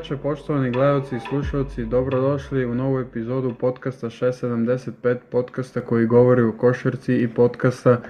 veče, 0.00 0.16
poštovani 0.16 0.70
gledalci 0.70 1.16
i 1.16 1.20
slušalci, 1.20 1.84
dobrodošli 1.84 2.66
u 2.66 2.74
novu 2.74 2.98
epizodu 2.98 3.54
podcasta 3.54 4.06
675, 4.06 5.16
podcasta 5.30 5.80
koji 5.80 6.06
govori 6.06 6.42
o 6.42 6.52
košarci 6.52 7.16
i 7.16 7.28
podcasta 7.28 8.00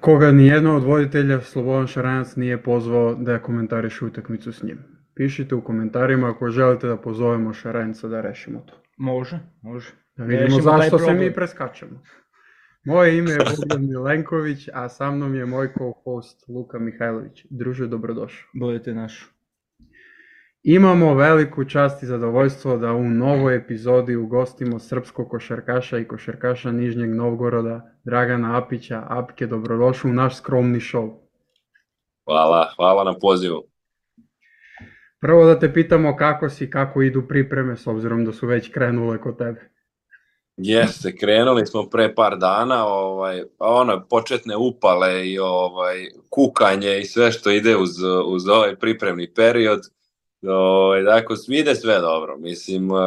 koga 0.00 0.32
nijedno 0.32 0.76
od 0.76 0.84
voditelja 0.84 1.40
Slobodan 1.40 1.86
Šaranac 1.86 2.36
nije 2.36 2.62
pozvao 2.62 3.14
da 3.14 3.38
komentariše 3.38 4.04
utakmicu 4.04 4.52
s 4.52 4.62
njim. 4.62 4.78
Pišite 5.14 5.54
u 5.54 5.60
komentarima 5.60 6.30
ako 6.30 6.50
želite 6.50 6.86
da 6.86 6.96
pozovemo 6.96 7.52
Šaranca 7.52 8.08
da 8.08 8.20
rešimo 8.20 8.60
to. 8.60 8.82
Može, 8.96 9.38
može. 9.62 9.92
Da 10.16 10.24
vidimo 10.24 10.44
Rešimo 10.44 10.62
zašto 10.62 10.98
se 10.98 11.14
mi 11.14 11.34
preskačemo. 11.34 12.02
Moje 12.84 13.18
ime 13.18 13.30
je 13.30 13.38
Bogdan 13.38 13.86
Milenković, 13.86 14.68
a 14.74 14.88
sa 14.88 15.10
mnom 15.10 15.34
je 15.34 15.46
moj 15.46 15.72
co-host 15.78 16.48
Luka 16.48 16.78
Mihajlović. 16.78 17.46
Druže, 17.50 17.86
dobrodošao. 17.86 18.48
Budete 18.54 18.94
naš. 18.94 19.37
Imamo 20.62 21.14
veliku 21.14 21.64
čast 21.64 22.02
i 22.02 22.06
zadovoljstvo 22.06 22.76
da 22.76 22.92
u 22.92 23.04
novoj 23.04 23.56
epizodi 23.56 24.16
ugostimo 24.16 24.78
srpskog 24.78 25.28
košarkaša 25.28 25.98
i 25.98 26.08
košarkaša 26.08 26.72
Nižnjeg 26.72 27.10
Novgoroda, 27.10 27.90
Dragana 28.04 28.58
Apića. 28.58 29.02
Apke, 29.08 29.46
dobrodošao 29.46 30.10
u 30.10 30.14
naš 30.14 30.36
skromni 30.36 30.80
šov. 30.80 31.08
Hvala, 32.24 32.72
hvala 32.76 33.04
na 33.04 33.18
pozivu. 33.18 33.62
Prvo 35.20 35.44
da 35.44 35.58
te 35.58 35.72
pitamo 35.72 36.16
kako 36.16 36.48
si, 36.48 36.70
kako 36.70 37.02
idu 37.02 37.22
pripreme, 37.28 37.76
s 37.76 37.86
obzirom 37.86 38.24
da 38.24 38.32
su 38.32 38.46
već 38.46 38.72
krenule 38.72 39.20
kod 39.20 39.38
tebe. 39.38 39.70
Jeste, 40.56 41.16
krenuli 41.16 41.66
smo 41.66 41.88
pre 41.90 42.14
par 42.14 42.36
dana, 42.38 42.86
ovaj, 42.86 43.42
ono, 43.58 44.06
početne 44.10 44.56
upale 44.56 45.28
i 45.28 45.38
ovaj, 45.38 46.06
kukanje 46.28 46.98
i 46.98 47.04
sve 47.04 47.32
što 47.32 47.50
ide 47.50 47.76
uz, 47.76 47.90
uz 48.26 48.48
ovaj 48.48 48.76
pripremni 48.76 49.34
period. 49.34 49.80
Ovaj, 50.42 51.02
dakle, 51.02 51.36
ide 51.48 51.74
sve 51.74 52.00
dobro. 52.00 52.36
Mislim, 52.36 52.90
uh, 52.90 52.98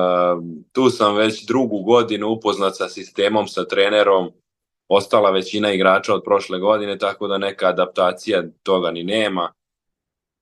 tu 0.72 0.90
sam 0.90 1.16
već 1.16 1.46
drugu 1.46 1.84
godinu 1.84 2.28
upoznat 2.30 2.76
sa 2.76 2.90
sistemom, 2.90 3.48
sa 3.48 3.66
trenerom, 3.66 4.32
ostala 4.88 5.32
većina 5.32 5.74
igrača 5.74 6.14
od 6.14 6.24
prošle 6.26 6.60
godine, 6.60 6.98
tako 6.98 7.28
da 7.28 7.38
neka 7.38 7.68
adaptacija 7.68 8.44
toga 8.64 8.92
ni 8.92 9.04
nema. 9.04 9.54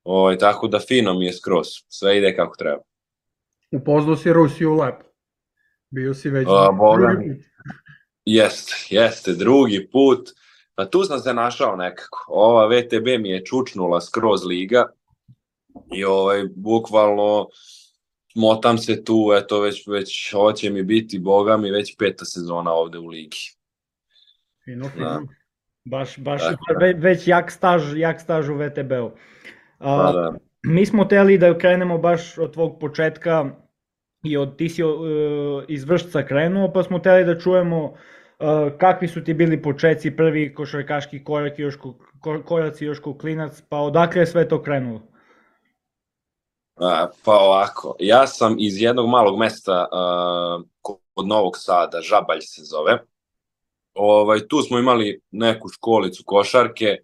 Ovaj, 0.04 0.38
tako 0.38 0.68
da 0.68 0.80
fino 0.80 1.14
mi 1.14 1.26
je 1.26 1.34
skroz, 1.34 1.68
sve 1.88 2.18
ide 2.18 2.36
kako 2.36 2.56
treba. 2.56 2.82
Upoznao 3.72 4.16
si 4.16 4.34
Rusiju 4.34 4.74
lepo. 4.74 5.06
Bio 5.90 6.14
si 6.14 6.30
već 6.30 6.48
A, 6.50 6.70
drugi 6.98 7.36
put. 7.36 7.46
Jeste, 8.26 8.76
jeste, 8.90 9.34
drugi 9.34 9.90
put. 9.92 10.30
Pa 10.76 10.86
tu 10.86 11.04
sam 11.04 11.20
se 11.20 11.34
našao 11.34 11.76
nekako. 11.76 12.26
Ova 12.28 12.68
VTB 12.68 13.06
mi 13.20 13.30
je 13.30 13.46
čučnula 13.46 14.02
skroz 14.02 14.46
liga 14.46 14.86
i 15.94 16.06
ovaj, 16.06 16.44
bukvalno 16.56 17.48
motam 18.36 18.78
se 18.78 19.04
tu, 19.04 19.32
eto 19.38 19.60
već, 19.60 19.88
već 19.88 20.34
ovo 20.34 20.52
će 20.52 20.70
mi 20.70 20.84
biti, 20.84 21.20
boga 21.20 21.58
mi, 21.58 21.72
već 21.72 21.98
peta 21.98 22.26
sezona 22.26 22.72
ovde 22.72 22.98
u 22.98 23.08
ligi. 23.08 23.38
Fino, 24.66 24.90
fino. 24.90 25.06
Da. 25.06 25.20
Baš, 25.86 26.18
baš 26.18 26.42
Tako 26.42 26.80
ve, 26.80 26.94
već 26.94 27.28
jak 27.28 27.52
staž, 27.52 27.94
jak 27.96 28.22
staž 28.22 28.50
u 28.50 28.56
VTB-u. 28.56 29.12
Pa 29.80 30.10
A, 30.10 30.12
da. 30.12 30.34
Mi 30.64 30.86
smo 30.86 31.06
teli 31.06 31.38
da 31.38 31.58
krenemo 31.58 31.98
baš 31.98 32.38
od 32.38 32.54
tvog 32.54 32.80
početka 32.80 33.50
i 34.24 34.38
od 34.38 34.58
ti 34.58 34.70
si 34.70 34.84
uh, 34.84 35.00
iz 35.68 35.84
vršca 35.84 36.26
krenuo, 36.26 36.74
pa 36.74 36.84
smo 36.84 37.00
teli 37.00 37.26
da 37.26 37.40
čujemo 37.40 37.84
uh, 37.84 37.98
kakvi 38.78 39.08
su 39.08 39.24
ti 39.24 39.34
bili 39.34 39.62
početci, 39.62 40.16
prvi 40.16 40.54
košarkaški 40.54 41.24
korak 41.24 41.60
još 41.60 41.76
ko, 41.76 41.96
ko- 42.20 42.44
koraci 42.44 42.86
još 42.86 43.00
ko 43.00 43.18
klinac, 43.18 43.62
pa 43.70 43.78
odakle 43.78 44.22
je 44.22 44.26
sve 44.26 44.48
to 44.48 44.62
krenulo? 44.64 45.09
Pa 47.24 47.38
ovako, 47.38 47.96
ja 48.00 48.28
sam 48.28 48.56
iz 48.60 48.82
jednog 48.82 49.10
malog 49.10 49.38
mesta 49.38 49.88
kod 50.82 51.28
Novog 51.28 51.58
Sada, 51.58 52.02
Žabalj 52.02 52.42
se 52.42 52.62
zove. 52.64 53.04
Ovaj, 53.94 54.48
tu 54.48 54.62
smo 54.62 54.80
imali 54.80 55.22
neku 55.32 55.70
školicu 55.70 56.24
košarke 56.26 56.98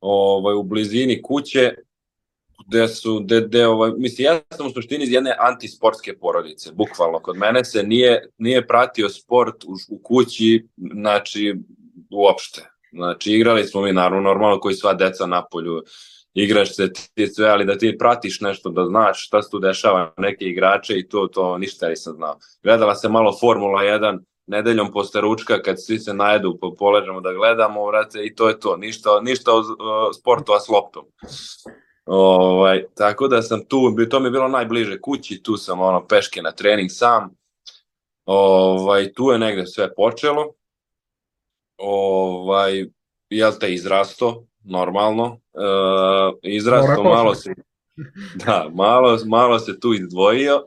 ovaj, 0.00 0.54
u 0.54 0.62
blizini 0.62 1.22
kuće, 1.22 1.74
gde 2.66 2.88
su, 2.88 3.20
gde, 3.24 3.40
gde, 3.40 3.66
ovaj, 3.66 3.90
mislim, 3.96 4.24
ja 4.24 4.40
sam 4.56 4.66
u 4.66 4.70
suštini 4.70 5.04
iz 5.04 5.12
jedne 5.12 5.36
antisportske 5.38 6.18
porodice, 6.18 6.72
bukvalno. 6.72 7.18
Kod 7.18 7.36
mene 7.36 7.64
se 7.64 7.82
nije, 7.82 8.30
nije 8.38 8.66
pratio 8.66 9.08
sport 9.08 9.64
u, 9.64 9.74
u 9.88 9.98
kući, 10.02 10.66
znači, 10.76 11.54
uopšte. 12.10 12.70
Znači, 12.92 13.32
igrali 13.32 13.64
smo 13.64 13.80
mi, 13.80 13.92
naravno, 13.92 14.20
normalno, 14.20 14.60
koji 14.60 14.74
sva 14.74 14.94
deca 14.94 15.26
na 15.26 15.44
polju, 15.50 15.82
igraš 16.34 16.76
se 16.76 16.92
ti 17.14 17.26
sve, 17.26 17.48
ali 17.48 17.64
da 17.64 17.78
ti 17.78 17.98
pratiš 17.98 18.40
nešto, 18.40 18.70
da 18.70 18.86
znaš 18.86 19.26
šta 19.26 19.42
se 19.42 19.50
tu 19.50 19.58
dešava, 19.58 20.14
neke 20.16 20.44
igrače 20.44 20.98
i 20.98 21.08
to, 21.08 21.26
to 21.26 21.58
ništa 21.58 21.88
nisam 21.88 22.14
znao. 22.14 22.38
Gledala 22.62 22.94
se 22.94 23.08
malo 23.08 23.36
Formula 23.40 23.82
1, 23.82 24.18
nedeljom 24.46 24.92
posle 24.92 25.20
ručka 25.20 25.62
kad 25.62 25.76
svi 25.84 25.98
se 25.98 26.14
najedu, 26.14 26.58
po, 26.60 26.74
poležemo 26.74 27.20
da 27.20 27.32
gledamo, 27.32 27.86
vrate, 27.86 28.26
i 28.26 28.34
to 28.34 28.48
je 28.48 28.60
to, 28.60 28.76
ništa, 28.76 29.20
ništa 29.20 29.52
o, 29.54 29.62
o 29.78 30.12
sportu, 30.12 30.52
a 30.52 30.60
s 30.60 30.68
loptom. 30.68 31.04
Ovaj, 32.06 32.84
tako 32.94 33.28
da 33.28 33.42
sam 33.42 33.64
tu, 33.64 33.96
to 34.10 34.20
mi 34.20 34.26
je 34.26 34.30
bilo 34.30 34.48
najbliže 34.48 35.00
kući, 35.00 35.42
tu 35.42 35.56
sam 35.56 35.80
ono 35.80 36.06
peške 36.06 36.42
na 36.42 36.52
trening 36.52 36.90
sam. 36.90 37.30
Ovaj, 38.24 39.12
tu 39.12 39.30
je 39.30 39.38
negde 39.38 39.66
sve 39.66 39.94
počelo. 39.94 40.52
Ovaj, 41.78 42.86
jel 43.30 43.52
te 43.60 43.74
izrasto, 43.74 44.44
normalno. 44.68 45.40
E, 45.54 46.48
izrasto, 46.50 47.02
malo 47.02 47.34
se, 47.34 47.54
da, 48.46 48.70
malo, 48.74 49.18
malo 49.26 49.58
se 49.58 49.80
tu 49.80 49.94
izdvojio. 49.94 50.66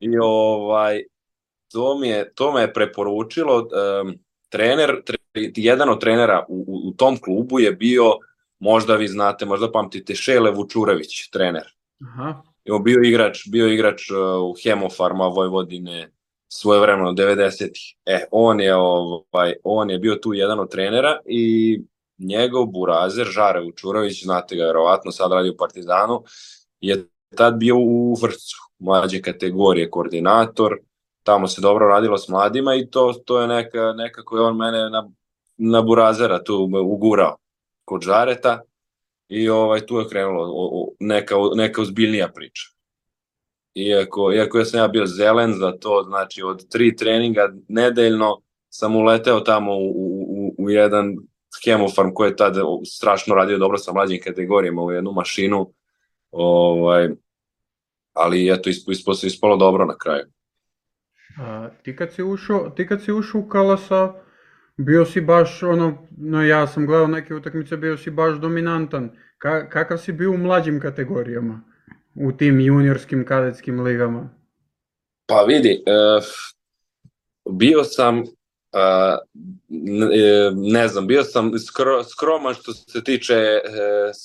I 0.00 0.18
ovaj, 0.22 1.02
to, 1.72 1.98
mi 1.98 2.08
je, 2.08 2.34
to 2.34 2.52
me 2.52 2.60
je 2.60 2.72
preporučilo, 2.72 3.58
um, 3.58 4.14
trener, 4.48 5.02
tre, 5.04 5.16
jedan 5.56 5.88
od 5.88 6.00
trenera 6.00 6.44
u, 6.48 6.64
u, 6.68 6.88
u 6.88 6.92
tom 6.92 7.16
klubu 7.20 7.60
je 7.60 7.72
bio, 7.72 8.12
možda 8.58 8.96
vi 8.96 9.08
znate, 9.08 9.46
možda 9.46 9.72
pamtite, 9.72 10.14
Šele 10.14 10.50
Vučurević, 10.50 11.30
trener. 11.30 11.64
Aha. 12.08 12.42
Evo 12.64 12.78
bio 12.78 13.00
igrač, 13.02 13.48
bio 13.48 13.68
igrač 13.68 14.10
uh, 14.10 14.16
u 14.50 14.54
Hemofarma 14.62 15.26
Vojvodine 15.26 16.10
svojevremeno 16.48 17.12
90-ih. 17.12 17.96
E, 18.06 18.24
on 18.30 18.60
je 18.60 18.74
ovaj 18.76 19.54
on 19.64 19.90
je 19.90 19.98
bio 19.98 20.14
tu 20.14 20.34
jedan 20.34 20.60
od 20.60 20.70
trenera 20.70 21.18
i 21.26 21.80
njegov 22.18 22.66
burazer 22.66 23.26
Žare 23.26 23.60
Vučurović, 23.60 24.24
znate 24.24 24.56
ga 24.56 24.64
verovatno, 24.64 25.12
sad 25.12 25.32
radi 25.32 25.50
u 25.50 25.56
Partizanu, 25.56 26.22
je 26.80 27.08
tad 27.36 27.54
bio 27.56 27.76
u 27.76 28.14
vršcu, 28.22 28.56
mlađe 28.78 29.22
kategorije 29.22 29.90
koordinator, 29.90 30.78
tamo 31.22 31.48
se 31.48 31.60
dobro 31.60 31.88
radilo 31.88 32.18
s 32.18 32.28
mladima 32.28 32.74
i 32.74 32.90
to 32.90 33.12
to 33.26 33.40
je 33.40 33.48
neka 33.48 33.92
nekako 33.92 34.36
je 34.36 34.42
on 34.42 34.56
mene 34.56 34.90
na 34.90 35.08
na 35.56 35.82
burazera 35.82 36.44
tu 36.44 36.70
ugurao 36.84 37.36
kod 37.84 38.02
Žareta 38.02 38.60
i 39.28 39.48
ovaj 39.48 39.86
tu 39.86 39.98
je 39.98 40.08
krenulo 40.08 40.88
neka 41.00 41.34
neka 41.54 41.82
ozbiljnija 41.82 42.28
priča. 42.28 42.62
Iako, 43.74 44.32
iako 44.32 44.58
ja 44.58 44.64
sam 44.64 44.80
ja 44.80 44.88
bio 44.88 45.06
zelen 45.06 45.52
za 45.52 45.72
to, 45.72 46.04
znači 46.06 46.42
od 46.42 46.68
tri 46.68 46.96
treninga 46.96 47.52
nedeljno 47.68 48.40
sam 48.68 48.96
uleteo 48.96 49.40
tamo 49.40 49.76
u, 49.76 49.90
u, 49.90 50.26
u, 50.28 50.54
u 50.58 50.70
jedan 50.70 51.16
hemofarm 51.64 52.10
koji 52.14 52.28
je 52.28 52.36
tada 52.36 52.60
strašno 52.86 53.34
radio 53.34 53.58
dobro 53.58 53.78
sa 53.78 53.92
mlađim 53.92 54.20
kategorijama 54.24 54.82
u 54.82 54.92
jednu 54.92 55.12
mašinu. 55.12 55.72
Ovaj, 56.30 57.08
ali 58.12 58.52
eto, 58.52 58.70
ispalo, 58.70 58.92
ispalo, 58.92 59.16
ispalo 59.22 59.56
dobro 59.56 59.84
na 59.84 59.98
kraju. 59.98 60.24
A, 61.38 61.68
ti 61.82 61.96
kad 61.96 62.12
si 62.12 62.22
ušao, 62.22 62.70
ti 62.70 62.86
kad 62.86 63.02
si 63.02 63.12
ušao 63.12 63.40
u 63.40 63.48
Kalasa, 63.48 64.14
bio 64.76 65.04
si 65.04 65.20
baš 65.20 65.62
ono, 65.62 66.08
no 66.18 66.42
ja 66.42 66.66
sam 66.66 66.86
gledao 66.86 67.06
neke 67.06 67.34
utakmice, 67.34 67.76
bio 67.76 67.96
si 67.96 68.10
baš 68.10 68.34
dominantan. 68.34 69.10
Ka, 69.38 69.68
kakav 69.68 69.98
si 69.98 70.12
bio 70.12 70.30
u 70.30 70.36
mlađim 70.36 70.80
kategorijama? 70.80 71.60
U 72.14 72.32
tim 72.32 72.60
juniorskim 72.60 73.24
kadetskim 73.26 73.80
ligama? 73.80 74.30
Pa 75.26 75.42
vidi, 75.42 75.82
e, 75.86 76.20
bio 77.50 77.84
sam, 77.84 78.22
ne, 79.68 80.50
ne 80.54 80.88
znam, 80.88 81.06
bio 81.06 81.24
sam 81.24 81.58
skro, 81.58 82.04
skroman 82.04 82.54
što 82.54 82.72
se 82.72 83.04
tiče 83.04 83.34
e, 83.34 83.60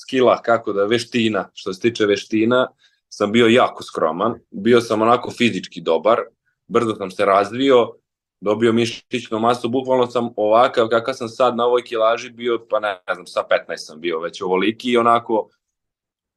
skila, 0.01 0.41
kako 0.41 0.73
da, 0.73 0.85
veština, 0.85 1.49
što 1.53 1.73
se 1.73 1.81
tiče 1.81 2.05
veština, 2.05 2.67
sam 3.09 3.31
bio 3.31 3.47
jako 3.47 3.83
skroman, 3.83 4.39
bio 4.51 4.81
sam 4.81 5.01
onako 5.01 5.31
fizički 5.31 5.81
dobar, 5.81 6.19
brzo 6.67 6.95
sam 6.95 7.11
se 7.11 7.25
razvio, 7.25 7.93
dobio 8.41 8.73
mišićnu 8.73 9.39
masu, 9.39 9.69
bukvalno 9.69 10.07
sam 10.07 10.29
ovakav 10.35 10.87
kakav 10.87 11.13
sam 11.13 11.29
sad 11.29 11.55
na 11.55 11.65
ovoj 11.65 11.83
kilaži 11.83 12.29
bio, 12.29 12.65
pa 12.69 12.79
ne, 12.79 13.01
ne 13.07 13.13
znam, 13.13 13.27
sa 13.27 13.43
15 13.69 13.77
sam 13.77 13.99
bio 13.99 14.19
već 14.19 14.41
ovoliki 14.41 14.91
i 14.91 14.97
onako, 14.97 15.49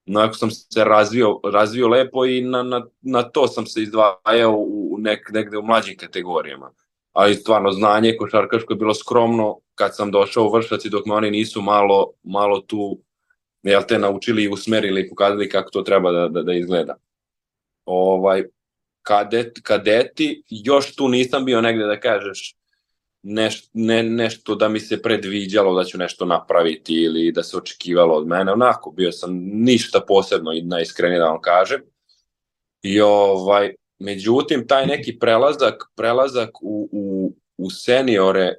onako 0.06 0.34
sam 0.34 0.50
se 0.50 0.84
razvio, 0.84 1.40
razvio 1.52 1.88
lepo 1.88 2.24
i 2.24 2.40
na, 2.40 2.62
na, 2.62 2.86
na 3.00 3.22
to 3.22 3.48
sam 3.48 3.66
se 3.66 3.82
izdvajao 3.82 4.56
u 4.56 4.96
nek, 4.98 5.30
negde 5.32 5.58
u 5.58 5.62
mlađim 5.62 5.96
kategorijama. 5.96 6.70
Ali 7.12 7.34
stvarno 7.34 7.72
znanje 7.72 8.16
košarkaško 8.16 8.72
je 8.72 8.76
bilo 8.76 8.94
skromno 8.94 9.58
kad 9.74 9.96
sam 9.96 10.10
došao 10.10 10.44
u 10.44 10.52
Vršac 10.52 10.84
i 10.84 10.90
dok 10.90 11.06
me 11.06 11.14
oni 11.14 11.30
nisu 11.30 11.62
malo, 11.62 12.12
malo 12.22 12.60
tu 12.60 12.98
jel 13.62 13.82
te 13.88 13.98
naučili 13.98 14.44
i 14.44 14.48
usmerili 14.48 15.00
i 15.00 15.08
pokazali 15.08 15.48
kako 15.48 15.70
to 15.70 15.82
treba 15.82 16.12
da, 16.12 16.28
da, 16.28 16.42
da 16.42 16.52
izgleda. 16.52 16.96
ovaj, 17.84 18.44
kadet, 19.02 19.58
kadeti, 19.62 20.42
još 20.48 20.94
tu 20.94 21.08
nisam 21.08 21.44
bio 21.44 21.60
negde 21.60 21.84
da 21.84 22.00
kažeš 22.00 22.56
neš, 23.22 23.64
ne, 23.72 24.02
nešto 24.02 24.54
da 24.54 24.68
mi 24.68 24.80
se 24.80 25.02
predviđalo 25.02 25.74
da 25.74 25.84
ću 25.84 25.98
nešto 25.98 26.24
napraviti 26.24 26.94
ili 26.94 27.32
da 27.32 27.42
se 27.42 27.56
očekivalo 27.56 28.14
od 28.14 28.26
mene, 28.26 28.52
onako, 28.52 28.90
bio 28.90 29.12
sam 29.12 29.30
ništa 29.42 30.00
posebno 30.08 30.52
i 30.52 30.62
najiskrenije 30.62 31.18
da 31.18 31.30
vam 31.30 31.40
kažem. 31.40 31.80
I 32.82 33.00
ovaj, 33.00 33.74
međutim, 34.02 34.66
taj 34.66 34.86
neki 34.86 35.18
prelazak, 35.18 35.92
prelazak 35.96 36.50
u, 36.62 36.88
u, 36.92 37.32
u 37.56 37.70
seniore 37.70 38.54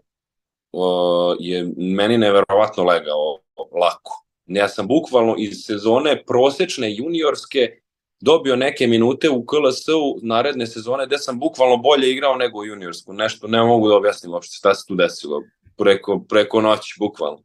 uh, 0.72 1.36
je 1.40 1.74
meni 1.78 2.18
neverovatno 2.18 2.84
legao 2.84 3.40
lako. 3.82 4.26
Ja 4.46 4.68
sam 4.68 4.88
bukvalno 4.88 5.36
iz 5.38 5.64
sezone 5.66 6.24
prosečne 6.26 6.96
juniorske 6.96 7.80
dobio 8.20 8.56
neke 8.56 8.88
minute 8.88 9.30
u 9.30 9.46
KLS-u 9.46 10.20
naredne 10.22 10.68
sezone 10.68 11.06
gde 11.06 11.18
sam 11.18 11.40
bukvalno 11.40 11.78
bolje 11.78 12.12
igrao 12.12 12.36
nego 12.36 12.64
juniorsku. 12.64 13.14
Nešto 13.14 13.48
ne 13.48 13.64
mogu 13.64 13.88
da 13.88 13.96
objasnim 13.96 14.34
uopšte 14.34 14.56
šta 14.56 14.76
se 14.76 14.88
tu 14.88 14.96
desilo 14.96 15.42
preko, 15.78 16.26
preko 16.30 16.62
noći, 16.62 16.96
bukvalno. 17.00 17.44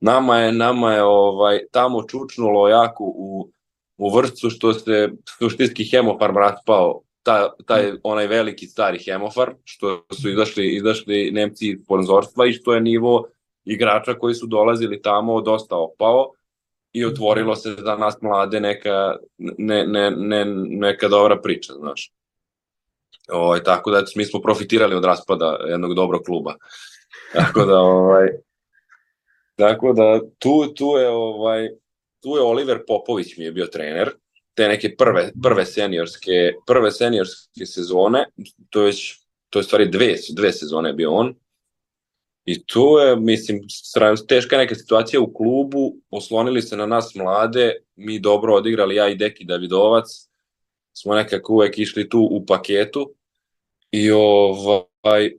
Nama 0.00 0.38
je, 0.38 0.52
nama 0.52 0.94
je 0.94 1.02
ovaj, 1.02 1.60
tamo 1.72 2.02
čučnulo 2.02 2.68
jako 2.68 3.04
u, 3.04 3.50
u 3.98 4.10
vrstu 4.16 4.50
što 4.50 4.72
se 4.72 5.10
suštinski 5.38 5.84
hemofarm 5.84 6.36
raspao 6.36 7.02
ta, 7.22 7.54
taj 7.66 7.92
onaj 8.02 8.26
veliki 8.26 8.66
stari 8.66 8.98
hemofarm, 8.98 9.52
što 9.64 10.04
su 10.20 10.30
izašli, 10.30 10.66
izašli 10.76 11.30
Nemci 11.30 11.68
iz 11.68 11.80
sponzorstva 11.84 12.46
i 12.46 12.52
što 12.52 12.74
je 12.74 12.80
nivo 12.80 13.28
igrača 13.64 14.14
koji 14.14 14.34
su 14.34 14.46
dolazili 14.46 15.02
tamo 15.02 15.40
dosta 15.40 15.76
opao 15.76 16.32
i 16.92 17.04
otvorilo 17.04 17.56
se 17.56 17.70
za 17.78 17.96
nas 17.96 18.20
mlade 18.20 18.60
neka, 18.60 19.16
ne, 19.38 19.86
ne, 19.86 20.10
ne, 20.10 20.44
neka 20.68 21.08
dobra 21.08 21.40
priča, 21.42 21.72
znaš. 21.72 22.12
Ovaj, 23.28 23.62
tako 23.62 23.90
da 23.90 24.02
mi 24.16 24.24
smo 24.24 24.40
profitirali 24.40 24.94
od 24.94 25.04
raspada 25.04 25.58
jednog 25.68 25.94
dobrog 25.94 26.22
kluba. 26.22 26.54
Tako 27.32 27.64
da 27.64 27.78
ovaj 27.78 28.28
tako 29.56 29.92
da 29.92 30.20
tu 30.38 30.74
tu 30.74 30.96
je 30.98 31.08
ovaj 31.08 31.68
tu 32.22 32.36
je 32.36 32.42
Oliver 32.42 32.78
Popović 32.86 33.36
mi 33.36 33.44
je 33.44 33.52
bio 33.52 33.66
trener 33.66 34.10
te 34.60 34.68
neke 34.68 34.92
prve 34.96 35.30
prve 35.42 35.64
seniorske 35.64 36.40
prve 36.66 36.90
seniorske 36.92 37.66
sezone 37.66 38.26
to 38.70 38.86
je 38.86 38.92
to 39.50 39.58
je 39.58 39.64
stvari 39.64 39.88
dve 39.88 40.14
dve 40.36 40.52
sezone 40.52 40.92
bio 40.92 41.12
on. 41.12 41.34
I 42.44 42.66
tu 42.66 42.80
je, 42.80 43.16
mislim, 43.16 43.60
teška 44.28 44.58
neka 44.58 44.74
situacija 44.74 45.20
u 45.20 45.32
klubu, 45.32 45.96
oslonili 46.10 46.62
se 46.62 46.76
na 46.76 46.86
nas 46.86 47.14
mlade, 47.14 47.74
mi 47.96 48.18
dobro 48.18 48.54
odigrali, 48.54 48.94
ja 48.94 49.08
i 49.08 49.14
Deki 49.14 49.44
Davidovac, 49.44 50.06
smo 50.92 51.14
nekako 51.14 51.52
uvek 51.52 51.78
išli 51.78 52.08
tu 52.08 52.28
u 52.30 52.46
paketu. 52.46 53.14
I 53.92 54.10
ovaj, 54.10 55.32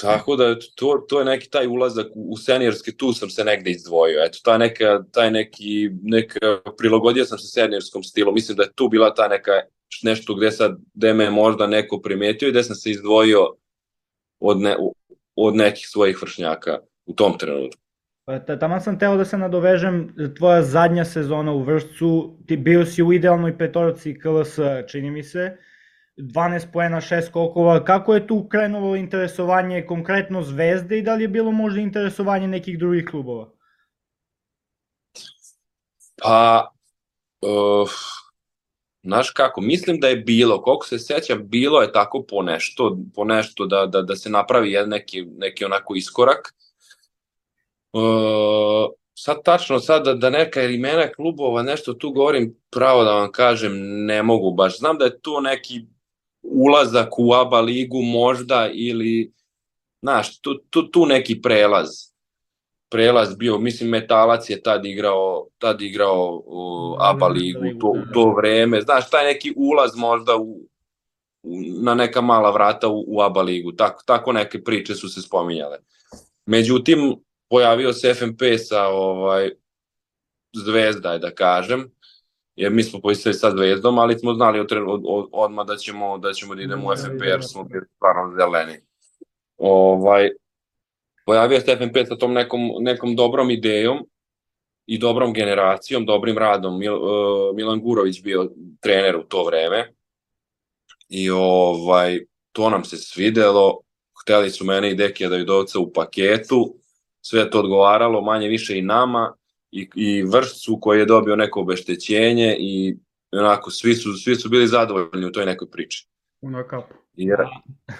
tako 0.00 0.36
da 0.36 0.56
to, 0.74 1.04
to 1.08 1.18
je 1.18 1.24
neki 1.24 1.50
taj 1.50 1.66
ulazak 1.66 2.06
u 2.14 2.36
seniorske, 2.36 2.92
tu 2.92 3.12
sam 3.12 3.30
se 3.30 3.44
negde 3.44 3.70
izdvojio, 3.70 4.24
eto, 4.24 4.38
ta 4.44 4.58
neka, 4.58 5.02
taj 5.12 5.30
neki, 5.30 5.90
neka, 6.02 6.38
prilagodio 6.78 7.24
sam 7.24 7.38
se 7.38 7.46
seniorskom 7.46 8.02
stilu, 8.02 8.32
mislim 8.32 8.56
da 8.56 8.62
je 8.62 8.72
tu 8.74 8.88
bila 8.88 9.14
ta 9.14 9.28
neka 9.28 9.52
nešto 10.02 10.34
gde 10.34 10.50
sad, 10.50 10.78
gde 10.94 11.14
me 11.14 11.30
možda 11.30 11.66
neko 11.66 12.00
primetio 12.00 12.48
i 12.48 12.50
gde 12.50 12.62
sam 12.62 12.76
se 12.76 12.90
izdvojio 12.90 13.46
od, 14.40 14.60
ne, 14.60 14.76
od 15.36 15.56
nekih 15.56 15.88
svojih 15.88 16.22
vršnjaka 16.22 16.78
u 17.06 17.14
tom 17.14 17.38
trenutku. 17.38 17.80
Pa, 18.24 18.38
tamo 18.38 18.80
sam 18.80 18.98
teo 18.98 19.16
da 19.16 19.24
se 19.24 19.38
nadovežem, 19.38 20.14
tvoja 20.36 20.62
zadnja 20.62 21.04
sezona 21.04 21.52
u 21.52 21.62
vršcu, 21.62 22.38
ti 22.46 22.56
bio 22.56 22.86
si 22.86 23.02
u 23.02 23.12
idealnoj 23.12 23.58
petorci 23.58 24.18
KLS, 24.18 24.58
čini 24.86 25.10
mi 25.10 25.22
se, 25.22 25.56
12 26.22 26.72
poena, 26.72 27.00
6 27.00 27.26
skokova, 27.28 27.84
kako 27.84 28.14
je 28.14 28.26
tu 28.26 28.48
krenulo 28.48 28.96
interesovanje 28.96 29.86
konkretno 29.86 30.42
Zvezde 30.42 30.98
i 30.98 31.02
da 31.02 31.14
li 31.14 31.24
je 31.24 31.28
bilo 31.28 31.52
možda 31.52 31.80
interesovanje 31.80 32.48
nekih 32.48 32.78
drugih 32.78 33.08
klubova? 33.10 33.50
Pa, 36.22 36.72
uh, 37.42 37.90
Znaš 39.02 39.30
kako, 39.30 39.60
mislim 39.60 40.00
da 40.00 40.08
je 40.08 40.16
bilo, 40.16 40.62
koliko 40.62 40.86
se 40.86 40.98
sećam, 40.98 41.48
bilo 41.48 41.82
je 41.82 41.92
tako 41.92 42.22
po 42.28 42.42
nešto, 42.42 42.98
po 43.14 43.24
nešto 43.24 43.66
da, 43.66 43.86
da, 43.86 44.02
da 44.02 44.16
se 44.16 44.30
napravi 44.30 44.72
jedan 44.72 44.88
neki, 44.88 45.24
neki 45.24 45.64
onako 45.64 45.94
iskorak. 45.94 46.54
Uh, 47.92 48.90
sad 49.14 49.42
tačno, 49.44 49.78
sad 49.78 50.04
da, 50.04 50.14
da 50.14 50.30
neka 50.30 50.62
imena 50.62 51.12
klubova, 51.12 51.62
nešto 51.62 51.94
tu 51.94 52.10
govorim 52.10 52.56
pravo 52.70 53.04
da 53.04 53.14
vam 53.14 53.32
kažem, 53.32 53.72
ne 54.06 54.22
mogu 54.22 54.50
baš. 54.50 54.78
Znam 54.78 54.98
da 54.98 55.04
je 55.04 55.20
tu 55.20 55.40
neki 55.40 55.86
ulazak 56.42 57.18
u 57.18 57.32
ABA 57.34 57.60
ligu 57.60 58.02
možda 58.02 58.70
ili, 58.72 59.32
znaš, 60.02 60.40
tu, 60.40 60.58
tu, 60.70 60.90
tu 60.90 61.06
neki 61.06 61.42
prelaz 61.42 62.10
prelaz 62.90 63.36
bio, 63.36 63.58
mislim 63.58 63.90
Metalac 63.90 64.50
je 64.50 64.62
tad 64.62 64.86
igrao, 64.86 65.46
tad 65.58 65.82
igrao 65.82 66.42
u 66.46 66.96
ABA 66.98 67.28
ligu 67.28 67.60
to, 67.80 67.86
u 67.86 68.12
to 68.14 68.24
da. 68.24 68.32
vreme, 68.36 68.80
znaš, 68.80 69.10
taj 69.10 69.24
neki 69.24 69.52
ulaz 69.56 69.96
možda 69.96 70.36
u, 70.36 70.60
na 71.82 71.94
neka 71.94 72.20
mala 72.20 72.50
vrata 72.50 72.88
u, 72.88 73.04
u 73.08 73.20
ABA 73.20 73.42
ligu, 73.42 73.72
tako, 73.72 74.02
tako 74.06 74.32
neke 74.32 74.64
priče 74.64 74.94
su 74.94 75.08
se 75.08 75.22
spominjale. 75.22 75.78
Međutim, 76.46 77.16
pojavio 77.50 77.92
se 77.92 78.14
FMP 78.14 78.42
sa 78.58 78.88
ovaj, 78.88 79.50
zvezda, 80.52 81.18
da 81.18 81.30
kažem, 81.30 81.90
jer 82.60 82.72
mi 82.72 82.82
smo 82.82 83.00
poistali 83.00 83.34
sa 83.34 83.50
zvezdom, 83.50 83.98
ali 83.98 84.18
smo 84.18 84.34
znali 84.34 84.60
od, 84.60 84.72
od, 84.72 85.02
od, 85.04 85.28
odmah 85.32 85.66
da 85.66 85.76
ćemo, 85.76 86.18
da 86.18 86.32
ćemo 86.32 86.54
da 86.54 86.62
idemo 86.62 86.88
u 86.88 86.96
FMP, 86.96 87.22
jer 87.22 87.40
smo 87.42 87.64
bili 87.64 87.86
stvarno 87.96 88.34
zeleni. 88.36 88.76
Ovaj, 89.56 90.30
pojavio 91.26 91.60
Stefan 91.60 91.92
Pet 91.92 92.08
sa 92.08 92.16
tom 92.16 92.32
nekom, 92.32 92.60
nekom 92.80 93.16
dobrom 93.16 93.50
idejom 93.50 93.98
i 94.86 94.98
dobrom 94.98 95.32
generacijom, 95.32 96.06
dobrim 96.06 96.38
radom. 96.38 96.78
Mil, 96.78 96.94
uh, 96.94 97.56
Milan 97.56 97.80
Gurović 97.80 98.22
bio 98.22 98.50
trener 98.80 99.16
u 99.16 99.22
to 99.22 99.44
vreme 99.44 99.92
i 101.08 101.30
ovaj, 101.30 102.20
to 102.52 102.70
nam 102.70 102.84
se 102.84 102.96
svidelo. 102.96 103.80
Hteli 104.22 104.50
su 104.50 104.64
mene 104.64 104.90
i 104.90 104.94
Dekija 104.94 105.28
Davidovca 105.28 105.78
u 105.78 105.92
paketu, 105.92 106.74
sve 107.20 107.50
to 107.50 107.60
odgovaralo 107.60 108.20
manje 108.20 108.48
više 108.48 108.78
i 108.78 108.82
nama 108.82 109.39
i, 109.72 109.88
i 109.94 110.22
vršcu 110.22 110.78
koji 110.80 110.98
je 110.98 111.04
dobio 111.04 111.36
neko 111.36 111.60
obeštećenje 111.60 112.56
i 112.58 112.96
onako 113.32 113.70
svi 113.70 113.94
su, 113.94 114.12
svi 114.12 114.36
su 114.36 114.48
bili 114.48 114.66
zadovoljni 114.66 115.26
u 115.26 115.32
toj 115.32 115.46
nekoj 115.46 115.70
priči. 115.70 116.08
Una 116.40 116.66
kapu. 116.66 116.94
Jer, 117.16 117.38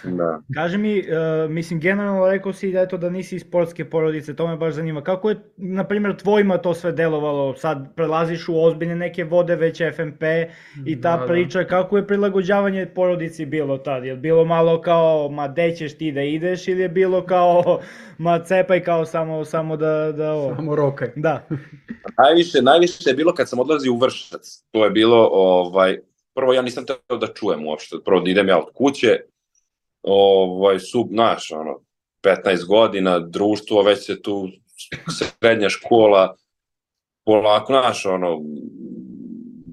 da. 0.05 0.41
Kaži 0.55 0.79
mi, 0.79 0.99
uh, 0.99 1.51
mislim, 1.51 1.81
generalno 1.81 2.31
rekao 2.31 2.53
si 2.53 2.73
da, 2.73 2.81
eto, 2.81 2.97
da 2.97 3.11
nisi 3.11 3.37
iz 3.37 3.43
sportske 3.43 3.91
porodice, 3.91 4.37
to 4.37 4.47
me 4.47 4.57
baš 4.57 4.75
zanima. 4.75 5.03
Kako 5.03 5.31
je, 5.31 5.37
na 5.57 5.85
primjer, 5.85 6.17
tvojima 6.17 6.59
to 6.59 6.75
sve 6.75 6.93
delovalo? 6.93 7.57
Sad 7.57 7.95
prelaziš 7.95 8.49
u 8.49 8.63
ozbiljne 8.63 8.97
neke 8.97 9.25
vode, 9.25 9.57
već 9.57 9.83
FMP 9.97 10.23
i 10.87 11.01
ta 11.01 11.17
da, 11.17 11.21
da. 11.21 11.27
priča, 11.27 11.59
da. 11.59 11.67
kako 11.67 11.97
je 11.97 12.07
prilagođavanje 12.07 12.87
porodici 12.87 13.47
bilo 13.47 13.79
tad? 13.79 14.05
Je 14.05 14.17
bilo 14.17 14.45
malo 14.45 14.81
kao, 14.81 15.29
ma 15.29 15.49
gde 15.49 15.77
ćeš 15.77 15.99
ti 15.99 16.13
da 16.13 16.23
ideš 16.23 16.69
ili 16.69 16.83
je 16.83 16.89
bilo 16.89 17.27
kao, 17.27 17.81
ma 18.19 18.39
cepaj 18.39 18.83
kao 18.83 19.05
samo, 19.05 19.45
samo 19.45 19.77
da... 19.77 20.13
da 20.13 20.33
ovo. 20.33 20.57
Samo 20.57 20.77
rokaj. 20.77 21.13
Da. 21.17 21.47
najviše, 22.19 22.63
najviše 22.63 23.11
je 23.11 23.15
bilo 23.15 23.35
kad 23.35 23.49
sam 23.49 23.59
odlazio 23.59 23.93
u 23.93 23.99
Vršac. 23.99 24.65
To 24.71 24.85
je 24.85 24.91
bilo, 24.91 25.29
ovaj, 25.33 25.99
prvo 26.35 26.53
ja 26.53 26.63
nisam 26.63 26.87
teo 26.87 27.17
da 27.17 27.27
čujem 27.35 27.67
uopšte, 27.67 27.97
prvo 28.05 28.21
da 28.21 28.31
idem 28.31 28.49
ja 28.49 28.59
od 28.59 28.73
kuće, 28.75 29.21
ovaj, 30.03 30.79
su, 30.79 31.09
naš, 31.11 31.53
ono, 31.53 31.81
15 32.23 32.67
godina, 32.67 33.19
društvo, 33.19 33.83
već 33.83 34.07
se 34.07 34.23
tu 34.23 34.49
srednja 35.19 35.69
škola, 35.69 36.37
polako, 37.25 37.73
naš, 37.73 38.07
ono, 38.07 38.41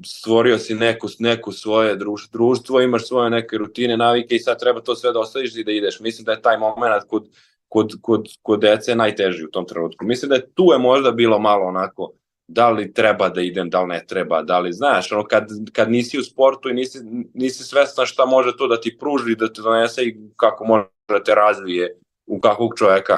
stvorio 0.05 0.57
si 0.57 0.75
neku, 0.75 1.07
neku 1.19 1.51
svoje 1.51 1.95
društvo, 2.31 2.81
imaš 2.81 3.07
svoje 3.07 3.29
neke 3.29 3.57
rutine, 3.57 3.97
navike 3.97 4.35
i 4.35 4.39
sad 4.39 4.59
treba 4.59 4.81
to 4.81 4.95
sve 4.95 5.13
da 5.13 5.19
ostaviš 5.19 5.55
i 5.55 5.63
da 5.63 5.71
ideš. 5.71 5.99
Mislim 5.99 6.25
da 6.25 6.31
je 6.31 6.41
taj 6.41 6.57
moment 6.57 7.03
kod, 7.07 7.29
kod, 7.67 7.93
kod, 8.01 8.27
kod 8.41 8.61
dece 8.61 8.95
najteži 8.95 9.45
u 9.45 9.51
tom 9.51 9.65
trenutku. 9.65 10.05
Mislim 10.05 10.29
da 10.29 10.35
je 10.35 10.51
tu 10.53 10.63
je 10.71 10.77
možda 10.77 11.11
bilo 11.11 11.39
malo 11.39 11.65
onako, 11.65 12.11
da 12.47 12.69
li 12.69 12.93
treba 12.93 13.29
da 13.29 13.41
idem, 13.41 13.69
da 13.69 13.81
li 13.81 13.87
ne 13.87 14.05
treba, 14.07 14.41
da 14.41 14.59
li, 14.59 14.73
znaš, 14.73 15.11
ono, 15.11 15.23
kad, 15.23 15.47
kad 15.73 15.91
nisi 15.91 16.19
u 16.19 16.23
sportu 16.23 16.69
i 16.69 16.73
nisi, 16.73 16.99
nisi 17.33 17.63
svesna 17.63 18.05
šta 18.05 18.25
može 18.25 18.57
to 18.57 18.67
da 18.67 18.81
ti 18.81 18.97
pruži, 18.99 19.35
da 19.35 19.53
te 19.53 19.61
donese 19.61 20.03
i 20.03 20.17
kako 20.35 20.65
može 20.65 20.85
da 21.07 21.23
te 21.23 21.35
razvije 21.35 21.97
u 22.25 22.39
kakvog 22.39 22.73
čoveka. 22.77 23.17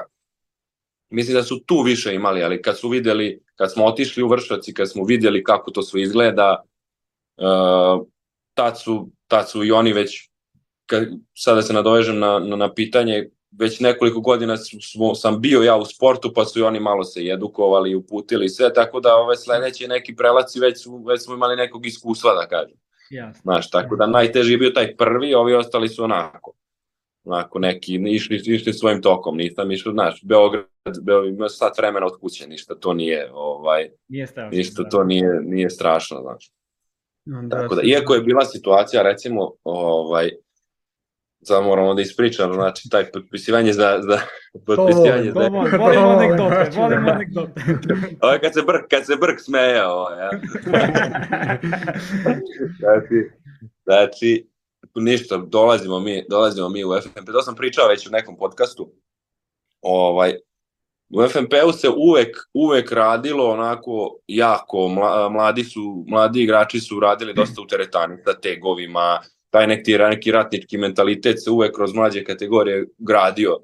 Mislim 1.09 1.35
da 1.35 1.43
su 1.43 1.59
tu 1.65 1.81
više 1.81 2.15
imali, 2.15 2.43
ali 2.43 2.61
kad 2.61 2.79
su 2.79 2.89
videli, 2.89 3.43
kad 3.55 3.71
smo 3.71 3.85
otišli 3.85 4.23
u 4.23 4.27
Vršac 4.27 4.67
i 4.67 4.73
kad 4.73 4.91
smo 4.91 5.03
videli 5.03 5.43
kako 5.43 5.71
to 5.71 5.81
sve 5.81 6.01
izgleda, 6.01 6.63
uh, 7.37 8.07
tad, 8.53 8.81
su, 8.81 9.09
tad 9.27 9.49
su 9.49 9.63
i 9.63 9.71
oni 9.71 9.93
već, 9.93 10.29
kad, 10.85 11.07
sada 11.33 11.61
se 11.61 11.73
nadovežem 11.73 12.19
na, 12.19 12.39
na, 12.39 12.55
na 12.55 12.73
pitanje, 12.73 13.29
već 13.51 13.79
nekoliko 13.79 14.19
godina 14.19 14.57
smo, 14.57 15.15
sam 15.15 15.41
bio 15.41 15.61
ja 15.61 15.77
u 15.77 15.85
sportu, 15.85 16.31
pa 16.35 16.45
su 16.45 16.59
i 16.59 16.63
oni 16.63 16.79
malo 16.79 17.03
se 17.03 17.25
edukovali, 17.25 17.95
uputili 17.95 18.49
sve, 18.49 18.73
tako 18.73 18.99
da 18.99 19.15
ove 19.15 19.37
sledeće 19.37 19.87
neki 19.87 20.15
prelaci 20.15 20.59
već, 20.59 20.83
su, 20.83 21.03
već 21.07 21.23
smo 21.23 21.33
imali 21.33 21.55
nekog 21.55 21.85
iskustva, 21.85 22.33
da 22.33 22.47
kažem. 22.47 22.77
Jasno. 23.09 23.41
Znaš, 23.41 23.69
tako 23.69 23.95
da 23.95 24.07
najteži 24.07 24.51
je 24.51 24.57
bio 24.57 24.69
taj 24.69 24.95
prvi, 24.95 25.33
ovi 25.33 25.53
ostali 25.53 25.89
su 25.89 26.03
onako 26.03 26.53
onako 27.23 27.59
neki, 27.59 28.01
išli, 28.05 28.41
išli 28.45 28.73
svojim 28.73 29.01
tokom, 29.01 29.37
nisam 29.37 29.71
išao, 29.71 29.91
znaš, 29.91 30.21
Beograd, 30.23 30.65
Beograd 31.01 31.33
ima 31.33 31.49
sat 31.49 31.77
vremena 31.77 32.05
od 32.05 32.19
kuće, 32.21 32.47
ništa 32.47 32.75
to 32.75 32.93
nije, 32.93 33.29
ovaj, 33.33 33.89
Nije 34.07 34.27
strašno. 34.27 34.57
ništa 34.57 34.83
da. 34.83 34.89
to 34.89 35.03
nije, 35.03 35.41
nije 35.41 35.69
strašno, 35.69 36.21
znaš. 36.21 36.51
Onda 37.39 37.61
Tako 37.61 37.75
da, 37.75 37.81
iako 37.83 38.13
je 38.13 38.21
bila 38.21 38.45
situacija, 38.45 39.03
recimo, 39.03 39.51
ovaj, 39.63 40.31
sad 41.43 41.63
moramo 41.63 41.93
da 41.93 42.01
ispričam, 42.01 42.53
znači, 42.53 42.89
taj 42.89 43.11
potpisivanje 43.11 43.73
za, 43.73 43.99
za 44.01 44.19
potpisivanje 44.65 45.33
To 45.33 45.39
za... 45.41 45.47
volimo 45.49 45.77
volim, 45.77 46.03
anegdote, 46.03 46.71
volimo 46.75 47.05
da- 47.05 47.11
anegdote. 47.13 47.61
Ovaj, 48.21 48.39
kad 48.39 48.53
se 48.53 48.61
brk, 48.61 48.87
kad 48.89 49.05
se 49.05 49.15
brk 49.15 49.39
smeje, 49.39 49.85
ovaj, 49.85 50.19
ja. 50.19 50.29
Znači, 52.79 53.29
znači, 53.83 54.47
ništa, 54.95 55.37
dolazimo 55.37 55.99
mi, 55.99 56.25
dolazimo 56.29 56.69
mi 56.69 56.85
u 56.85 57.01
FNP, 57.01 57.31
to 57.31 57.41
sam 57.41 57.55
pričao 57.55 57.87
već 57.87 58.07
u 58.07 58.11
nekom 58.11 58.37
podcastu, 58.37 58.91
ovaj, 59.81 60.35
u 61.09 61.27
FNP-u 61.27 61.71
se 61.71 61.89
uvek, 61.89 62.37
uvek 62.53 62.91
radilo 62.91 63.51
onako 63.51 64.17
jako, 64.27 64.87
mla, 64.87 65.29
mladi 65.29 65.63
su, 65.63 66.05
mladi 66.07 66.43
igrači 66.43 66.79
su 66.79 66.99
radili 66.99 67.33
dosta 67.33 67.61
u 67.61 67.67
teretani 67.67 68.17
sa 68.25 68.33
tegovima, 68.33 69.19
taj 69.49 69.67
neki, 69.67 69.97
neki 69.97 70.31
ratnički 70.31 70.77
mentalitet 70.77 71.43
se 71.43 71.51
uvek 71.51 71.75
kroz 71.75 71.93
mlađe 71.93 72.23
kategorije 72.23 72.85
gradio, 72.97 73.57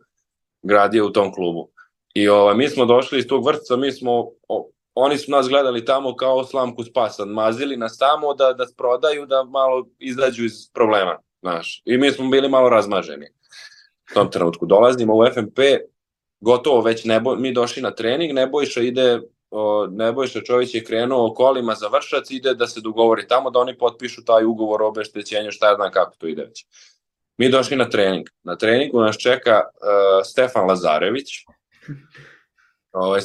gradio 0.64 1.06
u 1.06 1.10
tom 1.10 1.34
klubu. 1.34 1.70
I 2.14 2.28
ovaj, 2.28 2.56
mi 2.56 2.70
smo 2.70 2.86
došli 2.86 3.20
iz 3.20 3.28
tog 3.28 3.46
vrtca, 3.46 3.78
mi 3.78 3.92
smo, 3.92 4.30
o, 4.48 4.70
oni 4.94 5.18
su 5.18 5.32
nas 5.32 5.50
gledali 5.50 5.86
tamo 5.86 6.16
kao 6.16 6.46
slamku 6.46 6.84
spasa, 6.84 7.26
mazili 7.26 7.78
nas 7.78 7.98
tamo 7.98 8.34
da, 8.34 8.54
da 8.54 8.66
prodaju, 8.78 9.26
da 9.26 9.44
malo 9.44 9.88
izađu 10.00 10.46
iz 10.46 10.54
problema, 10.74 11.18
znaš. 11.42 11.82
I 11.86 11.98
mi 11.98 12.12
smo 12.12 12.30
bili 12.30 12.50
malo 12.50 12.70
razmaženi. 12.70 13.26
U 14.12 14.14
tom 14.14 14.32
trenutku 14.32 14.66
dolazimo 14.66 15.16
u 15.16 15.26
FNP, 15.34 15.60
gotovo 16.40 16.82
već 16.82 17.06
nebo, 17.06 17.36
mi 17.36 17.54
došli 17.54 17.82
na 17.82 17.92
trening, 17.92 18.34
Nebojša 18.34 18.82
ide, 18.82 19.22
Nebojša 19.92 20.42
Čović 20.42 20.76
je 20.76 20.84
krenuo 20.84 21.34
kolima 21.34 21.76
za 21.76 21.88
vršac, 21.88 22.32
ide 22.32 22.54
da 22.54 22.68
se 22.68 22.82
dogovori 22.82 23.28
tamo, 23.28 23.50
da 23.50 23.60
oni 23.60 23.78
potpišu 23.78 24.26
taj 24.26 24.46
ugovor 24.46 24.82
o 24.82 24.88
obeštećenju, 24.88 25.52
šta 25.52 25.70
ja 25.70 25.76
znam 25.76 25.92
kako 25.92 26.16
to 26.18 26.28
ide 26.28 26.44
već. 26.44 26.66
Mi 27.38 27.50
došli 27.50 27.78
na 27.78 27.90
trening. 27.90 28.28
Na 28.44 28.56
treningu 28.56 29.02
nas 29.02 29.18
čeka 29.18 29.62
uh, 29.62 30.26
Stefan 30.26 30.68
Lazarević, 30.68 31.28
ovaj, 32.92 33.22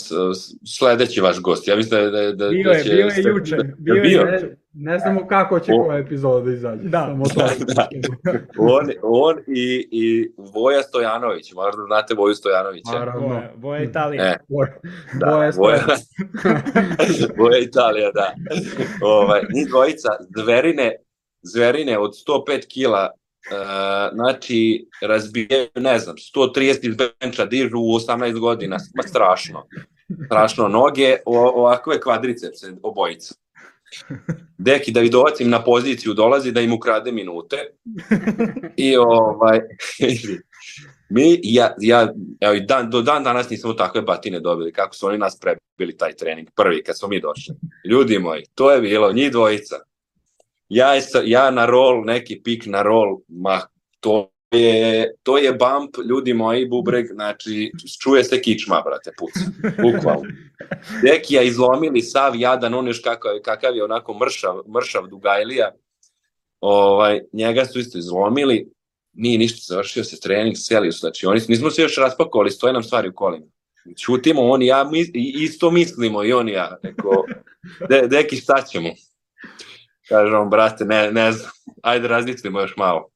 sledeći 0.78 1.20
vaš 1.20 1.40
gost. 1.40 1.68
Ja 1.68 1.76
mislim 1.76 2.00
da, 2.00 2.10
da, 2.10 2.32
da, 2.32 2.48
Bio 2.48 2.70
da 2.70 2.76
je, 2.76 2.84
će 2.84 2.90
bio 2.90 3.06
je 3.06 3.22
juče, 3.26 3.56
da- 3.56 3.74
bio 3.78 3.94
je 3.94 4.00
bio? 4.00 4.26
Ne, 4.72 4.98
znamo 4.98 5.26
kako 5.26 5.60
će 5.60 5.72
O- 5.72 5.84
koja 5.84 5.98
epizoda 5.98 6.44
da 6.44 6.52
izađe. 6.52 6.82
Da. 6.82 7.06
Samo 7.06 7.24
to. 7.24 7.40
Da, 7.74 7.88
On, 8.76 8.90
on 9.02 9.36
i, 9.46 9.88
i 9.90 10.32
Voja 10.36 10.82
Stojanović, 10.82 11.52
možda 11.52 11.82
znate 11.86 12.14
Voju 12.14 12.34
Stojanovića. 12.34 12.92
Naravno. 12.92 13.26
Voja, 13.28 13.52
Voja 13.56 13.82
Italija. 13.82 14.24
E, 14.24 14.38
Boje, 14.48 14.80
Da, 15.20 15.36
Voja, 15.36 15.52
stoje. 15.52 15.80
Voja 17.38 17.58
Italija, 17.58 18.10
da. 18.14 18.34
Ovaj, 19.02 19.40
njih 19.54 19.68
dvojica, 19.68 20.08
zverine, 20.36 20.96
zverine 21.42 21.98
od 21.98 22.10
105 22.28 22.66
kila, 22.68 23.10
uh, 23.10 24.14
znači, 24.14 24.88
razbijaju, 25.02 25.68
ne 25.74 25.98
znam, 25.98 26.16
130 26.16 26.88
iz 26.88 26.96
benča, 26.96 27.44
dižu 27.44 27.78
u 27.78 27.98
18 27.98 28.38
godina, 28.38 28.76
ma 28.96 29.02
strašno. 29.02 29.66
Strašno, 30.26 30.68
noge, 30.68 31.16
o, 31.26 31.48
ovakve 31.60 32.00
kvadricepse, 32.00 32.66
obojica. 32.82 33.34
Deki 34.59 34.92
Davidovac 34.92 35.40
im 35.40 35.50
na 35.50 35.64
poziciju 35.64 36.14
dolazi 36.14 36.52
da 36.52 36.61
im 36.61 36.73
ukrade 36.73 37.12
minute 37.12 37.56
i 38.76 38.97
ovaj 38.97 39.61
mi 41.14 41.40
ja 41.42 41.75
ja 41.80 42.14
evo 42.40 42.54
dan 42.68 42.90
do 42.90 43.02
dan 43.02 43.25
danas 43.25 43.50
nismo 43.50 43.73
takve 43.73 44.02
batine 44.02 44.40
dobili 44.40 44.73
kako 44.73 44.94
su 44.94 45.06
oni 45.06 45.18
nas 45.18 45.38
prebili 45.40 45.97
taj 45.97 46.12
trening 46.12 46.50
prvi 46.56 46.82
kad 46.82 46.99
smo 46.99 47.09
mi 47.09 47.20
došli. 47.20 47.54
Ljudi 47.85 48.18
moji, 48.18 48.44
to 48.54 48.70
je 48.70 48.80
bilo 48.80 49.12
njih 49.12 49.32
dvojica. 49.32 49.76
Ja 50.68 50.92
ja 51.25 51.50
na 51.50 51.66
rol 51.66 52.04
neki 52.04 52.40
pik 52.44 52.66
na 52.66 52.82
rol, 52.82 53.18
ma 53.28 53.61
to 54.00 54.30
je 54.50 55.14
to 55.23 55.38
je 55.38 55.52
bump 55.52 55.97
ljudi 56.09 56.35
moji 56.35 56.66
bubreg, 56.69 57.07
znači 57.07 57.73
čuje 58.02 58.25
se 58.25 58.42
kičma 58.42 58.83
brate 58.85 59.11
puca. 59.19 59.40
Bukvalno. 59.83 60.28
Dekija 61.02 61.42
izlomili 61.42 62.02
sav 62.02 62.37
jadan, 62.37 62.75
on 62.75 62.87
još 62.87 63.00
kakav, 63.02 63.33
kakav 63.45 63.76
je 63.76 63.85
onako 63.85 64.19
mršav, 64.19 64.62
mršav 64.76 65.07
Dugajlija. 65.07 65.71
Ovaj, 66.61 67.21
njega 67.33 67.64
su 67.64 67.78
isto 67.78 67.99
izlomili, 67.99 68.69
nije 69.12 69.38
ništa, 69.38 69.59
završio 69.75 70.04
se 70.04 70.21
trening, 70.21 70.54
seli 70.59 70.92
su, 70.92 70.99
znači 70.99 71.26
oni, 71.26 71.40
nismo 71.49 71.71
se 71.71 71.83
još 71.83 71.97
raspakovali, 71.97 72.50
stoje 72.50 72.73
nam 72.73 72.83
stvari 72.83 73.09
u 73.09 73.14
kolima. 73.14 73.47
Čutimo, 73.99 74.42
on 74.42 74.62
i 74.62 74.66
ja 74.66 74.85
mis, 74.85 75.09
i- 75.09 75.35
isto 75.38 75.71
mislimo, 75.71 76.25
i 76.25 76.33
on 76.33 76.49
i 76.49 76.52
ja. 76.52 76.76
Rekao, 76.83 77.25
de, 77.88 78.09
deki, 78.09 78.37
šta 78.37 78.62
ćemo? 78.62 78.88
Kaže 80.09 80.37
on, 80.37 80.50
brate, 80.50 80.85
ne, 80.85 81.12
ne 81.12 81.33
znam, 81.33 81.50
ajde 81.83 82.09
razmislimo 82.09 82.61
još 82.61 82.76
malo. 82.76 83.11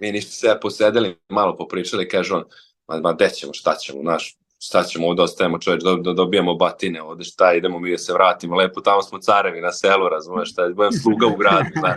Mi 0.00 0.12
ništa 0.12 0.30
se 0.30 0.58
posedeli, 0.62 1.16
malo 1.28 1.56
popričali, 1.56 2.08
kaže 2.08 2.34
on, 2.34 2.44
ma, 2.88 3.00
ma 3.00 3.12
gde 3.12 3.28
ćemo, 3.30 3.52
šta 3.52 3.74
ćemo, 3.74 4.00
znaš, 4.02 4.36
šta 4.58 4.82
ćemo 4.82 5.08
ovde 5.08 5.22
ostajemo 5.22 5.58
čoveč, 5.58 5.82
da, 5.82 5.94
da 5.94 6.12
dobijamo 6.12 6.54
batine 6.54 7.02
ovde, 7.02 7.24
šta 7.24 7.52
idemo 7.54 7.78
mi 7.78 7.90
da 7.90 7.98
se 7.98 8.12
vratimo, 8.12 8.56
lepo 8.56 8.80
tamo 8.80 9.02
smo 9.02 9.18
carevi 9.18 9.60
na 9.60 9.72
selu, 9.72 10.08
razumeš, 10.08 10.52
šta, 10.52 10.68
budem 10.68 10.92
sluga 10.92 11.26
u 11.26 11.36
gradu, 11.36 11.68
znaš. 11.78 11.96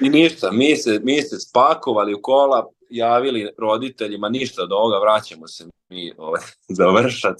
I 0.00 0.08
ništa, 0.08 0.52
mi 0.52 0.76
se, 0.76 1.00
mi 1.04 1.22
se 1.22 1.40
spakovali 1.40 2.14
u 2.14 2.22
kola, 2.22 2.66
javili 2.90 3.50
roditeljima, 3.58 4.28
ništa 4.28 4.62
od 4.62 4.72
ovoga, 4.72 4.98
vraćamo 4.98 5.46
se 5.46 5.64
mi 5.88 6.12
ovaj, 6.18 6.42
za 6.78 6.86
vršac 6.86 7.38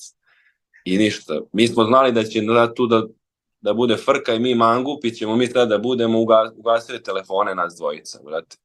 i 0.85 0.99
ništa. 0.99 1.41
Mi 1.53 1.69
smo 1.69 1.85
znali 1.85 2.13
da 2.13 2.25
će 2.25 2.41
da, 2.41 2.75
tu 2.75 2.87
da, 2.87 3.03
da 3.61 3.75
bude 3.75 3.97
frka 3.97 4.35
i 4.35 4.39
mi 4.39 4.55
mangupi 4.55 5.15
ćemo 5.15 5.37
mi 5.37 5.53
tada 5.53 5.67
da 5.67 5.79
budemo 5.79 6.21
uga, 6.21 6.53
ugasili 6.57 7.03
telefone 7.03 7.55
nas 7.55 7.75
dvojica, 7.77 8.19
brate. 8.25 8.57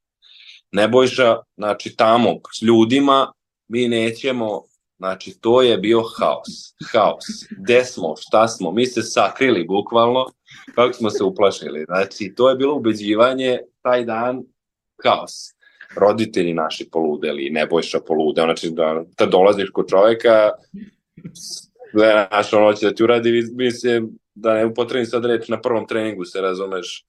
Nebojša, 0.72 1.36
znači 1.56 1.96
tamo 1.96 2.34
s 2.58 2.62
ljudima, 2.62 3.32
mi 3.68 3.88
nećemo, 3.88 4.62
znači 4.96 5.40
to 5.40 5.62
je 5.62 5.78
bio 5.78 6.02
haos, 6.02 6.74
haos. 6.92 7.24
Gde 7.50 7.84
smo, 7.84 8.14
šta 8.20 8.48
smo, 8.48 8.72
mi 8.72 8.86
se 8.86 9.02
sakrili 9.02 9.64
bukvalno, 9.64 10.26
kako 10.74 10.92
smo 10.92 11.10
se 11.10 11.24
uplašili. 11.24 11.84
Znači, 11.84 12.32
to 12.36 12.50
je 12.50 12.56
bilo 12.56 12.76
ubeđivanje, 12.76 13.58
taj 13.82 14.04
dan, 14.04 14.42
haos. 15.04 15.32
Roditelji 15.96 16.54
naši 16.54 16.88
poludeli, 16.90 17.50
Nebojša 17.50 18.00
poludeo, 18.06 18.44
znači 18.44 18.70
da, 18.70 19.04
da 19.18 19.26
dolaziš 19.26 19.70
kod 19.70 19.88
čoveka, 19.88 20.50
znaš, 21.94 22.52
ono 22.52 22.72
će 22.72 22.86
da 22.86 22.94
ti 22.94 23.04
uradi, 23.04 23.42
se, 23.70 24.02
da 24.34 24.54
ne 24.54 24.66
upotrebim 24.66 25.06
sad 25.06 25.24
reč, 25.24 25.48
na 25.48 25.60
prvom 25.60 25.86
treningu 25.86 26.24
se 26.24 26.40
razumeš, 26.40 27.04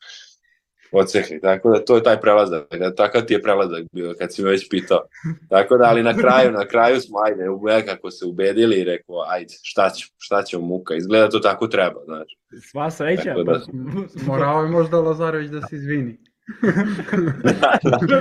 ocehli. 0.93 1.41
Tako 1.41 1.69
da 1.69 1.85
to 1.85 1.95
je 1.95 2.03
taj 2.03 2.19
prelazak. 2.19 2.63
Da, 2.71 2.95
takav 2.95 3.21
ti 3.21 3.33
je 3.33 3.41
prelazak 3.41 3.83
bio 3.91 4.13
kad 4.19 4.33
si 4.33 4.43
me 4.43 4.49
već 4.49 4.69
pitao. 4.69 5.01
Tako 5.49 5.77
da, 5.77 5.83
ali 5.85 6.03
na 6.03 6.13
kraju, 6.13 6.51
na 6.51 6.65
kraju 6.65 7.01
smo, 7.01 7.19
ajde, 7.19 7.43
nekako 7.63 8.11
se 8.11 8.25
ubedili 8.25 8.75
i 8.75 8.83
rekao, 8.83 9.15
ajde, 9.27 9.53
šta 9.63 9.89
ćemo, 9.89 10.09
šta 10.17 10.43
ćemo 10.43 10.65
muka. 10.65 10.95
Izgleda 10.95 11.29
to 11.29 11.39
tako 11.39 11.67
treba, 11.67 12.01
znaš. 12.05 12.27
Sva 12.61 12.91
sreća. 12.91 13.23
Tako 13.23 13.43
da- 13.43 13.53
pa- 13.53 14.25
Morao 14.25 14.63
je 14.63 14.69
možda 14.69 14.99
Lazarević 14.99 15.49
da 15.49 15.61
se 15.61 15.75
izvini. 15.75 16.17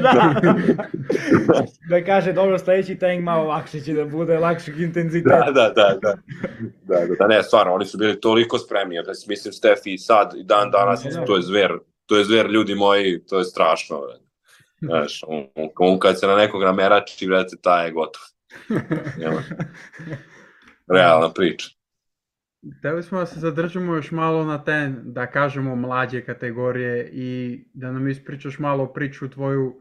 da. 0.02 0.35
da 1.88 2.05
kaže, 2.05 2.33
dobro, 2.33 2.59
sledeći 2.59 2.95
trening 2.95 3.25
malo 3.25 3.45
lakše 3.45 3.81
će 3.81 3.95
da 3.95 4.05
bude, 4.05 4.38
lakšeg 4.38 4.81
intenziteta. 4.81 5.38
da, 5.41 5.52
da, 5.52 5.69
da, 5.69 5.99
da. 6.02 6.14
Da, 6.83 7.07
da, 7.07 7.14
da, 7.14 7.26
ne, 7.26 7.43
stvarno, 7.43 7.75
oni 7.75 7.85
su 7.87 7.99
bili 7.99 8.21
toliko 8.21 8.59
spremni, 8.59 8.95
ja 8.95 9.02
mislim 9.29 9.52
Stefi 9.52 9.95
i 9.95 9.99
sad 9.99 10.35
i 10.37 10.45
dan 10.45 10.71
danas, 10.71 11.02
Da, 11.05 11.11
da. 11.11 11.25
to 11.25 11.37
je 11.37 11.43
zver, 11.43 11.73
to 12.12 12.19
je 12.19 12.25
zver 12.25 12.50
ljudi 12.50 12.75
moji, 12.75 13.26
to 13.26 13.38
je 13.38 13.45
strašno. 13.45 14.00
Znaš, 14.81 15.21
on, 15.26 15.47
on, 15.78 15.99
kad 15.99 16.21
se 16.21 16.26
na 16.26 16.37
nekog 16.37 16.62
namerači, 16.62 17.26
brate, 17.26 17.57
taj 17.62 17.87
je 17.87 17.92
gotov. 17.92 18.23
Nema. 19.19 19.42
Realna 20.95 21.33
priča. 21.33 21.69
Hteli 22.78 23.02
smo 23.02 23.19
da 23.19 23.26
se 23.26 23.40
zadržimo 23.40 23.95
još 23.95 24.11
malo 24.11 24.45
na 24.45 24.64
te, 24.64 24.92
da 25.02 25.26
kažemo, 25.26 25.76
mlađe 25.76 26.25
kategorije 26.25 27.11
i 27.12 27.61
da 27.75 27.92
nam 27.92 28.09
ispričaš 28.09 28.59
malo 28.59 28.92
priču 28.92 29.31
tvoju 29.31 29.81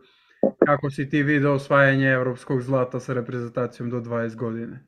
kako 0.66 0.90
si 0.90 1.10
ti 1.10 1.24
video 1.24 1.54
osvajanje 1.54 2.08
evropskog 2.08 2.62
zlata 2.62 3.00
sa 3.00 3.14
reprezentacijom 3.14 3.90
do 3.90 4.00
20 4.00 4.36
godine. 4.36 4.86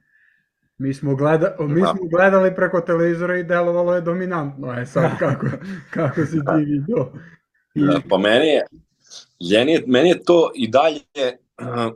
Mi 0.83 0.93
smo, 0.93 1.15
gleda, 1.15 1.55
mi 1.59 1.81
Da. 1.81 1.87
smo 1.87 2.07
gledali 2.09 2.55
preko 2.55 2.81
televizora 2.81 3.37
i 3.37 3.43
delovalo 3.43 3.95
je 3.95 4.01
dominantno. 4.01 4.73
E 4.73 4.85
sad, 4.85 5.19
kako, 5.19 5.45
kako 5.95 6.25
si 6.25 6.31
ti 6.31 6.65
video? 6.65 7.11
I, 7.75 7.81
Da, 7.81 8.01
pa 8.09 8.17
meni 8.17 8.47
je, 8.47 8.65
meni 9.51 9.71
je, 9.71 9.83
meni 9.87 10.09
je 10.09 10.23
to 10.23 10.51
i 10.55 10.67
dalje, 10.67 11.01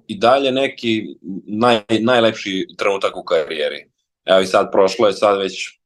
i 0.07 0.17
dalje 0.17 0.51
neki 0.51 1.15
naj, 1.47 1.81
najlepši 1.99 2.67
trenutak 2.77 3.17
u 3.17 3.23
karijeri. 3.23 3.89
Evo 4.25 4.39
i 4.39 4.45
sad 4.45 4.71
prošlo 4.71 5.07
je 5.07 5.13
sad 5.13 5.39
već 5.39 5.79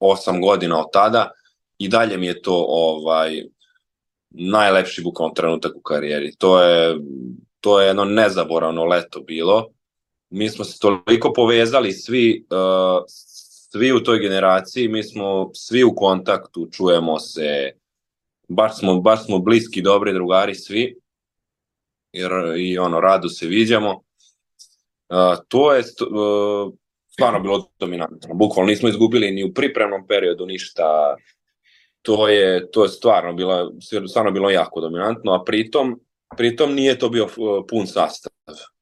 8 0.00 0.40
godina 0.40 0.80
od 0.80 0.86
tada 0.92 1.30
i 1.78 1.88
dalje 1.88 2.18
mi 2.18 2.26
je 2.26 2.42
to 2.42 2.64
ovaj 2.68 3.42
najlepši 4.30 5.02
bukvalno 5.02 5.34
trenutak 5.34 5.76
u 5.76 5.80
karijeri. 5.80 6.36
To 6.38 6.62
je, 6.62 6.96
to 7.60 7.80
je 7.80 7.86
jedno 7.86 8.04
nezaboravno 8.04 8.84
leto 8.84 9.20
bilo. 9.20 9.75
Mi 10.30 10.48
smo 10.48 10.64
se 10.64 10.78
toliko 10.78 11.32
povezali 11.32 11.92
svi, 11.92 12.46
uh, 12.50 13.04
svi 13.72 13.92
u 13.92 14.00
toj 14.00 14.18
generaciji, 14.18 14.88
mi 14.88 15.02
smo 15.02 15.50
svi 15.54 15.84
u 15.84 15.94
kontaktu, 15.94 16.68
čujemo 16.72 17.18
se, 17.18 17.72
baš 18.48 18.78
smo, 18.78 19.00
baš 19.00 19.24
smo 19.24 19.38
bliski, 19.38 19.82
dobri 19.82 20.12
drugari 20.12 20.54
svi, 20.54 20.96
jer 22.12 22.32
i 22.58 22.78
ono, 22.78 23.00
rado 23.00 23.28
se 23.28 23.46
viđamo. 23.46 23.90
Uh, 25.08 25.44
to 25.48 25.72
je 25.72 25.80
uh, 25.80 26.72
stvarno 27.08 27.40
bilo 27.40 27.70
dominantno. 27.78 28.34
Bukvalno 28.34 28.70
nismo 28.70 28.88
izgubili 28.88 29.30
ni 29.30 29.44
u 29.44 29.54
pripremnom 29.54 30.06
periodu 30.06 30.46
ništa. 30.46 31.16
To 32.02 32.28
je, 32.28 32.70
to 32.70 32.82
je 32.82 32.88
stvarno, 32.88 33.32
bilo, 33.32 33.72
stvarno 34.08 34.30
bilo 34.30 34.50
jako 34.50 34.80
dominantno, 34.80 35.32
a 35.32 35.44
pritom, 35.44 36.00
pritom 36.36 36.74
nije 36.74 36.98
to 36.98 37.08
bio 37.08 37.28
pun 37.68 37.86
sastav. 37.86 38.32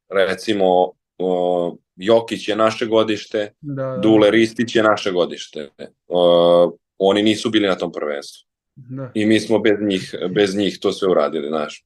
Recimo, 0.09 0.93
uh, 1.19 1.75
Jokić 1.97 2.49
je 2.49 2.57
naše 2.57 2.87
godište, 2.87 3.53
da, 3.61 3.83
da. 3.85 3.97
Dule 3.97 4.31
Ristić 4.31 4.77
je 4.77 4.83
naše 4.83 5.11
godište. 5.11 5.71
Uh, 6.07 6.73
oni 6.99 7.23
nisu 7.23 7.51
bili 7.51 7.69
na 7.69 7.75
tom 7.75 7.93
prvenstvu. 7.93 8.49
Da. 8.75 9.11
I 9.15 9.27
mi 9.27 9.41
smo 9.41 9.59
bez 9.59 9.79
njih, 9.81 10.15
bez 10.31 10.57
njih 10.57 10.79
to 10.81 10.93
sve 10.93 11.09
uradili, 11.09 11.49
znaš. 11.49 11.85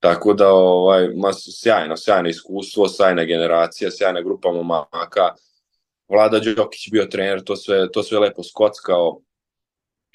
Tako 0.00 0.34
da, 0.34 0.48
ovaj, 0.52 1.08
ma, 1.16 1.30
sjajno, 1.32 1.96
sjajno 1.96 2.28
iskustvo, 2.28 2.88
sjajna 2.88 3.24
generacija, 3.24 3.90
sjajna 3.90 4.22
grupa 4.22 4.52
momaka. 4.52 5.34
Vlada 6.08 6.40
Đokić 6.56 6.90
bio 6.92 7.04
trener, 7.04 7.44
to 7.44 7.56
sve, 7.56 7.90
to 7.92 8.02
sve 8.02 8.18
lepo 8.18 8.42
skockao. 8.42 9.20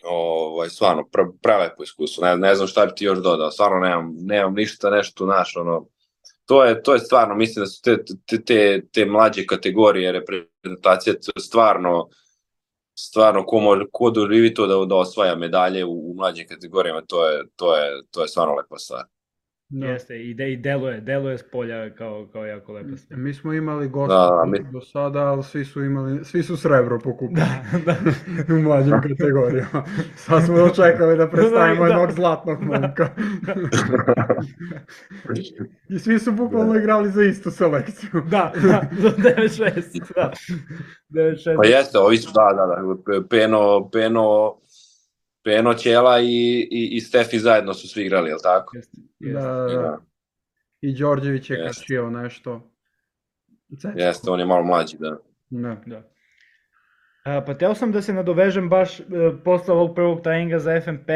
Ovaj, 0.03 0.69
stvarno, 0.69 1.07
pre, 1.11 1.23
prelepo 1.41 1.83
iskustvo. 1.83 2.25
Ne, 2.25 2.37
ne 2.37 2.55
znam 2.55 2.67
šta 2.67 2.85
bi 2.85 2.91
ti 2.95 3.05
još 3.05 3.19
dodao, 3.19 3.51
stvarno 3.51 3.79
nemam, 3.79 4.15
nemam 4.19 4.53
ništa, 4.53 4.89
nešto, 4.89 5.25
naš, 5.25 5.55
ono, 5.57 5.85
to 6.45 6.63
je, 6.63 6.83
to 6.83 6.93
je 6.93 6.99
stvarno, 6.99 7.35
mislim 7.35 7.63
da 7.63 7.67
su 7.67 7.81
te, 7.81 7.97
te, 8.25 8.41
te, 8.43 8.87
te 8.91 9.05
mlađe 9.05 9.45
kategorije 9.45 10.11
reprezentacije 10.11 11.15
stvarno, 11.39 12.09
stvarno 12.95 13.45
ko, 13.45 13.59
može, 13.59 13.85
ko 13.91 14.09
doživi 14.09 14.53
to 14.53 14.67
da, 14.67 14.85
da 14.85 14.95
osvaja 14.95 15.35
medalje 15.35 15.85
u, 15.85 16.11
u 16.11 16.13
mlađim 16.15 16.47
kategorijama, 16.47 17.01
to 17.01 17.27
je, 17.27 17.43
to 17.55 17.77
je, 17.77 18.01
to 18.11 18.21
je 18.21 18.27
stvarno 18.27 18.55
lepa 18.55 18.77
stvar. 18.77 19.03
No. 19.69 19.87
Jeste, 19.87 20.23
i, 20.23 20.33
de, 20.33 20.51
i 20.51 20.57
deluje, 20.57 21.01
deluje 21.01 21.37
s 21.37 21.43
polja 21.51 21.95
kao, 21.95 22.27
kao 22.33 22.45
jako 22.45 22.73
lepa 22.73 22.97
stvar. 22.97 23.19
Mi 23.19 23.33
smo 23.33 23.53
imali 23.53 23.89
gosta 23.89 24.13
da, 24.13 24.35
da, 24.35 24.45
mi... 24.45 24.59
do 24.71 24.81
sada, 24.81 25.19
ali 25.19 25.43
svi 25.43 25.65
su 25.65 25.83
imali, 25.83 26.25
svi 26.25 26.43
su 26.43 26.57
srebro 26.57 26.99
pokupili 26.99 27.41
da, 27.41 27.63
da. 27.85 27.95
u 28.55 28.59
mlađim 28.59 29.01
kategorijama. 29.01 29.83
Sad 30.15 30.45
smo 30.45 30.55
očekali 30.55 31.17
da 31.21 31.29
predstavimo 31.29 31.85
da, 31.85 31.91
jednog 31.91 32.11
zlatnog 32.11 32.61
momka. 32.61 33.09
I 35.89 35.99
svi 35.99 36.19
su 36.19 36.31
bukvalno 36.31 36.73
da. 36.73 36.79
igrali 36.79 37.11
za 37.11 37.23
istu 37.23 37.51
selekciju. 37.51 38.09
da, 38.13 38.53
da, 38.61 38.81
za 38.91 39.09
9-6. 39.09 40.13
Da. 40.15 40.31
9-6. 41.09 41.55
Pa 41.55 41.67
jeste, 41.67 41.97
ovi 41.97 42.17
su, 42.17 42.31
da, 42.33 42.53
da, 42.55 42.65
da, 42.65 42.75
Peno, 43.29 43.89
Peno, 43.89 44.57
Peno, 45.45 45.73
Ćela 45.73 46.19
i, 46.19 46.67
i, 46.71 46.89
i 46.91 47.01
Stefi 47.01 47.39
zajedno 47.39 47.73
su 47.73 47.87
svi 47.87 48.05
igrali, 48.05 48.29
je 48.29 48.33
li 48.33 48.41
tako? 48.43 48.77
Jeste, 48.77 48.97
jeste. 49.19 49.41
Da, 49.41 49.53
da, 49.53 49.81
da. 49.81 49.97
I 50.81 50.93
Đorđević 50.93 51.49
je 51.49 51.57
jeste. 51.57 51.81
kačio 51.81 52.09
nešto. 52.09 52.71
Cečko. 53.81 53.99
Jeste, 53.99 54.31
on 54.31 54.39
je 54.39 54.45
malo 54.45 54.63
mlađi, 54.63 54.97
da. 54.99 55.17
Da, 55.49 55.81
da. 55.85 56.01
A, 57.25 57.41
pa 57.45 57.53
teo 57.53 57.75
sam 57.75 57.91
da 57.91 58.01
se 58.01 58.13
nadovežem 58.13 58.69
baš 58.69 58.99
e, 58.99 59.03
posle 59.43 59.73
ovog 59.73 59.95
prvog 59.95 60.21
treninga 60.21 60.59
za 60.59 60.81
FNP, 60.81 61.09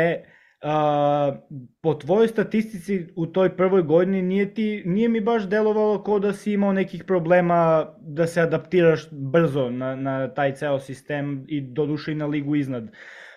a, 0.61 1.35
po 1.81 1.93
tvojoj 1.93 2.27
statistici 2.27 3.07
u 3.15 3.25
toj 3.25 3.57
prvoj 3.57 3.81
godini 3.81 4.21
nije, 4.21 4.53
ti, 4.53 4.83
nije 4.85 5.09
mi 5.09 5.21
baš 5.21 5.43
delovalo 5.43 6.03
kao 6.03 6.19
da 6.19 6.33
si 6.33 6.53
imao 6.53 6.73
nekih 6.73 7.03
problema 7.03 7.87
da 8.01 8.27
se 8.27 8.41
adaptiraš 8.41 9.07
brzo 9.11 9.69
na, 9.69 9.95
na 9.95 10.33
taj 10.33 10.55
ceo 10.55 10.79
sistem 10.79 11.45
i 11.47 11.61
doduše 11.61 12.11
i 12.11 12.15
na 12.15 12.25
ligu 12.25 12.55
iznad. 12.55 12.91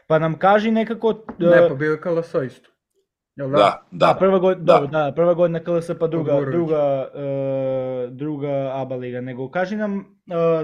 Pa 0.06 0.18
nam 0.18 0.38
kaži 0.38 0.70
nekako... 0.70 1.14
Ne, 1.38 1.68
pa 1.68 1.74
bio 1.74 1.90
je 1.90 2.00
KLS 2.00 2.34
isto. 2.46 2.72
Jel 3.36 3.50
da? 3.50 3.56
Da, 3.56 3.82
da. 3.90 4.10
A 4.10 4.14
prva 4.18 4.38
godina, 4.38 4.64
da. 4.64 4.72
Dobro, 4.72 4.88
da, 4.88 5.12
prva 5.16 5.34
godina 5.34 5.64
KLS 5.64 5.90
pa 6.00 6.06
druga, 6.06 6.40
druga, 6.50 7.10
uh, 7.14 8.12
druga 8.12 8.70
ABA 8.74 8.96
liga. 8.96 9.20
Nego 9.20 9.50
kaži 9.50 9.76
nam 9.76 9.96
uh, 9.96 10.02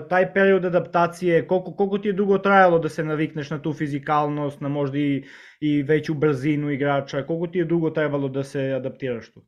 taj 0.09 0.35
period 0.35 0.65
adaptacije, 0.65 1.47
koliko, 1.47 1.73
koliko 1.73 1.99
ti 1.99 2.09
je 2.09 2.13
dugo 2.13 2.39
trajalo 2.39 2.79
da 2.79 2.89
se 2.89 3.05
navikneš 3.05 3.51
na 3.51 3.63
tu 3.63 3.73
fizikalnost, 3.73 4.61
na 4.61 4.69
možda 4.69 4.99
i, 4.99 5.25
i 5.61 5.83
veću 5.83 6.15
brzinu 6.15 6.71
igrača, 6.71 7.27
koliko 7.27 7.47
ti 7.47 7.59
je 7.59 7.65
dugo 7.65 7.91
trebalo 7.91 8.29
da 8.29 8.45
se 8.45 8.61
adaptiraš 8.61 9.33
tu? 9.33 9.41
Uh, 9.41 9.47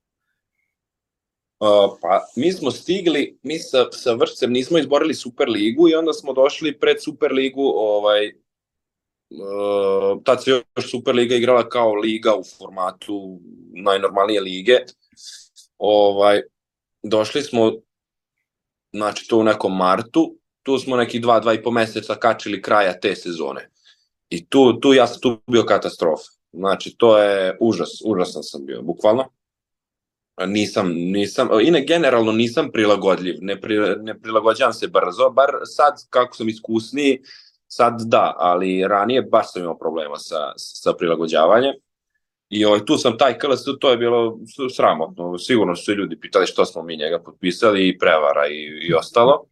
pa 2.03 2.21
mi 2.37 2.53
smo 2.53 2.71
stigli, 2.71 3.39
mi 3.43 3.59
sa, 3.59 3.93
sa 3.93 4.13
Vršcem 4.13 4.53
nismo 4.53 4.79
izborili 4.79 5.15
Superligu 5.15 5.89
i 5.89 5.95
onda 5.95 6.13
smo 6.13 6.33
došli 6.33 6.79
pred 6.79 7.03
Superligu 7.03 7.63
ovaj, 7.63 8.29
uh, 8.29 8.33
tad 10.25 10.45
se 10.45 10.51
još 10.51 10.91
Superliga 10.91 11.35
igrala 11.35 11.69
kao 11.69 11.95
liga 11.95 12.35
u 12.37 12.43
formatu 12.59 13.41
najnormalnije 13.73 14.41
lige. 14.41 14.79
Ovaj, 15.79 16.43
došli 17.03 17.43
smo, 17.43 17.73
znači 18.93 19.29
to 19.29 19.39
u 19.39 19.45
nekom 19.45 19.77
martu, 19.77 20.37
tu 20.63 20.79
smo 20.79 20.97
neki 20.97 21.19
dva, 21.19 21.41
dva 21.41 21.55
i 21.55 21.63
po 21.63 21.71
meseca 21.71 22.15
kačili 22.15 22.63
kraja 22.63 23.01
te 23.01 23.17
sezone. 23.17 23.71
I 24.31 24.47
tu, 24.47 24.81
tu 24.81 24.93
ja 24.93 25.07
sam 25.07 25.21
tu 25.21 25.41
bio 25.47 25.63
katastrofa. 25.63 26.31
Znači, 26.53 26.95
to 26.99 27.19
je 27.19 27.57
užas, 27.61 27.91
užasan 28.05 28.43
sam 28.43 28.67
bio, 28.67 28.83
bukvalno. 28.83 29.29
Nisam, 30.47 30.93
nisam, 30.95 31.49
i 31.63 31.71
ne, 31.71 31.85
generalno 31.87 32.33
nisam 32.33 32.71
prilagodljiv, 32.73 33.35
ne, 33.41 33.61
pri, 33.61 33.79
ne 34.03 34.21
prilagođavam 34.21 34.73
se 34.73 34.89
brzo, 34.89 35.31
bar 35.31 35.51
sad 35.65 35.93
kako 36.11 36.37
sam 36.37 36.49
iskusniji, 36.49 37.21
uh, 37.21 37.50
Sad 37.73 38.01
da, 38.07 38.35
ali 38.39 38.85
ranije 38.89 39.23
baš 39.23 39.53
sam 39.53 39.63
imao 39.63 39.79
problema 39.79 40.17
sa, 40.17 40.53
sa 40.57 40.93
prilagođavanjem. 40.93 41.75
I 42.49 42.65
ovaj, 42.65 42.85
tu 42.85 42.97
sam 42.97 43.19
taj 43.19 43.39
KLS, 43.39 43.65
to 43.81 43.91
je 43.91 43.97
bilo 43.97 44.39
sramotno. 44.77 45.39
Sigurno 45.39 45.77
su 45.77 45.95
ljudi 45.95 46.21
pitali 46.21 46.47
što 46.47 46.65
smo 46.65 46.83
mi 46.83 46.97
njega 46.97 47.19
potpisali 47.25 47.89
i 47.89 47.99
prevara 47.99 48.47
i, 48.47 48.89
i 48.89 48.95
ostalo. 48.95 49.45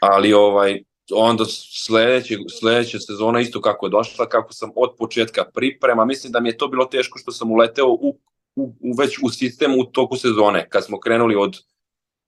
Ali 0.00 0.32
ovaj, 0.32 0.82
onda 1.12 1.44
sledeće, 1.84 2.36
sledeća 2.60 2.98
sezona 2.98 3.40
isto 3.40 3.60
kako 3.60 3.86
je 3.86 3.90
došla, 3.90 4.28
kako 4.28 4.52
sam 4.52 4.70
od 4.76 4.94
početka 4.98 5.44
priprema, 5.54 6.04
mislim 6.04 6.32
da 6.32 6.40
mi 6.40 6.48
je 6.48 6.58
to 6.58 6.68
bilo 6.68 6.84
teško 6.84 7.18
što 7.18 7.32
sam 7.32 7.52
uleteo 7.52 7.86
u, 7.88 8.18
u, 8.56 8.74
u 8.80 8.94
već 8.98 9.18
u 9.22 9.28
sistemu 9.28 9.80
u 9.80 9.84
toku 9.84 10.16
sezone, 10.16 10.68
kad 10.68 10.84
smo 10.84 11.00
krenuli 11.00 11.34
od, 11.36 11.56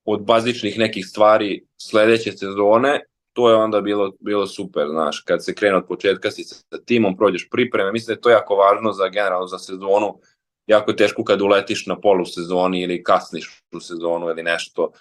od 0.05 0.21
bazičnih 0.21 0.79
nekih 0.79 1.05
stvari 1.05 1.65
sledeće 1.77 2.31
sezone 2.31 2.99
to 3.33 3.49
je 3.49 3.55
onda 3.55 3.81
bilo, 3.81 4.11
bilo 4.19 4.47
super, 4.47 4.87
znaš, 4.89 5.19
kad 5.19 5.45
se 5.45 5.55
krene 5.55 5.77
od 5.77 5.87
početka 5.87 6.31
si 6.31 6.43
sa 6.43 6.77
timom, 6.85 7.17
prođeš 7.17 7.49
pripreme, 7.49 7.91
mislim 7.91 8.07
da 8.07 8.17
je 8.17 8.21
to 8.21 8.29
jako 8.29 8.55
važno 8.55 8.91
za 8.91 9.07
generalno 9.07 9.47
za 9.47 9.57
sezonu, 9.57 10.19
jako 10.67 10.91
je 10.91 10.97
teško 10.97 11.23
kad 11.23 11.41
uletiš 11.41 11.85
na 11.85 11.99
polu 11.99 12.25
sezoni 12.25 12.81
ili 12.81 13.03
kasniš 13.03 13.63
u 13.71 13.79
sezonu 13.79 14.29
ili 14.29 14.43
nešto, 14.43 14.91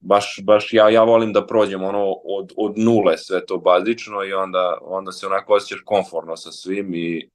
baš, 0.00 0.40
baš 0.42 0.72
ja, 0.72 0.88
ja 0.88 1.02
volim 1.02 1.32
da 1.32 1.46
prođem 1.46 1.82
ono 1.82 2.12
od, 2.24 2.52
od 2.56 2.78
nule 2.78 3.18
sve 3.18 3.46
to 3.46 3.58
bazično 3.58 4.24
i 4.24 4.32
onda, 4.32 4.78
onda 4.82 5.12
se 5.12 5.26
onako 5.26 5.54
osjećaš 5.54 5.82
konforno 5.84 6.36
sa 6.36 6.52
svim 6.52 6.94
i 6.94 7.30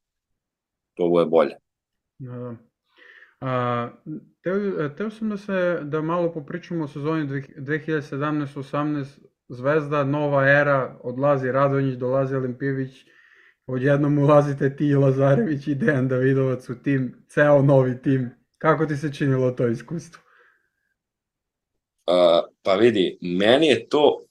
to 0.94 1.08
bude 1.10 1.26
bolje. 1.26 1.56
Da. 2.20 2.56
A, 3.42 3.90
teo, 4.42 4.90
teo 4.90 5.10
sam 5.10 5.30
da 5.30 5.38
se 5.38 5.80
da 5.84 6.02
malo 6.02 6.34
popričamo 6.34 6.84
o 6.84 6.88
sezoni 6.88 7.28
2017-18 7.28 9.06
Zvezda, 9.50 10.04
nova 10.04 10.50
era, 10.50 11.00
odlazi 11.04 11.52
Radonjić, 11.52 11.96
dolazi 11.96 12.36
Olimpijević, 12.36 13.06
odjednom 13.68 14.18
ulazite 14.18 14.76
ti 14.76 14.96
Lazarević 14.96 15.68
i 15.68 15.76
Dejan 15.76 16.08
Davidovac 16.08 16.70
u 16.70 16.76
tim, 16.76 17.26
ceo 17.30 17.62
novi 17.62 18.02
tim. 18.02 18.30
Kako 18.58 18.86
ti 18.86 18.98
se 18.98 19.14
činilo 19.14 19.52
to 19.52 19.68
iskustvo? 19.68 20.22
Uh, 22.08 22.50
pa 22.64 22.76
vidi, 22.76 23.18
meni 23.22 23.68
je 23.68 23.90
to 23.90 24.22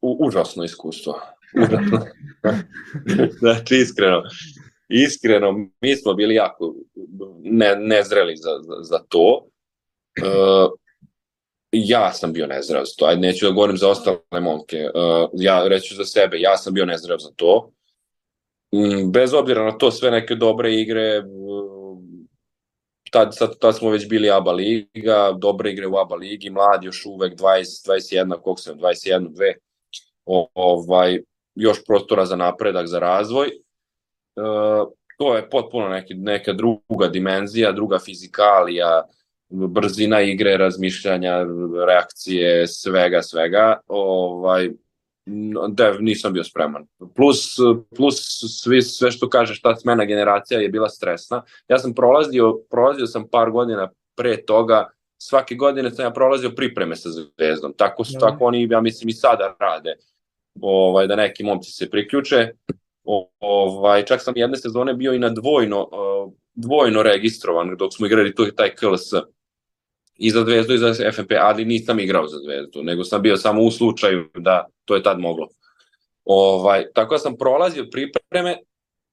u, 0.00 0.16
užasno 0.20 0.64
iskustvo. 0.64 1.20
Užasno. 1.62 2.06
znači, 3.40 3.76
iskreno, 3.76 4.22
iskreno, 4.88 5.52
mi 5.80 5.96
smo 5.96 6.14
bili 6.14 6.34
jako 6.34 6.74
ne, 7.42 7.76
nezreli 7.76 8.36
za, 8.36 8.50
za, 8.60 8.82
za 8.82 8.98
to. 9.08 9.46
Uh, 10.22 10.79
ja 11.72 12.12
sam 12.12 12.32
bio 12.32 12.46
nezdrav 12.46 12.84
za 12.84 12.92
to, 12.98 13.04
ajde 13.04 13.20
neću 13.20 13.46
da 13.46 13.52
govorim 13.52 13.76
za 13.76 13.88
ostale 13.88 14.40
momke, 14.40 14.90
uh, 14.94 15.28
ja 15.32 15.68
reću 15.68 15.94
za 15.94 16.04
sebe, 16.04 16.40
ja 16.40 16.56
sam 16.56 16.74
bio 16.74 16.84
nezdrav 16.84 17.18
za 17.18 17.30
to. 17.36 17.72
Mm, 18.74 19.10
bez 19.12 19.34
obzira 19.34 19.64
na 19.64 19.78
to 19.78 19.90
sve 19.90 20.10
neke 20.10 20.34
dobre 20.34 20.74
igre, 20.74 21.18
uh, 21.18 21.98
tad, 23.10 23.36
sad, 23.36 23.58
tad 23.58 23.76
smo 23.76 23.90
već 23.90 24.08
bili 24.08 24.30
ABA 24.30 24.52
liga, 24.52 25.32
dobre 25.38 25.70
igre 25.70 25.86
u 25.86 25.96
ABA 25.96 26.14
ligi, 26.16 26.50
mladi 26.50 26.86
još 26.86 27.06
uvek 27.06 27.38
20, 27.38 27.88
21, 27.88 28.40
koliko 28.40 28.60
sam, 28.60 28.78
21, 28.78 29.28
2, 29.28 29.52
o, 30.26 30.48
ovaj, 30.54 31.18
još 31.54 31.84
prostora 31.86 32.26
za 32.26 32.36
napredak, 32.36 32.86
za 32.86 32.98
razvoj. 32.98 33.46
Uh, 34.36 34.92
to 35.18 35.36
je 35.36 35.50
potpuno 35.50 35.88
neki, 35.88 36.14
neka 36.14 36.52
druga 36.52 37.08
dimenzija, 37.08 37.72
druga 37.72 37.98
fizikalija, 37.98 39.02
brzina 39.50 40.20
igre, 40.20 40.56
razmišljanja, 40.56 41.46
reakcije, 41.86 42.66
svega, 42.66 43.22
svega. 43.22 43.80
Ovaj, 43.86 44.70
da 45.68 45.98
nisam 45.98 46.32
bio 46.32 46.44
spreman. 46.44 46.86
Plus, 47.16 47.56
plus 47.96 48.16
svi, 48.62 48.82
sve 48.82 49.10
što 49.10 49.28
kažeš, 49.28 49.62
ta 49.62 49.76
smena 49.76 50.04
generacija 50.04 50.60
je 50.60 50.68
bila 50.68 50.88
stresna. 50.88 51.42
Ja 51.68 51.78
sam 51.78 51.94
prolazio, 51.94 52.58
prolazio 52.70 53.06
sam 53.06 53.28
par 53.28 53.50
godina 53.50 53.90
pre 54.16 54.42
toga, 54.42 54.90
svake 55.22 55.54
godine 55.54 55.90
sam 55.90 56.04
ja 56.04 56.10
prolazio 56.10 56.50
pripreme 56.50 56.96
sa 56.96 57.08
Zvezdom. 57.10 57.72
Tako, 57.76 58.04
su, 58.04 58.18
tako 58.20 58.44
oni, 58.44 58.68
ja 58.70 58.80
mislim, 58.80 59.08
i 59.08 59.12
sada 59.12 59.56
rade. 59.60 59.96
Ovaj, 60.60 61.06
da 61.06 61.16
neki 61.16 61.44
momci 61.44 61.72
se 61.72 61.90
priključe. 61.90 62.52
O, 63.04 63.30
ovaj, 63.40 64.04
čak 64.04 64.22
sam 64.22 64.34
jedne 64.36 64.56
sezone 64.56 64.94
bio 64.94 65.12
i 65.14 65.18
na 65.18 65.28
dvojno, 65.28 65.88
dvojno 66.54 67.02
registrovan 67.02 67.76
dok 67.76 67.94
smo 67.94 68.06
igrali 68.06 68.34
tu 68.34 68.50
taj 68.56 68.74
KLS 68.74 69.12
i 70.22 70.30
za 70.30 70.44
Zvezdu 70.44 70.74
i 70.74 70.78
za 70.78 70.94
FNP, 71.12 71.32
ali 71.40 71.64
nisam 71.64 72.00
igrao 72.00 72.26
za 72.26 72.38
Zvezdu, 72.38 72.82
nego 72.82 73.04
sam 73.04 73.22
bio 73.22 73.36
samo 73.36 73.62
u 73.62 73.70
slučaju 73.70 74.28
da 74.34 74.66
to 74.84 74.94
je 74.94 75.02
tad 75.02 75.18
moglo. 75.18 75.48
Ovaj, 76.24 76.84
tako 76.94 77.14
da 77.14 77.18
sam 77.18 77.36
prolazio 77.36 77.86
pripreme, 77.90 78.58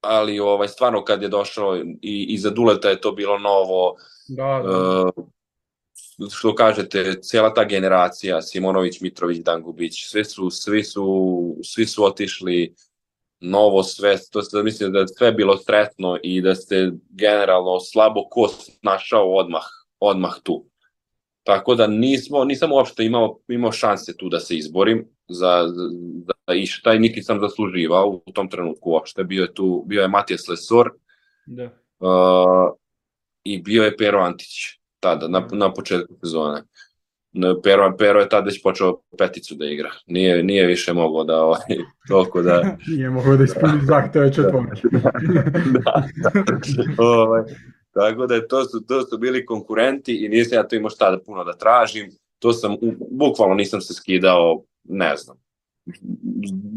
ali 0.00 0.40
ovaj 0.40 0.68
stvarno 0.68 1.04
kad 1.04 1.22
je 1.22 1.28
došao 1.28 1.76
i, 2.02 2.26
i 2.28 2.38
za 2.38 2.50
Duleta 2.50 2.90
je 2.90 3.00
to 3.00 3.12
bilo 3.12 3.38
novo, 3.38 3.94
da, 4.28 4.62
da. 4.64 5.02
Uh, 5.04 5.28
što 6.32 6.54
kažete, 6.54 7.14
cijela 7.22 7.54
ta 7.54 7.64
generacija, 7.64 8.42
Simonović, 8.42 9.00
Mitrović, 9.00 9.38
Dangubić, 9.38 10.10
svi 10.10 10.24
su, 10.24 10.50
svi 10.50 10.84
su, 10.84 11.56
svi 11.64 11.86
su 11.86 12.04
otišli 12.04 12.74
novo 13.40 13.82
sve, 13.82 14.18
to 14.30 14.42
se 14.42 14.62
mislim 14.62 14.92
da 14.92 14.98
je 14.98 15.08
sve 15.08 15.32
bilo 15.32 15.56
stresno 15.56 16.18
i 16.22 16.42
da 16.42 16.54
se 16.54 16.90
generalno 17.10 17.80
slabo 17.80 18.24
ko 18.30 18.50
našao 18.82 19.32
odmah, 19.32 19.64
odmah 20.00 20.34
tu. 20.42 20.64
Tako 21.48 21.74
da 21.74 21.86
nismo, 21.86 22.44
nisam 22.44 22.72
uopšte 22.72 23.04
imao, 23.04 23.38
imao 23.48 23.72
šanse 23.72 24.16
tu 24.16 24.28
da 24.28 24.40
se 24.40 24.56
izborim 24.56 25.04
za, 25.28 25.68
za, 25.68 25.82
za 26.26 26.54
ištaj, 26.54 26.98
niti 26.98 27.22
sam 27.22 27.40
zasluživao 27.40 28.20
u 28.26 28.32
tom 28.32 28.50
trenutku 28.50 28.90
uopšte. 28.90 29.24
Bio 29.24 29.42
je 29.42 29.54
tu, 29.54 29.84
bio 29.86 30.02
je 30.02 30.08
Matijas 30.08 30.48
Lesor 30.48 30.90
da. 31.46 31.64
uh, 31.98 32.76
i 33.44 33.62
bio 33.62 33.84
je 33.84 33.96
Pero 33.96 34.20
Antić 34.20 34.48
tada, 35.00 35.28
na, 35.28 35.48
na 35.52 35.72
početku 35.72 36.14
sezone. 36.24 36.62
Pero, 37.62 37.96
Pero 37.98 38.20
je 38.20 38.28
tada 38.28 38.44
već 38.44 38.62
počeo 38.62 39.00
peticu 39.18 39.54
da 39.54 39.66
igra. 39.66 39.90
Nije, 40.06 40.42
nije 40.42 40.66
više 40.66 40.92
moglo 40.92 41.24
da 41.24 41.42
ovaj, 41.42 41.60
toliko 42.08 42.42
da... 42.42 42.76
nije 42.96 43.10
moglo 43.10 43.36
da 43.36 43.44
ispuni 43.44 43.80
zahteve 43.86 44.32
četvorke. 44.36 44.82
da. 45.84 46.02
ovaj, 46.98 47.42
Tako 47.98 48.26
da 48.26 48.46
to 48.46 48.64
su, 48.64 48.80
to 48.86 49.02
su 49.02 49.18
bili 49.18 49.46
konkurenti 49.46 50.24
i 50.24 50.28
nisam 50.28 50.58
ja 50.58 50.68
to 50.68 50.76
imao 50.76 50.90
šta 50.90 51.10
da 51.10 51.18
puno 51.18 51.44
da 51.44 51.56
tražim. 51.56 52.10
To 52.38 52.52
sam, 52.52 52.76
bukvalno 53.10 53.54
nisam 53.54 53.80
se 53.80 53.94
skidao, 53.94 54.62
ne 54.84 55.16
znam, 55.16 55.36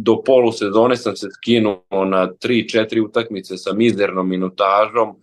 do 0.03 0.21
polu 0.25 0.51
sezone 0.51 0.97
sam 0.97 1.15
se 1.15 1.27
skinuo 1.31 2.05
na 2.05 2.27
3-4 2.27 3.05
utakmice 3.05 3.57
sa 3.57 3.73
mizernom 3.73 4.29
minutažom 4.29 5.15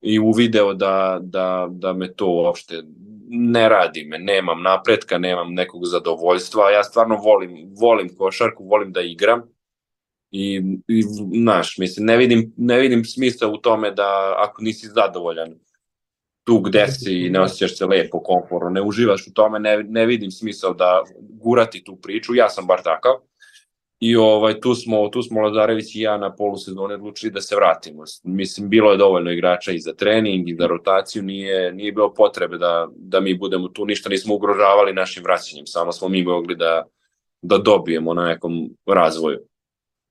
i 0.00 0.18
uvideo 0.18 0.74
da, 0.74 1.18
da, 1.22 1.68
da 1.70 1.92
me 1.92 2.12
to 2.12 2.26
uopšte 2.26 2.82
ne 3.30 3.68
radi 3.68 4.04
me, 4.04 4.18
nemam 4.18 4.62
napretka, 4.62 5.18
nemam 5.18 5.54
nekog 5.54 5.86
zadovoljstva, 5.86 6.70
ja 6.70 6.84
stvarno 6.84 7.16
volim, 7.16 7.74
volim 7.80 8.16
košarku, 8.16 8.64
volim 8.64 8.92
da 8.92 9.00
igram 9.00 9.42
i, 10.30 10.62
i 10.88 11.02
znaš, 11.42 11.78
mislim, 11.78 12.06
ne 12.06 12.16
vidim, 12.16 12.52
ne 12.56 12.78
vidim 12.78 13.04
smisla 13.04 13.48
u 13.48 13.56
tome 13.56 13.90
da 13.90 14.34
ako 14.38 14.62
nisi 14.62 14.86
zadovoljan 14.86 15.54
tu 16.48 16.60
gde 16.60 16.86
si 16.88 17.26
i 17.26 17.30
ne 17.30 17.40
osjećaš 17.40 17.78
se 17.78 17.86
lepo, 17.86 18.20
komforno, 18.20 18.70
ne 18.70 18.82
uživaš 18.82 19.26
u 19.26 19.32
tome, 19.32 19.58
ne, 19.58 19.82
ne 19.82 20.06
vidim 20.06 20.30
smisao 20.30 20.74
da 20.74 21.02
gurati 21.20 21.84
tu 21.84 21.96
priču, 21.96 22.34
ja 22.34 22.48
sam 22.48 22.66
bar 22.66 22.82
takav. 22.82 23.12
I 24.00 24.16
ovaj, 24.16 24.60
tu 24.60 24.74
smo, 24.74 25.08
tu 25.08 25.22
smo 25.22 25.40
Lazarević 25.40 25.94
i 25.94 26.00
ja 26.00 26.16
na 26.16 26.34
polusezone 26.36 26.94
odlučili 26.94 27.32
da 27.32 27.40
se 27.40 27.56
vratimo. 27.56 28.04
Mislim, 28.24 28.68
bilo 28.68 28.90
je 28.90 28.96
dovoljno 28.96 29.30
igrača 29.30 29.72
i 29.72 29.78
za 29.78 29.92
trening 29.92 30.48
i 30.48 30.54
za 30.54 30.66
rotaciju, 30.66 31.22
nije, 31.22 31.72
nije 31.72 31.92
bilo 31.92 32.14
potrebe 32.14 32.58
da, 32.58 32.88
da 32.96 33.20
mi 33.20 33.38
budemo 33.38 33.68
tu, 33.68 33.86
ništa 33.86 34.08
nismo 34.08 34.34
ugrožavali 34.34 34.92
našim 34.92 35.22
vraćanjem, 35.22 35.66
samo 35.66 35.92
smo 35.92 36.08
mi 36.08 36.22
mogli 36.22 36.56
da, 36.56 36.84
da 37.42 37.58
dobijemo 37.58 38.14
na 38.14 38.24
nekom 38.24 38.70
razvoju. 38.86 39.38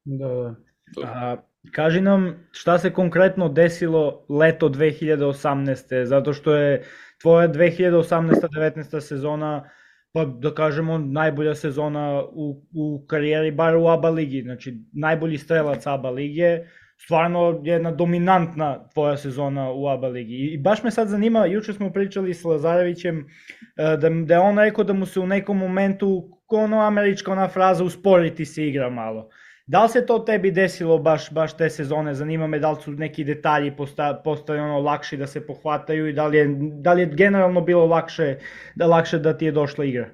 Da, 0.08 0.28
da. 0.28 0.56
A, 1.04 1.38
kaži 1.72 2.02
nam 2.02 2.48
šta 2.52 2.80
se 2.80 2.94
konkretno 2.94 3.50
desilo 3.50 4.26
leto 4.30 4.70
2018. 4.70 6.04
Zato 6.04 6.34
što 6.34 6.56
je 6.56 6.84
tvoja 7.22 7.48
2018-19. 7.48 9.00
sezona 9.00 9.70
pa 10.12 10.26
da 10.26 10.54
kažemo 10.54 10.98
najbolja 10.98 11.56
sezona 11.56 12.24
u, 12.32 12.64
u 12.74 13.06
karijeri, 13.08 13.52
bar 13.52 13.76
u 13.76 13.88
ABA 13.88 14.10
ligi, 14.10 14.42
znači 14.42 14.78
najbolji 14.94 15.38
strelac 15.38 15.88
ABA 15.88 16.10
lige, 16.10 16.60
stvarno 16.98 17.62
jedna 17.64 17.92
dominantna 17.92 18.88
tvoja 18.94 19.18
sezona 19.18 19.72
u 19.72 19.88
ABA 19.88 20.08
ligi. 20.08 20.36
I 20.54 20.58
baš 20.58 20.84
me 20.84 20.92
sad 20.92 21.08
zanima, 21.08 21.46
juče 21.46 21.74
smo 21.74 21.92
pričali 21.94 22.34
s 22.34 22.44
Lazarevićem, 22.44 23.20
e, 23.20 23.98
da, 23.98 24.10
da 24.10 24.34
je 24.34 24.40
on 24.40 24.58
rekao 24.58 24.84
da 24.84 24.94
mu 24.94 25.06
se 25.06 25.20
u 25.20 25.28
nekom 25.28 25.58
momentu, 25.58 26.30
ono 26.48 26.80
američka 26.80 27.32
ona 27.32 27.48
fraza, 27.48 27.84
usporiti 27.84 28.46
se 28.46 28.68
igra 28.68 28.90
malo. 28.90 29.30
Da 29.68 29.84
li 29.84 29.90
se 29.90 30.06
to 30.06 30.20
tebi 30.20 30.52
desilo 30.52 30.98
baš, 30.98 31.32
baš 31.32 31.58
te 31.58 31.70
sezone? 31.70 32.14
Zanima 32.16 32.48
me 32.48 32.60
da 32.60 32.72
li 32.72 32.82
su 32.84 32.92
neki 32.92 33.24
detalji 33.24 33.76
posta, 33.76 34.22
postali 34.24 34.60
ono 34.60 34.80
lakši 34.80 35.18
da 35.18 35.28
se 35.28 35.48
pohvataju 35.48 36.08
i 36.08 36.14
da 36.14 36.28
li 36.28 36.38
je, 36.38 36.46
da 36.60 36.94
li 36.94 37.02
je 37.02 37.06
generalno 37.14 37.62
bilo 37.62 37.86
lakše 37.86 38.38
da, 38.76 38.88
lakše 38.88 39.20
da 39.20 39.38
ti 39.38 39.46
je 39.46 39.52
došla 39.52 39.86
igra? 39.86 40.10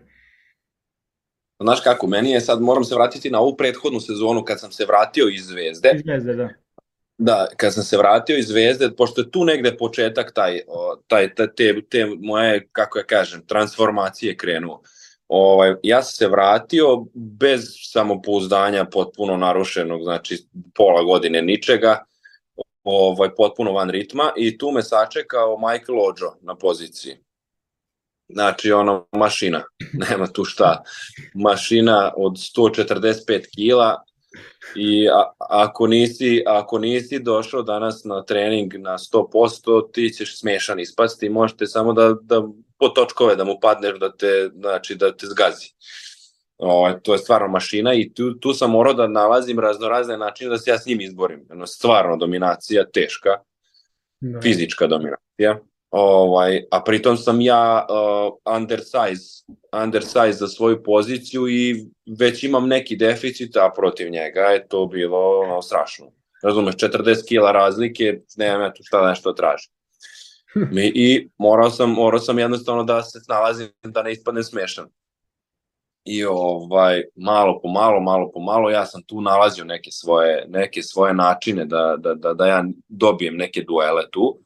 Znaš 1.61 1.81
kako, 1.81 2.07
meni 2.07 2.31
je 2.31 2.41
sad, 2.41 2.61
moram 2.61 2.83
se 2.83 2.95
vratiti 2.95 3.29
na 3.29 3.39
ovu 3.39 3.57
prethodnu 3.57 3.99
sezonu 3.99 4.43
kad 4.43 4.59
sam 4.59 4.71
se 4.71 4.85
vratio 4.85 5.27
iz 5.27 5.45
Zvezde. 5.45 5.91
Iz 5.95 6.01
Zvezde, 6.01 6.33
da. 6.33 6.49
Da, 7.17 7.47
kad 7.57 7.73
sam 7.73 7.83
se 7.83 7.97
vratio 7.97 8.37
iz 8.37 8.47
Zvezde, 8.47 8.89
pošto 8.97 9.21
je 9.21 9.31
tu 9.31 9.45
negde 9.45 9.77
početak 9.77 10.33
taj, 10.33 10.59
taj, 11.07 11.35
taj 11.35 11.47
te, 11.55 11.81
te 11.89 12.05
moje, 12.19 12.67
kako 12.71 12.97
ja 12.97 13.03
kažem, 13.03 13.45
transformacije 13.45 14.37
krenuo. 14.37 14.81
Ovaj, 15.27 15.75
ja 15.83 16.03
sam 16.03 16.11
se 16.11 16.27
vratio 16.27 17.05
bez 17.13 17.61
samopouzdanja 17.91 18.85
potpuno 18.85 19.37
narušenog, 19.37 20.03
znači 20.03 20.37
pola 20.75 21.03
godine 21.03 21.41
ničega, 21.41 22.03
ovaj, 22.83 23.29
potpuno 23.35 23.71
van 23.71 23.89
ritma 23.89 24.31
i 24.37 24.57
tu 24.57 24.71
me 24.71 24.83
sačekao 24.83 25.57
Michael 25.57 25.99
Ojo 25.99 26.37
na 26.41 26.55
poziciji. 26.55 27.17
Znači, 28.29 28.71
ono, 28.71 29.05
mašina, 29.11 29.63
nema 30.09 30.27
tu 30.27 30.45
šta. 30.45 30.83
Mašina 31.33 32.13
od 32.17 32.33
145 32.33 33.55
kila 33.55 34.03
i 34.75 35.09
a, 35.09 35.31
ako, 35.39 35.87
nisi, 35.87 36.43
ako 36.47 36.79
nisi 36.79 37.19
došao 37.19 37.61
danas 37.61 38.03
na 38.03 38.23
trening 38.23 38.73
na 38.73 38.97
100%, 38.97 39.91
ti 39.91 40.09
ćeš 40.09 40.39
smešan 40.39 40.79
ispasti, 40.79 41.29
možete 41.29 41.67
samo 41.67 41.93
da, 41.93 42.15
da 42.21 42.43
po 42.83 42.89
točkove 42.89 43.35
da 43.35 43.43
mu 43.43 43.59
padneš 43.61 43.99
da 43.99 44.11
te, 44.11 44.49
znači, 44.55 44.95
da 44.95 45.11
te 45.17 45.27
zgazi. 45.27 45.69
O, 46.57 46.91
to 47.03 47.13
je 47.13 47.19
stvarno 47.19 47.47
mašina 47.47 47.93
i 47.93 48.09
tu, 48.13 48.33
tu 48.39 48.53
sam 48.53 48.71
morao 48.71 48.93
da 48.93 49.07
nalazim 49.07 49.59
raznorazne 49.59 50.17
načine 50.17 50.49
da 50.49 50.57
se 50.57 50.71
ja 50.71 50.77
s 50.79 50.85
njim 50.85 51.01
izborim. 51.01 51.45
Ono, 51.51 51.67
stvarno 51.67 52.17
dominacija, 52.17 52.83
teška, 52.93 53.37
da. 54.19 54.41
fizička 54.41 54.87
dominacija. 54.87 55.59
Ovaj, 55.91 56.63
a 56.71 56.83
pritom 56.83 57.17
sam 57.17 57.41
ja 57.41 57.85
uh, 57.89 58.55
undersize, 58.55 59.45
undersize 59.83 60.31
za 60.31 60.47
svoju 60.47 60.83
poziciju 60.83 61.47
i 61.47 61.85
već 62.19 62.43
imam 62.43 62.67
neki 62.67 62.95
deficit, 62.95 63.57
a 63.57 63.71
protiv 63.75 64.09
njega 64.09 64.41
je 64.41 64.67
to 64.67 64.85
bilo 64.85 65.47
no, 65.47 65.61
strašno. 65.61 66.11
Razumeš, 66.43 66.75
40 66.75 67.27
kila 67.27 67.51
razlike, 67.51 68.19
nemam 68.37 68.61
ja 68.61 68.73
tu 68.73 68.83
šta 68.83 69.07
nešto 69.09 69.33
traži. 69.33 69.69
Mi, 70.55 70.91
I 70.95 71.29
morao 71.37 71.69
sam, 71.69 71.89
morao 71.89 72.19
sam 72.19 72.39
jednostavno 72.39 72.83
da 72.83 73.03
se 73.03 73.19
snalazim 73.19 73.69
da 73.83 74.03
ne 74.03 74.11
ispadne 74.11 74.43
smešan. 74.43 74.87
I 76.05 76.25
ovaj, 76.25 77.03
malo 77.15 77.59
po 77.61 77.69
malo, 77.69 77.99
malo 77.99 78.31
po 78.33 78.39
malo, 78.39 78.69
ja 78.69 78.85
sam 78.85 79.03
tu 79.03 79.21
nalazio 79.21 79.65
neke 79.65 79.91
svoje, 79.91 80.45
neke 80.47 80.81
svoje 80.81 81.13
načine 81.13 81.65
da, 81.65 81.95
da, 81.99 82.13
da, 82.13 82.33
da 82.33 82.45
ja 82.45 82.63
dobijem 82.87 83.35
neke 83.37 83.61
duele 83.61 84.09
tu. 84.11 84.39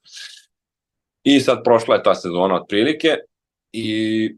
I 1.23 1.39
sad 1.39 1.63
prošla 1.63 1.95
je 1.95 2.03
ta 2.03 2.15
sezona 2.15 2.55
otprilike 2.55 3.17
i 3.71 4.35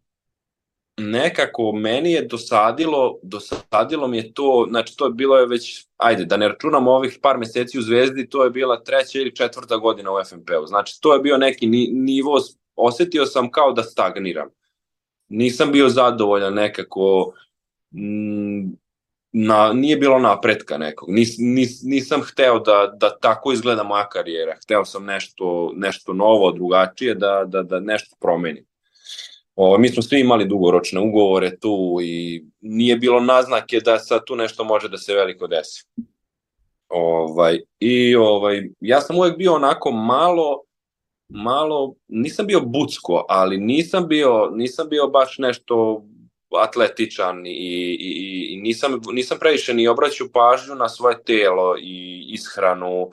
nekako 0.99 1.71
meni 1.71 2.11
je 2.11 2.21
dosadilo, 2.21 3.19
dosadilo 3.23 4.07
mi 4.07 4.17
je 4.17 4.33
to, 4.33 4.67
znači 4.69 4.97
to 4.97 5.05
je 5.05 5.11
bilo 5.11 5.37
je 5.37 5.47
već, 5.47 5.87
ajde, 5.97 6.25
da 6.25 6.37
ne 6.37 6.47
računam 6.47 6.87
ovih 6.87 7.19
par 7.21 7.37
meseci 7.37 7.79
u 7.79 7.81
Zvezdi, 7.81 8.29
to 8.29 8.43
je 8.43 8.49
bila 8.49 8.83
treća 8.83 9.19
ili 9.19 9.35
četvrta 9.35 9.77
godina 9.77 10.11
u 10.11 10.23
FNP-u. 10.29 10.65
Znači 10.65 11.01
to 11.01 11.13
je 11.13 11.19
bio 11.19 11.37
neki 11.37 11.67
nivo, 11.91 12.39
osetio 12.75 13.25
sam 13.25 13.51
kao 13.51 13.71
da 13.71 13.83
stagniram. 13.83 14.49
Nisam 15.29 15.71
bio 15.71 15.89
zadovoljan 15.89 16.53
nekako, 16.53 17.33
mm, 17.91 18.69
na, 19.31 19.73
nije 19.73 19.97
bilo 19.97 20.19
napretka 20.19 20.77
nekog. 20.77 21.09
Nis, 21.09 21.35
nis, 21.37 21.81
nisam 21.83 22.21
hteo 22.21 22.59
da, 22.59 22.93
da 22.97 23.17
tako 23.19 23.51
izgleda 23.51 23.83
moja 23.83 24.09
karijera. 24.09 24.55
Hteo 24.63 24.85
sam 24.85 25.05
nešto, 25.05 25.71
nešto 25.75 26.13
novo, 26.13 26.51
drugačije, 26.51 27.15
da, 27.15 27.43
da, 27.47 27.63
da 27.63 27.79
nešto 27.79 28.15
promenim. 28.19 28.68
O, 29.61 29.77
mi 29.77 29.89
smo 29.89 30.01
svi 30.01 30.19
imali 30.19 30.45
dugoročne 30.45 30.99
ugovore 30.99 31.57
tu 31.59 31.97
i 32.01 32.43
nije 32.61 32.95
bilo 32.95 33.19
naznake 33.19 33.79
da 33.79 33.99
sad 33.99 34.21
tu 34.25 34.35
nešto 34.35 34.63
može 34.63 34.89
da 34.89 34.97
se 34.97 35.15
veliko 35.15 35.47
desi. 35.47 35.85
Ovaj, 36.89 37.59
I 37.79 38.15
ovaj, 38.15 38.69
ja 38.79 39.01
sam 39.01 39.17
uvek 39.17 39.37
bio 39.37 39.53
onako 39.53 39.91
malo, 39.91 40.61
malo, 41.29 41.95
nisam 42.07 42.47
bio 42.47 42.61
bucko, 42.61 43.25
ali 43.29 43.57
nisam 43.57 44.07
bio, 44.07 44.49
nisam 44.53 44.89
bio 44.89 45.07
baš 45.07 45.37
nešto 45.37 46.03
atletičan 46.55 47.45
i, 47.45 47.97
i, 47.99 48.47
i 48.53 48.61
nisam, 48.61 49.01
nisam 49.11 49.37
previše 49.39 49.73
ni 49.73 49.87
obraćao 49.87 50.27
pažnju 50.33 50.75
na 50.75 50.89
svoje 50.89 51.23
telo 51.23 51.77
i 51.77 52.25
ishranu, 52.29 53.11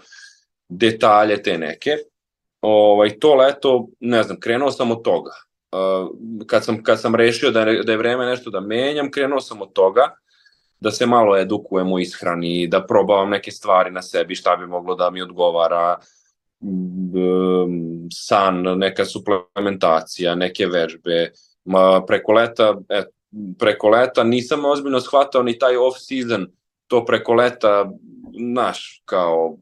detalje 0.68 1.42
te 1.42 1.58
neke. 1.58 1.90
Ovaj, 2.60 3.18
to 3.18 3.34
leto, 3.34 3.88
ne 4.00 4.22
znam, 4.22 4.40
krenuo 4.40 4.70
sam 4.70 4.90
od 4.90 5.02
toga. 5.02 5.45
Uh, 5.76 6.10
kad, 6.46 6.64
sam, 6.64 6.82
kad 6.82 7.00
sam 7.00 7.14
rešio 7.14 7.50
da 7.50 7.64
da 7.64 7.92
je 7.92 7.98
vreme 7.98 8.26
nešto 8.26 8.50
da 8.50 8.60
menjam, 8.60 9.10
krenuo 9.10 9.40
sam 9.40 9.62
od 9.62 9.72
toga 9.72 10.14
da 10.80 10.90
se 10.90 11.06
malo 11.06 11.36
edukujem 11.38 11.92
u 11.92 11.98
ishrani, 11.98 12.66
da 12.66 12.86
probavam 12.86 13.30
neke 13.30 13.50
stvari 13.50 13.90
na 13.90 14.02
sebi, 14.02 14.34
šta 14.34 14.56
bi 14.56 14.66
moglo 14.66 14.94
da 14.94 15.10
mi 15.10 15.22
odgovara, 15.22 15.98
san, 18.12 18.62
neka 18.78 19.04
suplementacija, 19.04 20.34
neke 20.34 20.66
vežbe, 20.66 21.30
ma 21.64 22.04
preko 22.06 22.32
leta, 22.32 22.74
et, 22.88 23.08
preko 23.58 23.88
leta 23.88 24.24
nisam 24.24 24.64
ozbiljno 24.64 25.00
shvatao 25.00 25.42
ni 25.42 25.58
taj 25.58 25.76
off 25.76 25.98
season, 25.98 26.46
to 26.86 27.04
preko 27.04 27.34
leta, 27.34 27.90
naš, 28.38 29.02
kao 29.04 29.56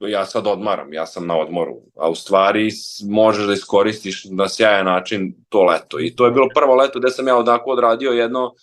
ja 0.00 0.26
sad 0.26 0.46
odmaram, 0.46 0.92
ja 0.92 1.06
sam 1.06 1.26
na 1.26 1.38
odmoru, 1.38 1.76
a 1.96 2.10
u 2.10 2.14
stvari 2.14 2.70
možeš 3.08 3.46
da 3.46 3.52
iskoristiš 3.52 4.24
na 4.30 4.48
sjajan 4.48 4.86
način 4.86 5.34
to 5.48 5.64
leto. 5.64 6.00
I 6.00 6.16
to 6.16 6.24
je 6.24 6.32
bilo 6.32 6.48
prvo 6.54 6.74
leto 6.74 6.98
gde 6.98 7.10
sam 7.10 7.28
ja 7.28 7.36
odako 7.36 7.70
odradio 7.70 8.10
jedno 8.10 8.54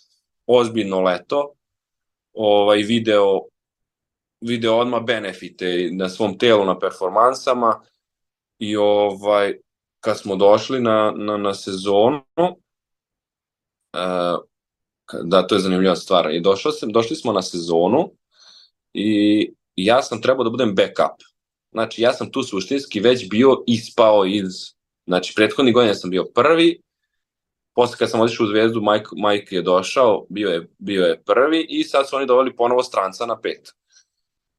ozbiljno 0.48 1.02
leto, 1.02 1.54
ovaj 2.34 2.78
video 2.78 3.42
video 4.42 4.78
odmah 4.78 5.04
benefite 5.04 5.90
na 5.92 6.10
svom 6.10 6.38
telu, 6.38 6.66
na 6.66 6.80
performansama 6.80 7.82
i 8.60 8.78
ovaj 8.78 9.54
kad 10.00 10.20
smo 10.20 10.36
došli 10.36 10.80
na, 10.80 11.14
na, 11.18 11.38
na 11.38 11.54
sezonu, 11.54 12.22
uh, 12.38 12.50
da, 15.24 15.48
to 15.48 15.56
je 15.56 15.62
zanimljiva 15.62 15.96
stvar. 15.96 16.32
I 16.32 16.42
došao 16.42 16.72
sam, 16.72 16.92
došli 16.92 17.16
smo 17.16 17.34
na 17.34 17.42
sezonu 17.42 18.12
i 18.94 19.52
ja 19.76 20.02
sam 20.02 20.22
trebao 20.22 20.44
da 20.44 20.50
budem 20.50 20.76
backup. 20.76 21.24
Znači, 21.72 22.02
ja 22.02 22.14
sam 22.14 22.32
tu 22.32 22.44
suštinski 22.44 23.00
već 23.00 23.30
bio 23.30 23.64
ispao 23.68 24.26
iz... 24.26 24.76
Znači, 25.08 25.34
prethodni 25.36 25.72
godin 25.72 25.96
sam 25.96 26.10
bio 26.10 26.26
prvi, 26.36 26.82
posle 27.76 27.98
kad 27.98 28.10
sam 28.10 28.22
otišao 28.22 28.44
u 28.44 28.48
Zvezdu, 28.48 28.82
Mike, 28.82 29.10
Mike 29.12 29.56
je 29.56 29.62
došao, 29.62 30.26
bio 30.30 30.50
je, 30.50 30.68
bio 30.78 31.06
je 31.06 31.24
prvi 31.24 31.66
i 31.70 31.84
sad 31.84 32.10
su 32.10 32.16
oni 32.16 32.26
doveli 32.26 32.56
ponovo 32.56 32.84
stranca 32.84 33.26
na 33.26 33.40
pet. 33.42 33.70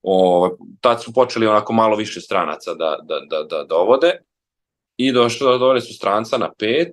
O, 0.02 0.50
tad 0.80 1.02
su 1.02 1.12
počeli 1.12 1.46
onako 1.46 1.72
malo 1.72 1.96
više 1.96 2.20
stranaca 2.20 2.74
da, 2.74 2.98
da, 3.02 3.20
da, 3.30 3.42
da 3.42 3.64
dovode 3.64 4.20
i 4.96 5.12
došlo 5.12 5.52
da 5.52 5.58
doveli 5.58 5.80
su 5.80 5.94
stranca 5.94 6.38
na 6.38 6.52
pet. 6.58 6.92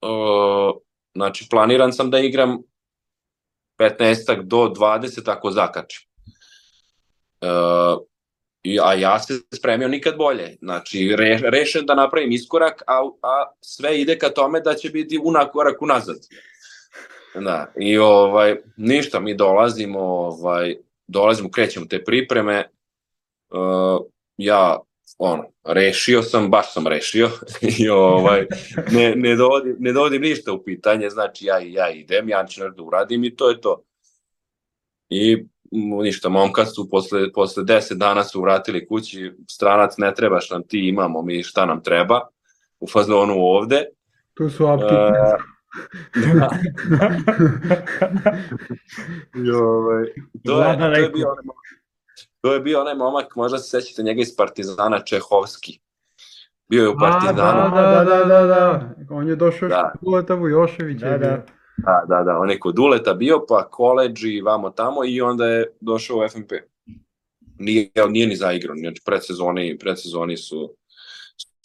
O, 0.00 0.80
znači, 1.14 1.46
planiran 1.50 1.92
sam 1.92 2.10
da 2.10 2.18
igram 2.18 2.58
15 3.78 4.42
do 4.42 4.56
20 4.56 5.30
ako 5.30 5.50
zakačim. 5.50 6.11
E, 7.42 8.78
a 8.82 8.94
ja 8.94 9.18
se 9.18 9.34
spremio 9.54 9.88
nikad 9.88 10.16
bolje. 10.16 10.56
Znači, 10.60 11.14
re, 11.18 11.40
rešen 11.42 11.86
da 11.86 11.94
napravim 11.94 12.32
iskorak, 12.32 12.82
a, 12.86 13.10
a 13.22 13.52
sve 13.60 14.00
ide 14.00 14.18
ka 14.18 14.28
tome 14.28 14.60
da 14.60 14.74
će 14.74 14.90
biti 14.90 15.20
unak 15.24 15.52
korak 15.52 15.82
unazad. 15.82 16.18
Da, 17.34 17.72
i 17.80 17.98
ovaj, 17.98 18.56
ništa, 18.76 19.20
mi 19.20 19.34
dolazimo, 19.34 20.00
ovaj, 20.00 20.76
dolazimo, 21.06 21.50
krećemo 21.50 21.86
te 21.86 22.04
pripreme, 22.04 22.70
uh, 23.50 24.06
ja 24.36 24.78
ono, 25.18 25.44
rešio 25.64 26.22
sam, 26.22 26.50
baš 26.50 26.72
sam 26.72 26.86
rešio 26.86 27.30
i 27.78 27.88
ovaj, 27.88 28.46
ne, 28.92 29.14
ne, 29.16 29.36
dovodim, 29.36 29.76
ne 29.78 29.92
dovodim 29.92 30.22
ništa 30.22 30.52
u 30.52 30.64
pitanje, 30.64 31.10
znači 31.10 31.46
ja, 31.46 31.58
ja 31.58 31.90
idem, 31.90 32.28
ja 32.28 32.46
ću 32.46 32.60
da 32.76 32.82
uradim 32.82 33.24
i 33.24 33.36
to 33.36 33.50
je 33.50 33.60
to. 33.60 33.82
I 35.08 35.44
ništa, 35.72 36.28
momka 36.28 36.66
su 36.66 36.88
posle, 36.90 37.32
posle 37.32 37.64
10 37.64 37.94
dana 37.94 38.24
su 38.24 38.42
vratili 38.42 38.86
kući, 38.86 39.32
stranac 39.50 39.94
ne 39.98 40.14
trebaš 40.14 40.50
nam, 40.50 40.62
ti 40.62 40.88
imamo 40.88 41.22
mi 41.22 41.42
šta 41.42 41.66
nam 41.66 41.82
treba, 41.82 42.20
u 42.80 42.88
fazonu 42.88 43.34
ovde. 43.38 43.84
Tu 44.34 44.50
su 44.50 44.66
apti. 44.66 44.84
Uh, 44.84 44.90
da. 46.38 46.50
I, 49.44 49.50
ovaj, 49.50 50.04
to, 50.44 50.62
je, 50.62 50.78
to, 50.78 50.86
je 50.86 51.08
bio 51.08 51.30
onaj 51.30 51.44
momak, 51.44 51.66
to 52.40 52.54
je 52.54 52.60
bio 52.60 52.80
onaj 52.80 52.94
momak, 52.94 53.36
možda 53.36 53.58
se 53.58 53.80
sećate 53.80 54.02
njega 54.02 54.20
iz 54.20 54.36
Partizana, 54.36 55.04
Čehovski. 55.04 55.80
Bio 56.68 56.82
je 56.82 56.88
u 56.88 56.96
Partizanu. 57.00 57.60
A, 57.60 57.68
da, 57.68 58.04
da, 58.04 58.04
da, 58.04 58.24
da, 58.24 58.46
da. 58.46 58.94
On 59.10 59.28
je 59.28 59.36
došao 59.36 59.68
da. 59.68 59.92
Škuleta 59.96 60.34
Vujošević. 60.34 61.00
Da, 61.00 61.18
da. 61.18 61.44
Da, 61.76 62.04
da, 62.08 62.22
da, 62.22 62.38
on 62.38 62.50
je 62.50 62.58
kod 62.58 62.78
Uleta 62.78 63.14
bio, 63.14 63.44
pa 63.48 63.68
koleđi, 63.70 64.40
vamo 64.40 64.70
tamo 64.70 65.04
i 65.04 65.20
onda 65.20 65.46
je 65.46 65.72
došao 65.80 66.18
u 66.18 66.28
FNP. 66.28 66.52
Nije, 67.58 67.90
nije 68.08 68.26
ni 68.26 68.36
zaigrao, 68.36 68.76
znači 68.76 69.02
predsezoni, 69.04 69.78
predsezoni 69.78 70.36
su, 70.36 70.74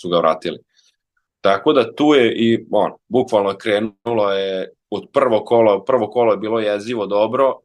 su 0.01 0.09
ga 0.09 0.17
vratili. 0.17 0.59
Tako 1.41 1.73
da 1.73 1.95
tu 1.95 2.13
je 2.13 2.33
i 2.35 2.65
on, 2.71 2.91
bukvalno 3.07 3.57
krenulo 3.57 4.31
je 4.31 4.73
od 4.89 5.07
prvo 5.13 5.43
kolo, 5.45 5.85
prvo 5.85 6.09
kolo 6.09 6.31
je 6.31 6.37
bilo 6.37 6.59
jezivo 6.59 7.05
dobro 7.05 7.59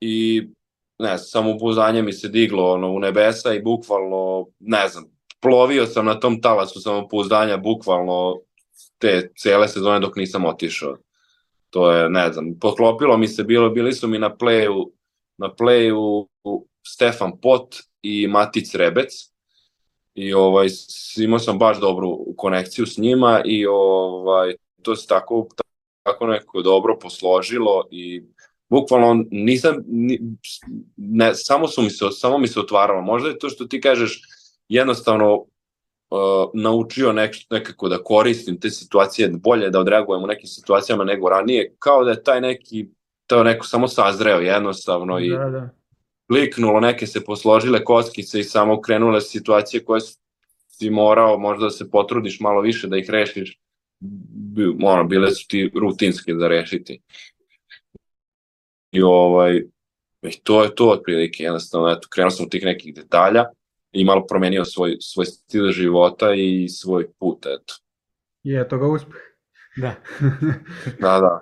i 0.00 0.48
ne 0.98 1.16
znam, 1.16 1.18
samopouzanje 1.18 2.02
mi 2.02 2.12
se 2.12 2.28
diglo 2.28 2.72
ono, 2.72 2.90
u 2.90 2.98
nebesa 2.98 3.54
i 3.54 3.62
bukvalno, 3.62 4.46
ne 4.58 4.88
znam, 4.88 5.04
plovio 5.40 5.86
sam 5.86 6.06
na 6.06 6.20
tom 6.20 6.40
talasu 6.40 6.80
samopouzdanja 6.80 7.56
bukvalno 7.56 8.40
te 8.98 9.30
cele 9.38 9.68
sezone 9.68 10.00
dok 10.00 10.16
nisam 10.16 10.44
otišao 10.44 10.96
to 11.72 11.92
je, 11.92 12.10
ne 12.10 12.32
znam, 12.32 12.58
poklopilo 12.60 13.16
mi 13.16 13.28
se, 13.28 13.44
bilo, 13.44 13.70
bili 13.70 13.92
su 13.92 14.08
mi 14.08 14.18
na 14.18 14.36
playu, 14.36 14.90
na 15.38 15.54
playu 15.58 16.26
Stefan 16.86 17.32
Pot 17.40 17.76
i 18.02 18.26
Matic 18.26 18.74
Rebec 18.74 19.12
i 20.14 20.34
ovaj, 20.34 20.68
imao 21.16 21.38
sam 21.38 21.58
baš 21.58 21.80
dobru 21.80 22.18
konekciju 22.36 22.86
s 22.86 22.98
njima 22.98 23.42
i 23.44 23.66
ovaj, 23.66 24.54
to 24.82 24.96
se 24.96 25.06
tako, 25.06 25.48
tako 26.02 26.26
neko 26.26 26.62
dobro 26.62 26.98
posložilo 26.98 27.88
i 27.90 28.22
bukvalno 28.68 29.24
nisam, 29.30 29.84
ni, 29.86 30.20
ne, 30.96 31.34
samo, 31.34 31.68
su 31.68 31.82
mi 31.82 31.90
se, 31.90 32.04
samo 32.10 32.38
mi 32.38 32.48
se 32.48 32.60
otvaralo. 32.60 33.02
Možda 33.02 33.28
je 33.28 33.38
to 33.38 33.48
što 33.48 33.64
ti 33.64 33.80
kažeš 33.80 34.22
jednostavno 34.68 35.44
uh, 36.12 36.50
naučio 36.54 37.12
nek, 37.12 37.36
nekako 37.50 37.88
da 37.88 38.02
koristim 38.04 38.60
te 38.60 38.70
situacije 38.70 39.28
bolje, 39.28 39.70
da 39.70 39.80
odreagujem 39.80 40.24
u 40.24 40.26
nekim 40.26 40.48
situacijama 40.48 41.04
nego 41.04 41.28
ranije, 41.28 41.74
kao 41.78 42.04
da 42.04 42.10
je 42.10 42.22
taj 42.22 42.40
neki, 42.40 42.88
to 43.26 43.44
neko 43.44 43.66
samo 43.66 43.88
sazreo 43.88 44.40
jednostavno 44.40 45.18
i 45.18 45.30
da, 45.30 45.50
da. 45.50 45.70
kliknulo, 46.26 46.80
neke 46.80 47.06
se 47.06 47.24
posložile 47.24 47.84
koskice 47.84 48.40
i 48.40 48.44
samo 48.44 48.80
krenule 48.80 49.20
situacije 49.20 49.84
koje 49.84 50.00
si 50.68 50.90
morao 50.90 51.38
možda 51.38 51.64
da 51.64 51.70
se 51.70 51.90
potrudiš 51.90 52.40
malo 52.40 52.60
više 52.60 52.88
da 52.88 52.96
ih 52.96 53.10
rešiš, 53.10 53.58
ono, 54.84 55.04
bile 55.04 55.30
su 55.30 55.48
ti 55.48 55.70
rutinske 55.74 56.34
da 56.34 56.48
rešiti. 56.48 57.00
I 58.92 59.02
ovaj, 59.02 59.62
i 60.22 60.40
to 60.42 60.62
je 60.62 60.74
to 60.74 60.88
otprilike, 60.88 61.44
jednostavno, 61.44 61.88
eto, 61.88 62.08
krenuo 62.10 62.30
sam 62.30 62.46
u 62.46 62.48
tih 62.48 62.64
nekih 62.64 62.94
detalja, 62.94 63.44
i 63.92 64.04
malo 64.04 64.26
promenio 64.26 64.64
svoj, 64.64 64.96
svoj 65.00 65.26
stil 65.26 65.70
života 65.70 66.34
i 66.34 66.68
svoj 66.68 67.12
put, 67.18 67.46
eto. 67.46 67.74
I 68.44 68.56
eto 68.56 68.78
ga 68.78 68.86
uspeh. 68.86 69.20
Da. 69.76 69.94
da, 71.00 71.20
da. 71.20 71.40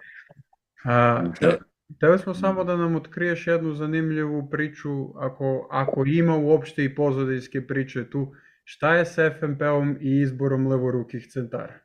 A, 0.85 1.25
te, 1.41 1.59
tebe 2.01 2.19
smo 2.19 2.35
samo 2.35 2.65
da 2.65 2.77
nam 2.77 2.97
otkriješ 2.97 3.47
jednu 3.47 3.75
zanimljivu 3.75 4.49
priču, 4.51 4.91
ako, 5.17 5.69
ako 5.71 6.05
ima 6.07 6.37
uopšte 6.37 6.85
i 6.85 6.95
pozadinske 6.95 7.67
priče 7.67 8.11
tu, 8.11 8.33
šta 8.65 8.95
je 8.95 9.07
s 9.07 9.15
FNP-om 9.39 9.99
i 10.01 10.21
izborom 10.21 10.67
levorukih 10.67 11.27
centara? 11.33 11.79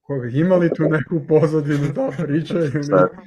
Koga, 0.00 0.28
ima 0.28 0.56
li 0.56 0.70
tu 0.74 0.82
neku 0.82 1.26
pozadinu 1.28 1.94
ta 1.94 2.10
priča? 2.24 2.54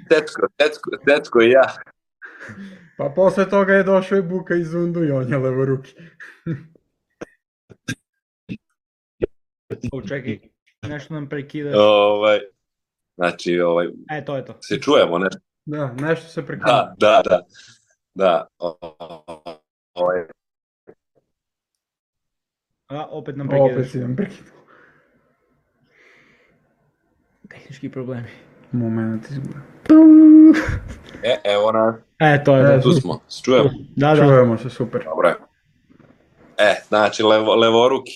Tetko, 0.09 0.47
tetko, 0.57 0.91
tetko 1.05 1.41
i 1.41 1.49
ja. 1.49 1.73
Pa 2.97 3.09
posle 3.09 3.49
toga 3.49 3.73
je 3.73 3.83
došao 3.83 4.17
i 4.17 4.23
Buka 4.23 4.55
iz 4.55 4.73
Undu 4.73 5.03
i 5.03 5.11
on 5.11 5.29
je 5.29 5.37
levoruki. 5.37 5.93
o, 9.91 10.01
čekaj, 10.01 10.39
nešto 10.81 11.13
nam 11.13 11.29
prekida. 11.29 11.71
Ovaj, 11.75 12.39
znači, 13.15 13.59
ovaj, 13.59 13.87
e, 14.09 14.25
to 14.25 14.35
je 14.35 14.45
to. 14.45 14.57
Se 14.61 14.79
čujemo, 14.79 15.17
ne? 15.19 15.27
Da, 15.65 15.93
nešto 15.93 16.27
se 16.27 16.45
prekida. 16.45 16.95
Da, 16.97 17.21
da, 17.21 17.29
da. 17.29 17.41
Da. 18.15 18.47
o- 18.59 18.77
o- 18.81 19.59
Ovaj, 19.93 20.23
A, 22.87 23.05
opet 23.05 23.35
nam 23.37 23.49
prekidaš. 23.49 23.73
Opet 23.73 23.91
si 23.91 23.99
nam 23.99 24.15
prekinuo. 24.15 24.53
Tehnički 27.49 27.89
problemi. 27.91 28.27
Moment 28.71 29.25
izgleda. 29.25 29.59
e, 31.23 31.35
evo 31.45 31.71
nas, 31.71 31.95
E, 32.23 32.43
to 32.43 32.55
je 32.57 32.63
E, 32.65 32.77
to. 32.77 32.83
tu 32.83 32.91
smo, 32.91 33.19
se 33.27 33.41
čujemo. 33.43 33.69
Da, 33.95 34.15
da. 34.15 34.23
Čujemo 34.23 34.57
se, 34.57 34.69
super. 34.69 35.03
Dobro 35.03 35.29
je. 35.29 35.35
E, 36.59 36.75
znači, 36.87 37.23
levo, 37.23 37.55
levoruki. 37.55 38.11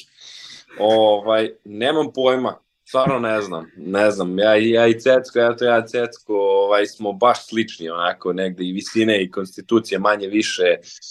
Ovaj, 0.80 1.50
nemam 1.66 2.06
pojma, 2.16 2.58
stvarno 2.86 3.20
ne 3.20 3.42
znam, 3.42 3.66
ne 3.78 4.12
znam, 4.12 4.40
ja, 4.40 4.56
ja 4.56 4.88
i 4.88 4.94
Cecko, 4.94 5.40
ja 5.40 5.56
to 5.56 5.66
ja 5.66 5.80
i 5.80 5.88
Cecko, 5.88 6.34
ovaj, 6.36 6.86
smo 6.86 7.14
baš 7.14 7.48
slični 7.48 7.90
onako, 7.90 8.34
negde 8.34 8.64
i 8.64 8.72
visine 8.72 9.24
i 9.24 9.32
konstitucije 9.32 10.00
manje 10.00 10.28
više. 10.28 10.64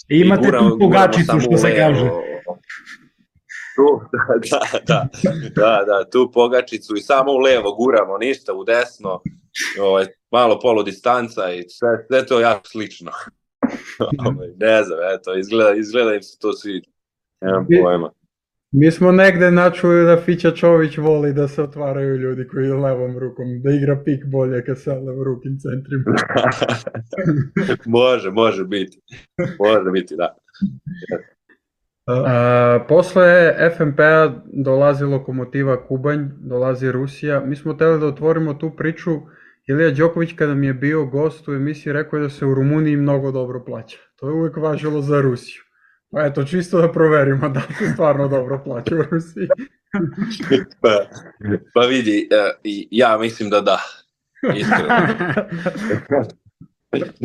I 0.09 0.19
imate 0.19 0.41
I 0.41 0.45
guramo- 0.45 0.69
tu 0.69 0.79
pogačicu, 0.79 1.39
što 1.39 1.57
se 1.57 1.67
u 1.67 1.75
kaže. 1.77 2.09
Tu, 3.75 4.01
da, 4.11 4.79
da, 4.87 5.07
da, 5.55 5.83
da, 5.85 6.09
tu 6.09 6.31
pogačicu 6.33 6.95
i 6.95 7.01
samo 7.01 7.31
u 7.31 7.37
levo 7.37 7.75
guramo, 7.75 8.17
ništa 8.17 8.53
u 8.53 8.63
desno, 8.63 9.21
ovaj, 9.81 10.05
malo 10.31 10.59
polu 10.59 10.83
distanca 10.83 11.51
i 11.53 11.69
sve, 11.69 11.89
sve 12.07 12.25
to 12.25 12.39
jako 12.39 12.67
slično. 12.67 13.11
Ovaj, 14.27 14.49
ne 14.57 14.83
znam, 14.83 14.99
eto, 15.15 15.37
izgleda, 15.37 15.73
izgleda 15.75 16.13
im 16.15 16.23
se 16.23 16.39
to 16.39 16.53
sviđa. 16.53 16.89
Nemam 17.41 17.65
I- 17.69 17.81
pojma. 17.83 18.11
Mi 18.71 18.91
smo 18.91 19.11
negde 19.11 19.51
načuli 19.51 20.05
da 20.05 20.21
Fića 20.21 20.51
Čović 20.51 20.97
voli 20.97 21.33
da 21.33 21.47
se 21.47 21.63
otvaraju 21.63 22.15
ljudi 22.15 22.47
koji 22.47 22.67
levom 22.67 23.17
rukom, 23.19 23.61
da 23.63 23.71
igra 23.71 24.01
pik 24.05 24.25
bolje 24.25 24.65
kad 24.65 24.81
sa 24.81 24.93
levorukim 24.93 25.57
centrima. 25.59 26.15
može, 27.99 28.31
može 28.31 28.65
biti. 28.65 29.01
Može 29.59 29.91
biti, 29.91 30.15
da. 30.15 30.37
A, 32.07 32.85
posle 32.87 33.53
FNP-a 33.77 34.31
dolazi 34.53 35.03
Lokomotiva 35.03 35.87
Kubanj, 35.87 36.19
dolazi 36.39 36.91
Rusija. 36.91 37.39
Mi 37.45 37.55
smo 37.55 37.73
hteli 37.73 37.99
da 37.99 38.05
otvorimo 38.05 38.53
tu 38.53 38.71
priču. 38.77 39.11
Ilija 39.67 39.91
Đoković 39.91 40.33
kada 40.35 40.53
mi 40.53 40.67
je 40.67 40.73
bio 40.73 41.05
gost 41.05 41.47
u 41.47 41.53
emisiji 41.53 41.93
rekao 41.93 42.17
je 42.17 42.23
da 42.23 42.29
se 42.29 42.45
u 42.45 42.53
Rumuniji 42.53 42.95
mnogo 42.95 43.31
dobro 43.31 43.63
plaća. 43.65 43.97
To 44.15 44.27
je 44.27 44.33
uvek 44.33 44.57
važilo 44.57 45.01
za 45.01 45.21
Rusiju. 45.21 45.61
Pa 46.11 46.25
eto, 46.25 46.43
čisto 46.43 46.81
da 46.81 46.91
proverimo 46.91 47.49
da 47.49 47.61
se 47.79 47.91
stvarno 47.93 48.27
dobro 48.27 48.61
plaća 48.63 48.95
u 48.95 49.03
Rusiji. 49.11 49.47
Pa, 50.81 51.05
pa 51.73 51.81
vidi, 51.81 52.29
e, 52.31 52.51
ja 52.91 53.17
mislim 53.17 53.49
da 53.49 53.61
da. 53.61 53.79
Iskreno. 54.55 54.89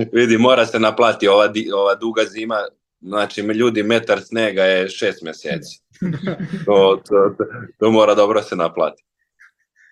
vidi, 0.13 0.39
mora 0.39 0.67
se 0.67 0.79
naplati 0.79 1.29
ova, 1.29 1.49
di, 1.49 1.71
ova 1.75 1.95
duga 1.95 2.23
zima, 2.25 2.57
znači 3.01 3.41
ljudi 3.41 3.83
metar 3.83 4.21
snega 4.21 4.63
je 4.63 4.89
šest 4.89 5.23
meseci. 5.23 5.83
To, 6.65 7.03
to, 7.09 7.35
to, 7.39 7.45
to 7.79 7.91
mora 7.91 8.15
dobro 8.15 8.43
se 8.43 8.57
naplati. 8.57 9.05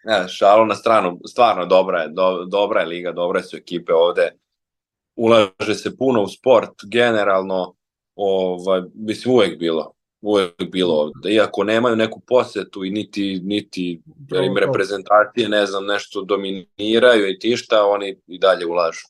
Ne, 0.05 0.29
šalo 0.29 0.65
na 0.67 0.75
stranu, 0.75 1.21
stvarno 1.29 1.67
dobra 1.67 2.03
je, 2.03 2.09
do, 2.09 2.45
dobra 2.45 2.81
je 2.81 2.87
liga, 2.87 3.13
dobre 3.13 3.43
su 3.43 3.57
ekipe 3.57 3.93
ovde. 3.95 4.33
Ulaže 5.17 5.75
se 5.75 5.97
puno 5.97 6.23
u 6.23 6.29
sport, 6.29 6.71
generalno, 6.85 7.75
ovaj, 8.15 8.83
mislim 8.95 9.35
uvek 9.35 9.59
bilo, 9.59 9.93
uvek 10.21 10.71
bilo 10.73 10.95
ovde. 10.95 11.33
Iako 11.33 11.65
nemaju 11.65 11.97
neku 11.97 12.21
posetu 12.21 12.85
i 12.85 12.91
niti, 12.91 13.41
niti 13.45 14.03
jer 14.31 14.45
im 14.45 14.55
To, 14.55 14.61
to. 14.61 14.67
reprezentacije, 14.67 15.49
ne 15.49 15.67
znam, 15.67 15.87
nešto 15.87 16.23
dominiraju 16.23 17.31
i 17.31 17.39
ti 17.39 17.57
šta, 17.57 17.85
oni 17.87 18.17
i 18.27 18.39
dalje 18.39 18.67
ulažu. 18.67 19.07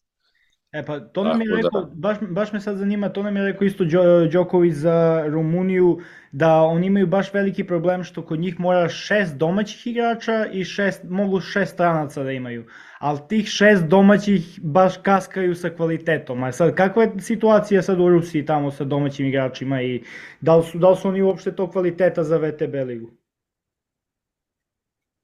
E 0.73 0.87
pa 0.87 1.01
to 1.01 1.25
nam 1.25 1.41
je 1.41 1.47
Tako 1.47 1.63
da. 1.63 1.69
rekao, 1.69 1.91
baš, 1.95 2.17
baš 2.31 2.53
me 2.53 2.61
sad 2.61 2.77
zanima, 2.77 3.09
to 3.09 3.23
nam 3.23 3.37
je 3.37 3.45
rekao 3.45 3.67
isto 3.67 3.85
Đo, 3.85 4.27
Đoković 4.27 4.75
za 4.75 5.25
Rumuniju, 5.29 5.99
da 6.33 6.63
oni 6.63 6.87
imaju 6.87 7.07
baš 7.07 7.35
veliki 7.35 7.67
problem 7.67 8.05
što 8.05 8.27
kod 8.27 8.39
njih 8.39 8.61
mora 8.61 8.89
šest 8.89 9.35
domaćih 9.35 9.87
igrača 9.87 10.47
i 10.53 10.65
šest, 10.65 11.01
mogu 11.05 11.41
šest 11.41 11.73
stranaca 11.73 12.23
da 12.23 12.33
imaju. 12.33 12.67
Ali 12.99 13.19
tih 13.29 13.49
šest 13.49 13.85
domaćih 13.85 14.61
baš 14.63 14.95
kaskaju 15.03 15.55
sa 15.55 15.71
kvalitetom. 15.71 16.43
A 16.43 16.53
sad, 16.53 16.75
kakva 16.75 17.03
je 17.03 17.13
situacija 17.21 17.83
sad 17.83 18.01
u 18.01 18.09
Rusiji 18.09 18.47
tamo 18.47 18.71
sa 18.71 18.85
domaćim 18.85 19.27
igračima 19.27 19.83
i 19.83 20.03
da 20.41 20.57
li 20.57 20.65
su, 20.65 20.79
da 20.79 20.91
li 20.91 20.97
su 20.97 21.09
oni 21.09 21.23
uopšte 21.23 21.57
to 21.57 21.71
kvaliteta 21.71 22.25
za 22.25 22.37
VTB 22.37 22.75
ligu? 22.87 23.11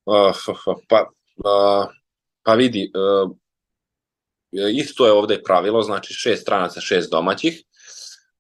Uh, 0.07 0.37
pa, 0.88 1.11
uh, 1.37 1.87
pa 2.42 2.55
vidi, 2.55 2.90
uh, 2.95 3.37
isto 4.73 5.07
je 5.07 5.12
ovde 5.12 5.42
pravilo, 5.42 5.83
znači 5.83 6.14
šest 6.14 6.42
stranaca, 6.42 6.81
šest 6.81 7.11
domaćih. 7.11 7.62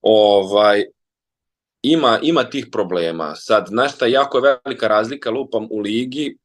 Ovaj, 0.02 0.84
ima, 1.82 2.18
ima 2.22 2.44
tih 2.44 2.66
problema. 2.72 3.34
Sad, 3.34 3.66
znaš 3.68 3.94
šta, 3.94 4.06
jako 4.06 4.38
je 4.38 4.58
velika 4.64 4.88
razlika, 4.88 5.30
lupam 5.30 5.66
u 5.70 5.78
ligi, 5.78 6.38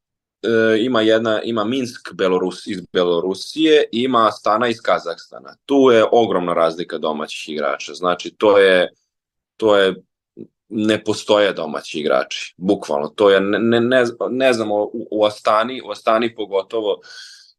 e, 0.43 0.47
ima 0.79 1.01
jedna, 1.01 1.41
ima 1.41 1.63
Minsk 1.63 2.13
Belorus, 2.13 2.67
iz 2.67 2.81
Belorusije, 2.93 3.83
ima 3.91 4.27
Astana 4.27 4.67
iz 4.67 4.81
Kazahstana. 4.81 5.55
Tu 5.65 5.91
je 5.91 6.05
ogromna 6.11 6.53
razlika 6.53 6.97
domaćih 6.97 7.53
igrača. 7.53 7.93
Znači, 7.93 8.35
to 8.37 8.57
je, 8.57 8.89
to 9.57 9.77
je 9.77 9.95
ne 10.69 11.03
postoje 11.03 11.53
domaći 11.53 11.99
igrači, 11.99 12.53
bukvalno. 12.57 13.07
To 13.07 13.29
je, 13.29 13.41
ne, 13.41 13.59
ne, 13.59 13.79
ne, 13.79 14.03
ne 14.29 14.53
znam, 14.53 14.71
u, 14.71 15.07
u 15.11 15.25
Astani, 15.25 15.81
u 15.85 15.91
Astani 15.91 16.35
pogotovo, 16.35 17.01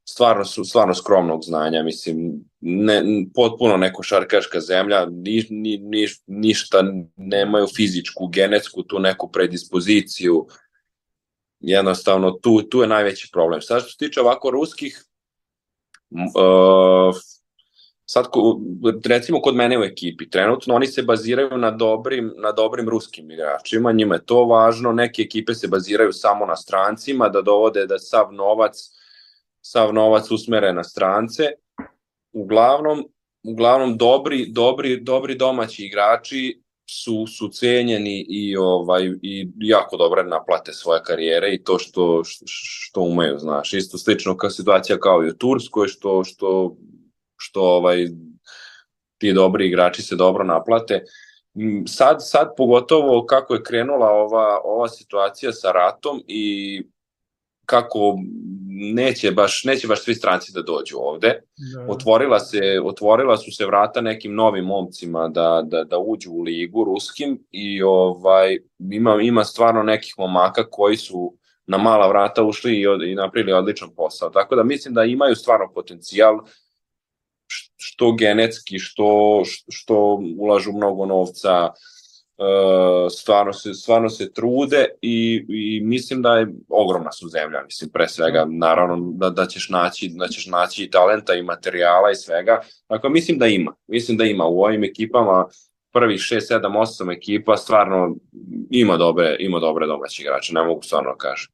stvarno 0.05 0.45
su 0.45 0.65
stvarno 0.65 0.95
skromnog 0.95 1.45
znanja, 1.45 1.83
mislim, 1.83 2.45
ne, 2.61 3.03
potpuno 3.35 3.77
neko 3.77 4.03
šarkaška 4.03 4.61
zemlja, 4.61 5.07
ni, 5.07 5.47
ni, 5.51 5.79
ni, 5.79 6.07
ništa 6.27 6.85
nemaju 7.17 7.67
fizičku, 7.77 8.27
genetsku, 8.27 8.83
tu 8.83 8.99
neku 8.99 9.33
predispoziciju, 9.33 10.47
jednostavno 11.61 12.31
tu, 12.31 12.63
tu 12.63 12.81
je 12.81 12.89
najveći 12.89 13.29
problem. 13.33 13.63
Sad 13.63 13.83
što 13.83 13.91
se 13.91 13.97
tiče 13.99 14.21
ovako 14.21 14.51
ruskih, 14.51 15.05
uh, 16.11 17.17
sad 18.05 18.27
recimo 19.05 19.41
kod 19.41 19.55
mene 19.55 19.79
u 19.79 19.83
ekipi, 19.83 20.31
trenutno 20.31 20.75
oni 20.75 20.87
se 20.87 21.03
baziraju 21.03 21.59
na 21.59 21.71
dobrim, 21.71 22.35
na 22.37 22.53
dobrim 22.53 22.89
ruskim 22.89 23.31
igračima, 23.31 23.93
njima 23.93 24.15
je 24.15 24.25
to 24.25 24.45
važno, 24.45 24.93
neke 24.93 25.23
ekipe 25.23 25.55
se 25.55 25.69
baziraju 25.69 26.13
samo 26.13 26.47
na 26.47 26.57
strancima, 26.57 27.29
da 27.29 27.43
dovode 27.43 27.87
da 27.87 27.99
sav 27.99 28.33
novac 28.33 29.02
sav 29.63 29.95
novac 29.95 30.31
usmere 30.31 30.73
na 30.73 30.85
strance. 30.85 31.43
Uglavnom, 32.33 33.05
uglavnom 33.43 33.97
dobri, 33.97 34.47
dobri, 34.51 35.01
dobri 35.01 35.35
domaći 35.35 35.85
igrači 35.85 36.63
su, 36.91 37.27
su 37.27 37.49
cenjeni 37.49 38.27
i, 38.29 38.57
ovaj, 38.57 39.11
i 39.23 39.49
jako 39.57 39.97
dobre 39.97 40.25
naplate 40.25 40.73
svoje 40.73 41.01
karijere 41.05 41.55
i 41.55 41.63
to 41.65 41.79
što, 41.79 42.23
što 42.47 43.01
umeju, 43.01 43.39
znaš. 43.39 43.73
Isto 43.73 43.99
slično 43.99 44.37
kao 44.37 44.51
situacija 44.51 44.99
kao 44.99 45.25
i 45.25 45.29
u 45.29 45.37
Turskoj, 45.37 45.89
što, 45.89 46.25
što, 46.25 46.77
što 47.37 47.63
ovaj, 47.63 48.07
ti 49.19 49.33
dobri 49.33 49.67
igrači 49.67 50.03
se 50.03 50.17
dobro 50.17 50.45
naplate. 50.45 51.05
Sad, 51.87 52.17
sad 52.21 52.49
pogotovo 52.57 53.27
kako 53.27 53.55
je 53.55 53.63
krenula 53.63 54.11
ova, 54.11 54.61
ova 54.65 54.89
situacija 54.89 55.53
sa 55.53 55.73
ratom 55.73 56.23
i 56.27 56.83
kako 57.67 58.19
neće 58.95 59.31
baš 59.31 59.65
neće 59.65 59.89
baš 59.89 60.05
svi 60.05 60.15
stranci 60.15 60.53
da 60.53 60.63
dođu 60.63 60.97
ovde. 60.99 61.29
Da. 61.75 61.93
Otvorila 61.93 62.41
se 62.41 62.81
otvorila 62.85 63.37
su 63.37 63.53
se 63.53 63.67
vrata 63.67 64.01
nekim 64.01 64.35
novim 64.35 64.65
momcima 64.65 65.29
da 65.29 65.63
da 65.65 65.85
da 65.85 65.99
uđu 65.99 66.33
u 66.33 66.43
ligu 66.43 66.85
ruskim 66.85 67.45
i 67.51 67.83
ovaj 67.83 68.59
ima 68.91 69.19
ima 69.23 69.45
stvarno 69.45 69.83
nekih 69.83 70.15
momaka 70.19 70.71
koji 70.71 70.97
su 70.97 71.35
na 71.67 71.79
mala 71.79 72.09
vrata 72.09 72.43
ušli 72.43 72.75
i, 72.81 72.87
od, 72.87 73.03
i 73.03 73.15
napravili 73.15 73.53
odličan 73.53 73.91
posao. 73.97 74.31
Tako 74.31 74.57
da 74.57 74.63
mislim 74.63 74.95
da 74.95 75.05
imaju 75.05 75.35
stvarno 75.37 75.73
potencijal 75.75 76.39
što 77.77 78.13
genetski, 78.13 78.79
što, 78.79 79.43
što 79.71 80.21
ulažu 80.39 80.73
mnogo 80.73 81.07
novca, 81.07 81.71
stvarno 83.11 83.53
se, 83.53 83.75
stvarno 83.75 84.09
se 84.09 84.33
trude 84.33 84.87
i, 85.03 85.47
i 85.49 85.81
mislim 85.85 86.23
da 86.23 86.37
je 86.37 86.47
ogromna 86.69 87.13
su 87.13 87.29
zemlja, 87.29 87.63
mislim 87.65 87.91
pre 87.91 88.09
svega, 88.09 88.47
naravno 88.51 89.13
da, 89.15 89.31
da 89.31 89.47
ćeš 89.47 89.69
naći, 89.69 90.13
da 90.15 90.29
ćeš 90.29 90.47
naći 90.47 90.85
i 90.85 90.91
talenta 90.91 91.35
i 91.35 91.43
materijala 91.43 92.11
i 92.11 92.15
svega, 92.15 92.61
dakle 92.89 93.11
mislim 93.11 93.39
da 93.39 93.47
ima, 93.47 93.75
mislim 93.87 94.17
da 94.17 94.25
ima 94.25 94.45
u 94.45 94.63
ovim 94.63 94.85
ekipama 94.85 95.47
prvih 95.93 96.21
6, 96.21 96.55
7, 96.55 96.61
8 97.03 97.17
ekipa 97.17 97.57
stvarno 97.57 98.17
ima 98.71 98.97
dobre, 98.97 99.37
ima 99.39 99.59
dobre 99.59 99.87
domaće 99.87 100.23
igrače, 100.23 100.55
ne 100.55 100.63
mogu 100.63 100.83
stvarno 100.83 101.11
da 101.11 101.17
kažem. 101.17 101.53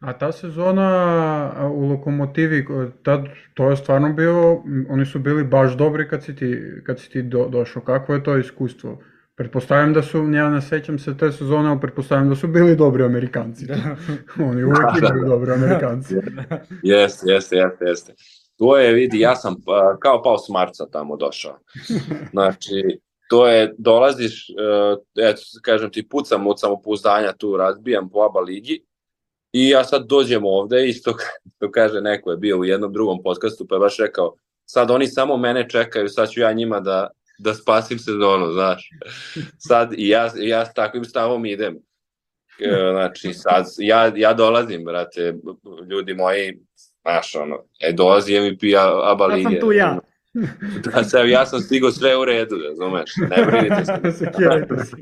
A 0.00 0.18
ta 0.18 0.32
sezona 0.32 1.70
u 1.72 1.88
Lokomotivi, 1.88 2.66
tad, 3.02 3.24
to 3.54 3.70
je 3.70 3.76
stvarno 3.76 4.12
bio, 4.12 4.62
oni 4.88 5.06
su 5.06 5.18
bili 5.18 5.44
baš 5.44 5.76
dobri 5.76 6.08
kad 6.08 6.24
si 6.24 6.36
ti, 6.36 6.58
kad 6.86 7.00
si 7.00 7.10
ti 7.10 7.22
do, 7.22 7.48
došao. 7.48 7.82
Kako 7.82 8.14
je 8.14 8.24
to 8.24 8.38
iskustvo? 8.38 8.98
Pretpostavljam 9.36 9.92
da 9.92 10.02
su, 10.02 10.18
ja 10.18 10.50
ne 10.50 10.62
sećam 10.62 10.98
se 10.98 11.16
te 11.16 11.32
sezone, 11.32 11.68
ali 11.68 11.80
pretpostavljam 11.80 12.28
da 12.28 12.36
su 12.36 12.48
bili 12.48 12.76
dobri 12.76 13.04
Amerikanci. 13.04 13.66
Da. 13.66 13.74
Oni 14.48 14.64
uvek 14.64 14.78
imaju 14.98 15.24
dobri 15.26 15.52
Amerikanci. 15.52 16.14
jeste, 16.82 17.32
jeste, 17.32 17.56
jeste, 17.56 17.84
jeste. 17.84 18.14
To 18.56 18.78
je, 18.78 18.92
vidi, 18.92 19.20
ja 19.20 19.36
sam 19.36 19.52
uh, 19.52 19.98
kao 20.00 20.22
pao 20.22 20.38
s 20.38 20.48
Marca 20.48 20.86
tamo 20.92 21.16
došao. 21.16 21.58
Znači, 22.30 23.00
to 23.28 23.46
je, 23.48 23.74
dolaziš, 23.78 24.46
uh, 24.48 24.98
eto, 25.18 25.42
kažem 25.62 25.90
ti, 25.90 26.08
pucam 26.08 26.46
od 26.46 26.60
samopouzdanja 26.60 27.32
tu, 27.32 27.56
razbijam 27.56 28.10
po 28.10 28.20
aba 28.20 28.40
ligi 28.40 28.84
i 29.52 29.68
ja 29.68 29.84
sad 29.84 30.06
dođem 30.06 30.44
ovde 30.44 30.88
i 30.88 30.92
što, 30.92 31.14
što 31.56 31.70
kaže 31.70 32.00
neko 32.00 32.30
je 32.30 32.36
bio 32.36 32.58
u 32.58 32.64
jednom 32.64 32.92
drugom 32.92 33.22
podcastu 33.22 33.66
pa 33.68 33.74
je 33.74 33.80
baš 33.80 33.98
rekao, 33.98 34.34
sad 34.64 34.90
oni 34.90 35.06
samo 35.06 35.36
mene 35.36 35.68
čekaju, 35.68 36.08
sad 36.08 36.30
ću 36.30 36.40
ja 36.40 36.52
njima 36.52 36.80
da, 36.80 37.10
da 37.38 37.54
spasim 37.54 37.98
sezonu, 37.98 38.52
znaš. 38.52 38.90
Sad 39.58 39.92
i 39.96 40.08
ja, 40.08 40.30
ja 40.36 40.66
s 40.66 40.74
takvim 40.74 41.04
stavom 41.04 41.46
idem. 41.46 41.78
E, 42.60 42.90
znači, 42.92 43.32
sad, 43.32 43.66
ja, 43.78 44.12
ja 44.16 44.32
dolazim, 44.32 44.84
brate, 44.84 45.34
ljudi 45.90 46.14
moji, 46.14 46.58
znaš, 47.02 47.34
ono, 47.34 47.64
e, 47.80 47.92
dolazi 47.92 48.40
MVP 48.40 48.62
Aba 49.04 49.26
Lige. 49.26 49.42
Ja 49.42 49.50
sam 49.50 49.60
tu 49.60 49.72
ja. 49.72 49.98
Da, 50.84 51.04
sad, 51.04 51.28
ja 51.28 51.46
sam 51.46 51.60
stigao 51.60 51.90
sve 51.90 52.16
u 52.16 52.24
redu, 52.24 52.56
razumeš, 52.68 53.10
ne 53.16 53.44
brinite 53.44 53.84
se. 53.84 54.12
Sekirajte 54.18 54.84
se. 54.84 54.96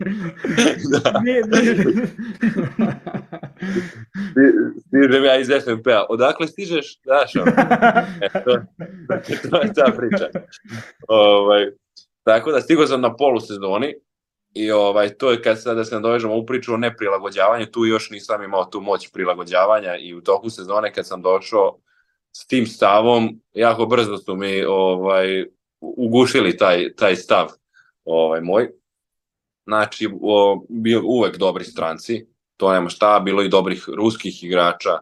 da, 0.90 1.20
Ne, 1.20 1.40
ne. 1.40 1.62
stižem 4.86 5.24
ja 5.24 5.38
iz 5.38 5.48
FNP-a. 5.64 6.06
Odakle 6.08 6.46
stižeš? 6.46 7.00
Znaš, 7.02 7.36
ono, 7.36 7.52
e, 8.24 8.28
to, 8.44 8.58
to 9.50 9.62
je 9.62 9.72
ta 9.74 9.92
priča. 9.96 10.28
Ovaj, 11.08 11.70
tako 12.22 12.52
da 12.52 12.60
stigao 12.60 12.86
sam 12.86 13.00
na 13.00 13.16
polusezoni 13.16 13.94
i 14.54 14.70
ovaj, 14.70 15.08
to 15.08 15.30
je 15.30 15.42
kad 15.42 15.62
sada 15.62 15.84
se 15.84 15.94
nadovežemo 15.94 16.36
u 16.36 16.46
priču 16.46 16.74
o 16.74 16.76
neprilagođavanju, 16.76 17.66
tu 17.66 17.84
još 17.84 18.10
nisam 18.10 18.42
imao 18.42 18.64
tu 18.64 18.80
moć 18.80 19.12
prilagođavanja 19.12 19.96
i 19.96 20.14
u 20.14 20.20
toku 20.20 20.50
sezone 20.50 20.92
kad 20.92 21.06
sam 21.06 21.22
došao 21.22 21.78
s 22.32 22.46
tim 22.46 22.66
stavom, 22.66 23.40
jako 23.54 23.86
brzo 23.86 24.18
su 24.18 24.36
mi 24.36 24.64
ovaj, 24.64 25.46
ugušili 25.80 26.56
taj, 26.56 26.94
taj 26.94 27.16
stav 27.16 27.48
ovaj, 28.04 28.40
moj. 28.40 28.70
Znači, 29.66 30.08
o, 30.22 30.64
bio 30.68 31.02
uvek 31.04 31.36
dobri 31.36 31.64
stranci, 31.64 32.26
to 32.56 32.72
nema 32.72 32.88
šta, 32.88 33.20
bilo 33.24 33.42
i 33.42 33.48
dobrih 33.48 33.84
ruskih 33.96 34.44
igrača, 34.44 34.98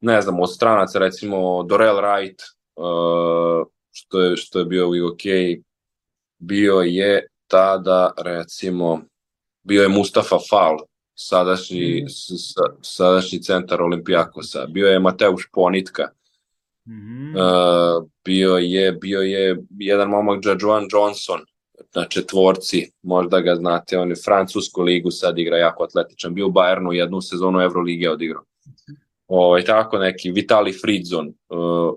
ne 0.00 0.22
znam, 0.22 0.40
od 0.40 0.54
stranaca 0.54 0.98
recimo 0.98 1.62
Dorel 1.62 1.96
Wright, 1.96 2.42
uh, 2.76 3.66
što, 3.90 4.20
je, 4.20 4.36
što 4.36 4.58
je 4.58 4.64
bio 4.64 4.88
u 4.88 4.96
IOK, 4.96 5.20
bio 6.38 6.80
je 6.80 7.26
tada 7.46 8.12
recimo, 8.18 9.00
bio 9.62 9.82
je 9.82 9.88
Mustafa 9.88 10.38
Fal, 10.50 10.78
sadašnji, 11.14 12.02
mm. 12.04 12.08
sa, 12.38 12.62
sadašnji 12.82 13.42
centar 13.42 13.82
Olimpijakosa, 13.82 14.66
bio 14.66 14.86
je 14.86 14.98
Mateuš 14.98 15.48
Ponitka, 15.52 16.08
Mhm. 16.88 17.36
uh, 17.36 18.08
bio 18.24 18.56
je 18.56 18.92
bio 18.92 19.20
je 19.20 19.62
jedan 19.78 20.08
momak 20.08 20.44
Jajuan 20.44 20.86
Johnson, 20.92 21.40
na 21.94 22.04
četvorci, 22.04 22.90
možda 23.02 23.40
ga 23.40 23.54
znate, 23.54 23.98
on 23.98 24.10
je 24.10 24.16
francusku 24.24 24.82
ligu 24.82 25.10
sad 25.10 25.38
igra 25.38 25.56
jako 25.56 25.84
atletičan, 25.84 26.34
bio 26.34 26.46
u 26.46 26.50
Bayernu 26.50 26.92
jednu 26.92 27.20
sezonu 27.20 27.60
Evrolige 27.60 28.10
odigrao. 28.10 28.42
Ovaj 29.26 29.64
tako 29.64 29.98
neki 29.98 30.30
Vitali 30.30 30.72
Fridzon, 30.72 31.26
uh, 31.26 31.92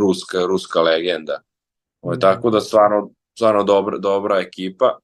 ruska 0.00 0.38
ruska 0.46 0.80
legenda. 0.80 1.40
Ovaj 2.02 2.18
tako 2.18 2.50
da 2.50 2.60
stvarno 2.60 3.10
stvarno 3.38 3.64
dobra 3.64 3.98
dobra 3.98 4.38
ekipa. 4.38 4.98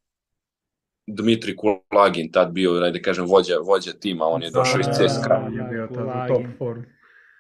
Dmitri 1.07 1.57
Kulagin 1.57 2.32
tad 2.32 2.53
bio, 2.53 2.72
ajde 2.72 3.03
kažem, 3.03 3.26
vođa, 3.26 3.59
vođa 3.59 3.93
tima, 3.93 4.24
on 4.26 4.43
je 4.43 4.51
došao 4.51 4.80
iz 4.80 4.87
CSKA. 4.87 5.35
Je 5.35 5.62
bio 5.70 5.89
tad 5.95 6.07
u 6.07 6.35
top 6.35 6.47
form. 6.59 6.82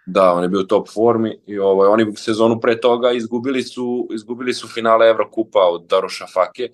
Da, 0.06 0.32
on 0.32 0.42
je 0.42 0.48
bio 0.48 0.60
u 0.60 0.66
top 0.66 0.88
formi 0.88 1.38
i 1.46 1.58
ovaj, 1.58 1.88
oni 1.88 2.16
sezonu 2.16 2.60
pre 2.60 2.80
toga 2.80 3.12
izgubili 3.12 3.62
su, 3.62 4.08
izgubili 4.14 4.54
su 4.54 4.68
finale 4.68 5.08
Evrokupa 5.08 5.58
od 5.58 5.86
Daroša 5.86 6.26
Fake 6.26 6.68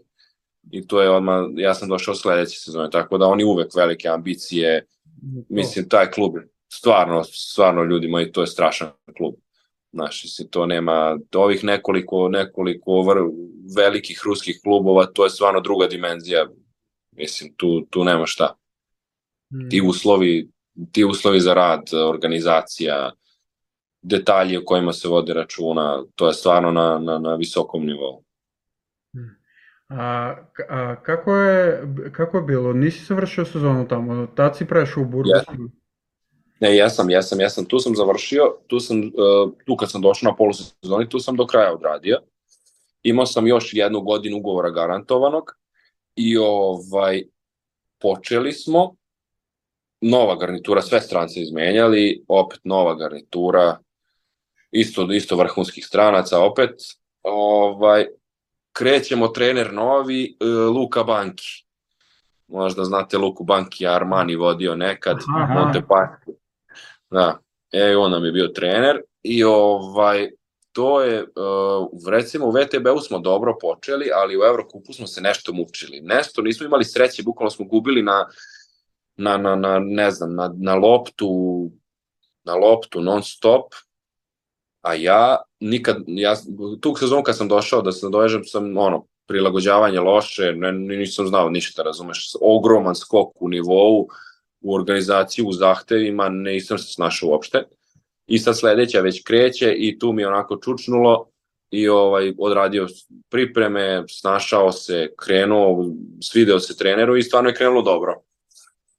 i 0.71 0.87
to 0.87 1.03
je 1.03 1.11
odmah, 1.11 1.45
ja 1.57 1.75
sam 1.75 1.89
došao 1.89 2.15
sledeće 2.15 2.59
sezone, 2.61 2.91
tako 2.91 3.19
da 3.19 3.27
oni 3.27 3.45
uvek 3.45 3.75
velike 3.77 4.09
ambicije, 4.09 4.87
mislim, 5.49 5.89
taj 5.89 6.11
klub 6.11 6.37
je 6.37 6.49
stvarno, 6.73 7.25
stvarno 7.25 7.85
ljudi 7.85 8.09
moji, 8.09 8.33
to 8.33 8.41
je 8.41 8.47
strašan 8.47 8.91
klub. 9.17 9.35
Znaš, 9.93 10.25
mislim, 10.25 10.49
to 10.49 10.67
nema, 10.67 11.19
ovih 11.35 11.65
nekoliko, 11.65 12.29
nekoliko 12.29 13.03
vr, 13.03 13.19
velikih 13.77 14.21
ruskih 14.25 14.61
klubova, 14.65 15.07
to 15.07 15.25
je 15.25 15.31
stvarno 15.31 15.61
druga 15.61 15.87
dimenzija, 15.87 16.47
mislim, 17.13 17.55
tu, 17.57 17.87
tu 17.91 18.05
nema 18.05 18.27
šta. 18.27 18.55
Ti 19.71 19.81
uslovi, 19.81 20.51
ti 20.93 21.05
uslovi 21.05 21.41
za 21.41 21.55
rad, 21.55 21.83
organizacija, 22.09 23.13
detalji 24.03 24.57
o 24.57 24.65
kojima 24.65 24.93
se 24.93 25.09
vode 25.09 25.35
računa, 25.35 26.05
to 26.15 26.27
je 26.29 26.35
stvarno 26.35 26.73
na, 26.73 26.99
na, 26.99 27.19
na 27.19 27.35
visokom 27.35 27.87
nivou. 27.87 28.25
A, 29.89 30.35
a 30.69 31.03
kako, 31.03 31.37
je, 31.37 31.83
kako 32.13 32.37
je 32.37 32.43
bilo? 32.43 32.73
Nisi 32.73 33.05
završio 33.05 33.45
sezonu 33.45 33.89
tamo, 33.89 34.27
tad 34.27 34.57
si 34.57 34.67
prešao 34.67 35.03
u 35.03 35.07
Burgu? 35.07 35.31
Jesam. 35.35 35.80
Ne, 36.61 36.77
jesam, 36.77 37.11
jesam, 37.11 37.41
jesam, 37.41 37.65
tu 37.65 37.79
sam 37.79 37.97
završio, 37.97 38.57
tu 38.67 38.81
sam, 38.81 38.99
uh, 38.99 39.53
tu 39.67 39.77
kad 39.77 39.91
sam 39.91 40.01
došao 40.01 40.31
na 40.31 40.37
polusezoni, 40.37 41.09
tu 41.09 41.19
sam 41.19 41.37
do 41.37 41.47
kraja 41.47 41.75
odradio. 41.75 42.19
Imao 43.03 43.27
sam 43.27 43.47
još 43.47 43.71
jednu 43.73 44.01
godinu 44.01 44.37
ugovora 44.37 44.71
garantovanog 44.71 45.45
i 46.17 46.37
ovaj, 46.39 47.23
počeli 48.01 48.53
smo, 48.53 48.95
nova 50.01 50.37
garnitura, 50.37 50.83
sve 50.83 51.01
strance 51.01 51.41
izmenjali, 51.41 52.25
opet 52.29 52.61
nova 52.65 52.95
garnitura, 52.95 53.79
isto, 54.71 55.13
isto 55.13 55.37
vrhunskih 55.37 55.87
stranaca, 55.87 56.41
opet, 56.41 56.71
ovaj, 57.23 58.07
krećemo 58.73 59.29
trener 59.29 59.73
novi, 59.73 60.37
e, 60.41 60.45
Luka 60.45 61.03
Banki. 61.03 61.65
Možda 62.49 62.85
znate 62.85 63.19
Luku 63.19 63.45
Banki, 63.45 63.87
Armani 63.87 64.37
vodio 64.37 64.75
nekad. 64.75 65.17
Montepaschi. 65.55 66.40
Da, 67.11 67.39
e, 67.73 67.97
on 67.97 68.11
nam 68.11 68.25
je 68.25 68.33
bio 68.33 68.49
trener 68.49 69.01
i 69.23 69.45
ovaj, 69.45 70.31
to 70.73 71.03
je, 71.03 71.23
uh, 71.23 72.11
recimo 72.11 72.47
u 72.47 72.51
VTB-u 72.51 73.01
smo 73.01 73.19
dobro 73.19 73.57
počeli, 73.61 74.11
ali 74.15 74.39
u 74.39 74.43
Evrokupu 74.43 74.93
smo 74.93 75.07
se 75.07 75.21
nešto 75.21 75.53
mučili. 75.53 76.01
Nešto, 76.01 76.43
nismo 76.43 76.67
imali 76.67 76.85
sreće, 76.85 77.23
bukvalno 77.23 77.51
smo 77.51 77.65
gubili 77.65 78.03
na, 78.03 78.27
na, 79.17 79.37
na, 79.37 79.57
na 79.57 79.79
ne 79.79 80.11
znam, 80.11 80.35
na, 80.35 80.55
na 80.57 80.75
loptu, 80.75 81.71
na 82.45 82.55
loptu 82.55 83.01
non 83.01 83.23
stop, 83.23 83.75
a 84.83 84.95
ja 84.95 85.43
nikad, 85.61 85.97
ja, 86.07 86.37
tu 86.81 86.95
sezonu 86.97 87.23
kad 87.23 87.37
sam 87.37 87.49
došao 87.49 87.83
da 87.83 87.93
se 87.93 88.07
nadovežem 88.07 88.45
sam, 88.45 88.77
ono, 88.77 89.07
prilagođavanje 89.27 90.01
loše, 90.01 90.53
ne, 90.53 90.73
nisam 90.73 91.27
znao 91.27 91.51
ništa, 91.51 91.83
razumeš, 91.83 92.33
ogroman 92.41 92.95
skok 92.95 93.43
u 93.43 93.49
nivou, 93.49 94.09
u 94.61 94.75
organizaciju, 94.75 95.47
u 95.47 95.53
zahtevima, 95.53 96.29
nisam 96.29 96.79
se 96.79 96.93
snašao 96.93 97.29
uopšte. 97.29 97.63
I 98.27 98.39
sad 98.39 98.59
sledeća 98.59 99.01
već 99.01 99.23
kreće 99.25 99.75
i 99.77 99.99
tu 99.99 100.13
mi 100.13 100.23
je 100.23 100.29
onako 100.29 100.57
čučnulo 100.57 101.31
i 101.71 101.89
ovaj 101.89 102.33
odradio 102.39 102.87
pripreme, 103.31 104.05
snašao 104.09 104.73
se, 104.73 105.13
krenuo, 105.17 105.87
svideo 106.23 106.61
se 106.61 106.77
treneru 106.77 107.17
i 107.17 107.23
stvarno 107.23 107.51
je 107.51 107.55
krenulo 107.55 107.83
dobro. 107.83 108.21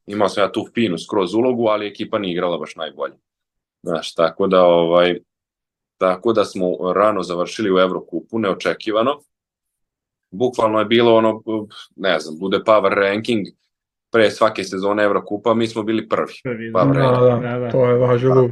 Imao 0.06 0.30
sam 0.30 0.44
ja 0.44 0.52
tu 0.52 0.68
finu 0.74 0.98
skroz 0.98 1.34
ulogu, 1.34 1.68
ali 1.68 1.88
ekipa 1.88 2.20
nije 2.20 2.32
igrala 2.32 2.58
baš 2.58 2.76
najbolje. 2.76 3.14
Znaš, 3.84 4.14
tako 4.14 4.48
da 4.48 4.64
ovaj 4.64 5.20
tako 5.98 6.34
da 6.34 6.46
smo 6.46 6.94
rano 6.94 7.24
završili 7.24 7.74
u 7.74 7.78
Evrokupu, 7.78 8.40
neočekivano. 8.40 9.22
Bukvalno 10.32 10.80
je 10.80 10.86
bilo 10.86 11.16
ono, 11.16 11.42
ne 11.96 12.20
znam, 12.20 12.40
bude 12.40 12.58
power 12.58 12.94
ranking, 12.94 13.48
pre 14.12 14.32
svake 14.32 14.64
sezone 14.64 15.04
Evrokupa 15.04 15.54
mi 15.54 15.68
smo 15.68 15.84
bili 15.84 16.10
prvi. 16.10 16.34
Prvi, 16.44 16.72
Pa, 16.74 16.86
da. 16.86 16.94
Da, 16.94 17.02
da, 17.02 17.50
Da, 17.50 17.60
da. 17.60 17.72
to 17.72 17.86
je 17.86 17.98
važilo. 17.98 18.50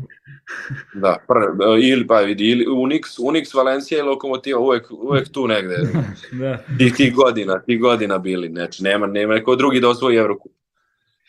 Da, 0.93 1.17
prvi, 1.27 1.87
ili 1.89 2.07
pa 2.07 2.19
vidi, 2.19 2.49
ili 2.49 2.65
Unix, 2.65 3.19
Unix 3.19 3.55
Valencija 3.55 3.99
i 3.99 4.01
Lokomotiva 4.01 4.59
uvek, 4.59 4.91
uvek 4.91 5.31
tu 5.31 5.47
negde. 5.47 5.77
Da. 6.31 6.57
Ti, 6.77 6.93
ti 6.93 7.11
godina, 7.11 7.59
ti 7.59 7.77
godina 7.77 8.17
bili, 8.17 8.49
znači 8.49 8.83
nema, 8.83 9.07
nema 9.07 9.33
neko 9.33 9.55
drugi 9.55 9.79
da 9.79 9.89
osvoji 9.89 10.17
Evrokup. 10.17 10.51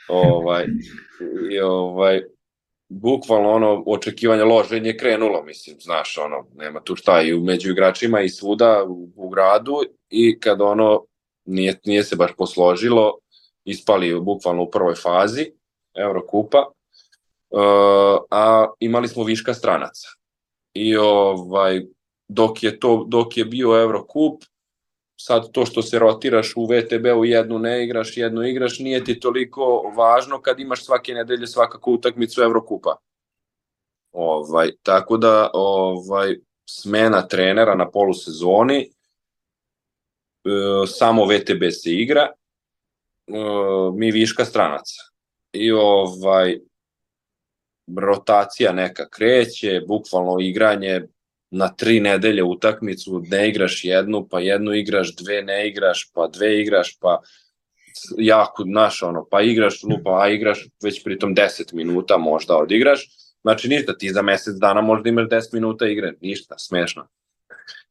Ovaj, 0.09 0.67
i 1.51 1.61
ovaj, 1.61 2.23
bukvalno 2.89 3.51
ono 3.51 3.83
očekivanje 3.87 4.45
loženje 4.45 4.97
krenulo, 4.97 5.43
mislim, 5.43 5.77
znaš, 5.81 6.19
ono, 6.19 6.47
nema 6.55 6.81
tu 6.81 6.97
šta 6.97 7.23
i 7.23 7.41
među 7.41 7.71
igračima 7.71 8.21
i 8.21 8.29
svuda 8.29 8.85
u, 8.89 9.09
u 9.17 9.29
gradu 9.29 9.83
i 10.11 10.41
kad 10.41 10.61
ono 10.61 11.05
nije, 11.45 11.81
nije 11.85 12.05
se 12.05 12.17
baš 12.17 12.31
posložilo, 12.39 13.19
ispali 13.65 14.21
bukvalno 14.21 14.63
u 14.63 14.71
prvoj 14.71 14.95
fazi 14.95 15.53
Evrokupa, 15.95 16.59
uh, 17.51 18.19
a 18.31 18.67
imali 18.81 19.09
smo 19.09 19.25
viška 19.25 19.55
stranaca. 19.55 20.09
I 20.75 20.97
ovaj, 20.97 21.83
dok 22.29 22.63
je, 22.63 22.81
to, 22.81 23.05
dok 23.09 23.37
je 23.37 23.45
bio 23.45 23.83
Evrokup, 23.83 24.43
sad 25.21 25.53
to 25.53 25.67
što 25.67 25.83
se 25.83 25.99
rotiraš 25.99 26.53
u 26.57 26.65
VTB-u 26.65 27.25
jednu 27.25 27.59
ne 27.59 27.85
igraš, 27.85 28.17
jednu 28.17 28.43
igraš, 28.43 28.79
nije 28.79 29.05
ti 29.05 29.21
toliko 29.21 29.93
važno 29.97 30.41
kad 30.41 30.61
imaš 30.61 30.85
svake 30.85 31.15
nedelje 31.15 31.47
svakako 31.47 31.91
utakmicu 31.91 32.43
Evrokupa. 32.43 32.97
Ovaj, 34.13 34.71
tako 34.83 35.17
da 35.17 35.51
ovaj, 35.55 36.37
smena 36.71 37.29
trenera 37.29 37.75
na 37.75 37.91
polusezoni, 37.91 38.81
e, 38.81 38.91
samo 40.87 41.25
VTB 41.25 41.63
se 41.71 41.93
igra, 41.93 42.29
e, 43.35 43.93
mi 43.95 44.11
viška 44.11 44.45
stranaca. 44.45 45.03
I 45.53 45.73
ovaj, 45.73 46.59
rotacija 47.97 48.73
neka 48.73 49.09
kreće, 49.09 49.81
bukvalno 49.89 50.37
igranje 50.41 51.03
na 51.51 51.69
tri 51.69 52.01
nedelje 52.01 52.43
utakmicu, 52.43 53.23
ne 53.31 53.49
igraš 53.49 53.85
jednu, 53.85 54.27
pa 54.31 54.41
jednu 54.41 54.75
igraš, 54.75 55.17
dve 55.17 55.43
ne 55.43 55.69
igraš, 55.69 56.11
pa 56.15 56.27
dve 56.27 56.61
igraš, 56.61 56.99
pa 57.01 57.21
jako, 58.19 58.63
znaš, 58.63 59.03
ono, 59.03 59.27
pa 59.31 59.43
igraš, 59.43 59.83
lupa, 59.83 60.23
a 60.23 60.29
igraš 60.29 60.69
već 60.83 61.05
pritom 61.05 61.35
10 61.35 61.75
minuta 61.75 62.17
možda 62.17 62.57
odigraš, 62.57 63.09
znači 63.43 63.69
ništa, 63.69 63.99
ti 63.99 64.13
za 64.13 64.23
mesec 64.23 64.55
dana 64.55 64.81
možda 64.81 65.09
imaš 65.09 65.29
10 65.29 65.55
minuta 65.55 65.89
igre, 65.89 66.13
ništa, 66.21 66.59
smešno. 66.59 67.09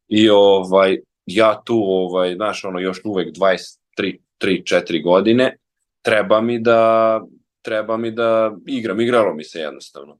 I 0.08 0.30
ovaj, 0.30 0.98
ja 1.26 1.62
tu, 1.64 1.76
ovaj, 1.76 2.34
znaš, 2.34 2.64
ono, 2.64 2.78
još 2.78 3.00
uvek 3.04 3.34
23, 3.36 4.18
3, 4.42 4.62
4 4.64 5.02
godine, 5.02 5.56
treba 6.02 6.40
mi 6.40 6.58
da 6.58 7.20
treba 7.62 7.96
mi 7.96 8.10
da 8.10 8.56
igram, 8.66 9.00
igralo 9.00 9.34
mi 9.34 9.44
se 9.44 9.58
jednostavno. 9.58 10.18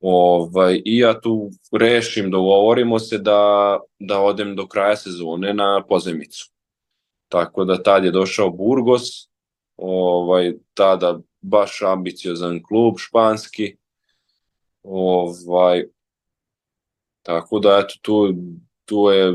Ovaj, 0.00 0.82
I 0.84 0.98
ja 0.98 1.20
tu 1.20 1.50
rešim, 1.72 2.30
dogovorimo 2.30 2.98
se 2.98 3.18
da, 3.18 3.80
da 3.98 4.20
odem 4.20 4.56
do 4.56 4.66
kraja 4.66 4.96
sezone 4.96 5.54
na 5.54 5.84
pozemicu. 5.88 6.50
Tako 7.28 7.64
da 7.64 7.82
tad 7.82 8.04
je 8.04 8.10
došao 8.10 8.50
Burgos, 8.50 9.28
ovaj, 9.76 10.52
tada 10.74 11.20
baš 11.40 11.82
ambiciozan 11.82 12.62
klub 12.62 12.94
španski. 12.98 13.76
Ovaj, 14.82 15.84
tako 17.22 17.58
da 17.58 17.78
eto 17.84 17.94
tu, 18.02 18.34
tu 18.84 19.10
je 19.10 19.32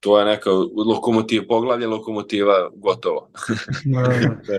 to 0.00 0.18
je 0.18 0.24
neka 0.24 0.50
lokomotiva, 0.86 1.44
poglavlje 1.48 1.86
lokomotiva 1.86 2.70
gotovo. 2.74 3.30
da. 3.84 4.58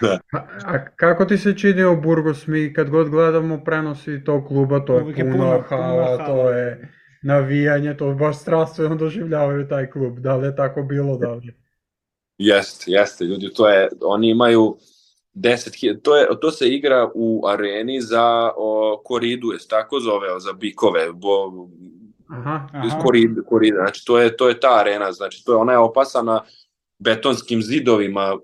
Da. 0.00 0.18
A, 0.32 0.38
a 0.64 0.84
kako 0.96 1.24
ti 1.24 1.38
se 1.38 1.58
činio 1.58 1.96
Burgos? 1.96 2.46
Mi 2.46 2.72
kad 2.72 2.90
god 2.90 3.10
gledamo 3.10 3.64
prenosi 3.64 4.24
tog 4.24 4.46
kluba, 4.48 4.80
to 4.80 4.94
je 4.98 5.00
puno, 5.00 5.16
je 5.16 5.32
puno 5.32 5.62
hala, 5.68 6.26
to 6.26 6.50
je 6.50 6.92
navijanje, 7.22 7.96
to 7.96 8.14
baš 8.14 8.38
strastveno 8.38 8.96
doživljavaju 8.96 9.68
taj 9.68 9.90
klub. 9.90 10.18
Da 10.18 10.36
li 10.36 10.46
je 10.46 10.56
tako 10.56 10.82
bilo 10.82 11.16
da 11.16 11.32
li? 11.32 11.54
Jeste, 12.38 12.84
jeste, 12.86 13.24
ljudi, 13.24 13.50
to 13.54 13.68
je, 13.68 13.88
oni 14.02 14.30
imaju 14.30 14.76
10 15.34 16.02
to, 16.02 16.16
je, 16.16 16.26
to 16.40 16.50
se 16.50 16.68
igra 16.68 17.10
u 17.14 17.46
areni 17.46 18.00
za 18.00 18.52
o, 18.56 19.02
koridu, 19.04 19.52
je 19.52 19.58
tako 19.68 20.00
zove, 20.00 20.28
za 20.38 20.52
bikove, 20.52 21.12
bo, 21.12 21.52
aha, 22.28 22.68
aha. 22.72 22.98
Korid, 23.02 23.30
korid, 23.48 23.74
znači 23.74 24.04
to 24.04 24.18
je, 24.18 24.36
to 24.36 24.48
je 24.48 24.60
ta 24.60 24.78
arena, 24.80 25.12
znači 25.12 25.44
to 25.44 25.52
je, 25.52 25.56
ona 25.56 25.72
je 25.72 25.78
opasana 25.78 26.42
betonskim 26.98 27.62
zidovima 27.62 28.36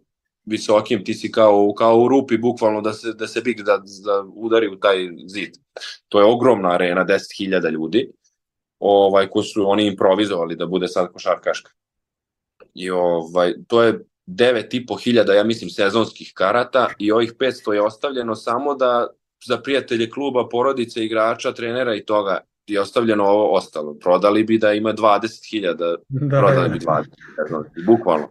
visokim, 0.45 1.05
ti 1.05 1.15
si 1.15 1.33
kao, 1.33 1.73
kao 1.79 1.99
u 1.99 2.09
rupi 2.09 2.39
bukvalno 2.39 2.81
da 2.81 2.93
se, 2.93 3.13
da 3.13 3.27
se 3.27 3.41
big 3.41 3.63
da, 3.63 3.83
da 4.05 4.25
udari 4.35 4.69
u 4.69 4.77
taj 4.77 5.09
zid. 5.27 5.55
To 6.09 6.21
je 6.21 6.27
ogromna 6.27 6.71
arena, 6.71 7.05
10.000 7.05 7.71
ljudi, 7.71 8.11
ovaj, 8.79 9.29
ko 9.29 9.43
su 9.43 9.71
oni 9.71 9.87
improvizovali 9.87 10.57
da 10.57 10.67
bude 10.67 10.89
sad 10.89 11.13
košarkaška. 11.13 11.71
I 12.75 12.91
ovaj, 12.91 13.55
to 13.67 13.83
je 13.83 14.05
9.500, 14.27 15.33
ja 15.33 15.45
mislim, 15.45 15.71
sezonskih 15.71 16.33
karata 16.35 16.89
i 16.99 17.13
ovih 17.13 17.35
500 17.35 17.73
je 17.73 17.83
ostavljeno 17.83 18.35
samo 18.35 18.75
da 18.75 19.07
za 19.47 19.59
prijatelje 19.59 20.11
kluba, 20.11 20.49
porodice, 20.49 21.05
igrača, 21.05 21.53
trenera 21.53 21.95
i 21.95 22.05
toga 22.05 22.41
je 22.67 22.81
ostavljeno 22.81 23.25
ovo 23.25 23.57
ostalo. 23.57 23.95
Prodali 23.95 24.45
bi 24.45 24.59
da 24.59 24.73
ima 24.73 24.93
20.000, 24.93 25.77
da, 25.77 25.97
prodali 26.39 26.69
bi 26.69 26.79
20.000, 26.79 27.87
bukvalno 27.87 28.29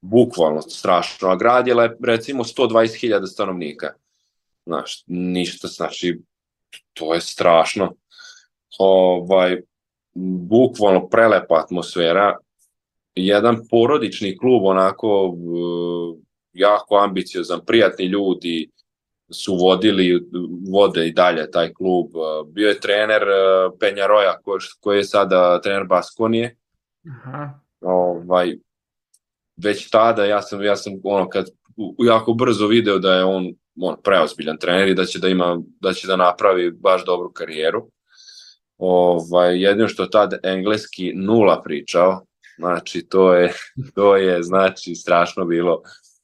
bukvalno 0.00 0.62
strašno, 0.62 1.28
a 1.28 1.36
grad 1.36 1.66
je 1.66 1.96
recimo 2.04 2.44
120.000 2.44 3.26
stanovnika. 3.26 3.92
Znaš, 4.66 5.04
ništa, 5.06 5.68
znači, 5.68 6.20
to 6.92 7.14
je 7.14 7.20
strašno. 7.20 7.94
Ovaj, 8.78 9.60
bukvalno 10.48 11.08
prelepa 11.08 11.54
atmosfera, 11.54 12.36
jedan 13.14 13.56
porodični 13.70 14.38
klub, 14.38 14.64
onako 14.64 15.36
jako 16.52 16.96
ambiciozan, 16.96 17.60
prijatni 17.66 18.04
ljudi 18.04 18.70
su 19.32 19.54
vodili, 19.54 20.28
vode 20.72 21.06
i 21.06 21.12
dalje 21.12 21.50
taj 21.50 21.72
klub. 21.72 22.06
Bio 22.46 22.68
je 22.68 22.80
trener 22.80 23.22
Penjaroja, 23.80 24.38
koji, 24.44 24.60
koji 24.80 24.96
je 24.96 25.04
sada 25.04 25.60
trener 25.60 25.84
Baskonije. 25.84 26.56
Aha. 27.10 27.60
Ovaj, 27.80 28.56
već 29.56 29.90
tada 29.90 30.24
ja 30.24 30.42
sam 30.42 30.64
ja 30.64 30.76
sam 30.76 30.92
ono 31.04 31.28
kad 31.28 31.46
jako 31.98 32.32
brzo 32.32 32.66
video 32.66 32.98
da 32.98 33.14
je 33.14 33.24
on 33.24 33.54
on 33.80 33.96
preozbiljan 34.04 34.58
trener 34.58 34.88
i 34.88 34.94
da 34.94 35.04
će 35.04 35.18
da 35.18 35.28
ima 35.28 35.58
da 35.80 35.92
će 35.92 36.06
da 36.06 36.16
napravi 36.16 36.70
baš 36.70 37.04
dobru 37.04 37.32
karijeru. 37.32 37.90
Ovaj 38.78 39.62
jedino 39.62 39.88
što 39.88 40.06
tad 40.06 40.34
engleski 40.42 41.12
nula 41.14 41.62
pričao, 41.62 42.24
znači 42.58 43.06
to 43.08 43.34
je 43.34 43.52
to 43.94 44.16
je 44.16 44.42
znači 44.42 44.94
strašno 44.94 45.44
bilo. 45.44 45.82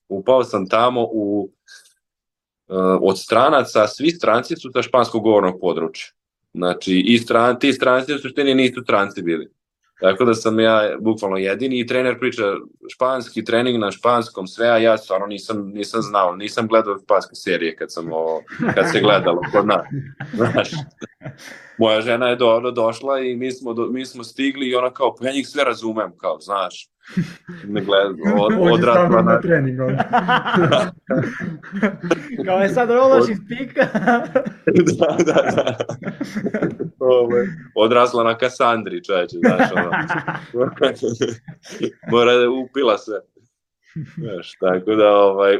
Upao 0.09 0.45
sam 0.45 0.69
tamo 0.69 1.09
u 1.13 1.51
od 3.01 3.19
stranaca, 3.19 3.87
svi 3.87 4.11
stranci 4.11 4.57
su 4.57 4.71
sa 4.73 4.83
španskog 4.83 5.23
govornog 5.23 5.61
područja. 5.61 6.07
Znači, 6.55 6.99
i 7.07 7.19
stran, 7.19 7.59
ti 7.59 7.73
stranci 7.73 8.15
u 8.15 8.19
suštini 8.19 8.55
nisu 8.55 8.83
stranci 8.83 9.23
bili. 9.23 9.51
Tako 10.01 10.25
da 10.25 10.35
sam 10.35 10.61
ja 10.61 10.97
bukvalno 11.01 11.37
jedini 11.37 11.81
i 11.81 11.87
trener 11.87 12.19
priča 12.19 12.43
španski, 12.95 13.45
trening 13.45 13.79
na 13.79 13.91
španskom, 13.91 14.47
sve, 14.47 14.69
a 14.69 14.79
ja 14.79 14.99
stvarno 14.99 15.27
nisam, 15.27 15.71
nisam 15.75 16.03
znao, 16.03 16.37
nisam 16.37 16.69
gledao 16.69 16.99
španske 17.05 17.35
serije 17.35 17.77
kad, 17.77 17.93
sam 17.93 18.09
o, 18.13 18.41
kad 18.75 18.91
se 18.93 19.01
gledalo 19.01 19.41
kod 19.53 19.67
nas. 19.67 19.87
Znaš, 20.35 20.71
moja 21.79 22.01
žena 22.01 22.29
je 22.29 22.37
do, 22.37 22.71
došla 22.71 23.21
i 23.21 23.37
mi 23.37 23.53
smo, 23.53 23.73
do, 23.75 23.87
mi 23.87 24.07
smo 24.07 24.25
stigli 24.25 24.67
i 24.67 24.75
ona 24.75 24.91
kao, 24.91 25.15
pa 25.15 25.27
ja 25.27 25.33
njih 25.33 25.49
sve 25.49 25.65
razumem, 25.65 26.13
kao, 26.19 26.39
znaš, 26.41 26.89
ne 27.65 27.81
gleda, 27.81 28.09
od, 28.45 28.53
odrasla 28.73 29.23
na... 29.23 29.41
trening. 29.41 29.79
Kao 32.47 32.59
je 32.59 32.69
sad 32.69 32.91
rolaš 32.91 33.29
iz 33.31 33.39
pika. 33.49 33.83
da, 34.99 35.17
da, 35.25 35.51
da. 35.55 35.77
Ove, 36.99 37.47
odrasla 37.75 38.25
na 38.25 38.39
Kasandri, 38.39 39.05
čoveče, 39.05 39.37
znaš, 39.39 39.73
ono. 39.73 39.91
Mora 42.11 42.33
da 42.33 42.51
upila 42.51 42.99
se. 42.99 43.13
Znaš, 44.15 44.53
tako 44.61 44.95
da, 44.95 45.11
ovaj, 45.11 45.59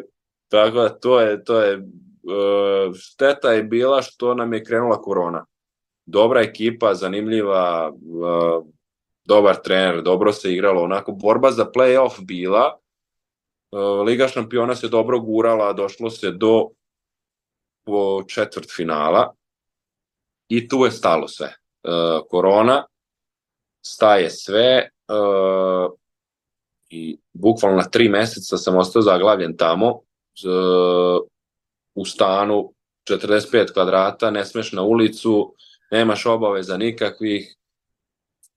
tako 0.49 0.77
da, 0.77 0.89
to 0.89 1.21
je, 1.21 1.45
to 1.45 1.61
je, 1.61 1.77
uh, 1.77 1.83
šteta 2.95 3.53
je 3.53 3.63
bila 3.63 4.03
što 4.03 4.35
nam 4.35 4.53
je 4.53 4.65
krenula 4.65 5.03
korona. 5.03 5.45
Dobra 6.07 6.41
ekipa, 6.41 6.95
zanimljiva, 6.95 7.91
uh, 7.91 8.67
dobar 9.25 9.57
trener, 9.63 10.03
dobro 10.03 10.33
se 10.33 10.53
igralo, 10.53 10.83
onako 10.83 11.13
borba 11.13 11.51
za 11.51 11.65
play-off 11.75 12.21
bila, 12.21 12.79
e, 13.73 13.77
Liga 14.07 14.29
šampiona 14.29 14.75
se 14.75 14.89
dobro 14.89 15.21
gurala, 15.21 15.73
došlo 15.73 16.11
se 16.11 16.31
do 16.31 16.69
četvrt 18.29 18.71
finala 18.77 19.35
i 20.49 20.69
tu 20.69 20.85
je 20.85 20.91
stalo 20.91 21.29
sve. 21.29 21.47
E, 21.47 21.57
korona, 22.31 22.87
staje 23.87 24.31
sve 24.31 24.67
e, 24.69 24.91
i 26.91 27.19
bukvalno 27.33 27.77
na 27.77 27.89
tri 27.89 28.09
meseca 28.09 28.57
sam 28.57 28.77
ostao 28.77 29.03
zaglavljen 29.03 29.57
tamo 29.57 30.01
u 31.95 32.05
stanu 32.05 32.73
45 33.11 33.73
kvadrata, 33.73 34.31
ne 34.31 34.45
smeš 34.45 34.73
na 34.73 34.83
ulicu, 34.83 35.55
nemaš 35.91 36.27
obaveza 36.27 36.77
nikakvih, 36.77 37.57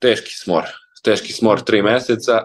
teški 0.05 0.33
smor, 0.37 0.63
teški 1.03 1.33
smor 1.33 1.61
tri 1.65 1.81
meseca, 1.81 2.41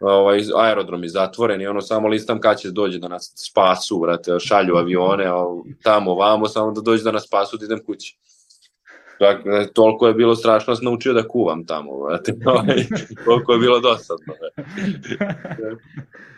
ovaj, 0.00 0.42
aerodrom 0.56 1.02
je 1.02 1.08
zatvoren 1.08 1.60
i 1.60 1.66
ono 1.66 1.80
samo 1.80 2.08
listam 2.08 2.40
kad 2.40 2.58
će 2.60 2.70
dođe 2.70 2.98
da 2.98 3.08
nas 3.08 3.32
spasu, 3.36 4.00
vrate, 4.00 4.38
šalju 4.40 4.76
avione, 4.76 5.30
tamo, 5.82 6.14
vamo, 6.14 6.48
samo 6.48 6.72
da 6.72 6.80
dođe 6.80 7.04
da 7.04 7.12
nas 7.12 7.26
spasu, 7.26 7.56
da 7.56 7.64
idem 7.64 7.84
kući. 7.86 8.18
Dakle, 9.20 9.72
toliko 9.72 10.08
je 10.08 10.14
bilo 10.14 10.34
strašno, 10.34 10.74
sam 10.74 10.84
naučio 10.84 11.12
da 11.12 11.28
kuvam 11.28 11.66
tamo, 11.66 12.04
vrate, 12.04 12.34
ovaj, 12.46 12.84
toliko 13.24 13.52
je 13.52 13.58
bilo 13.58 13.80
dosadno. 13.80 14.34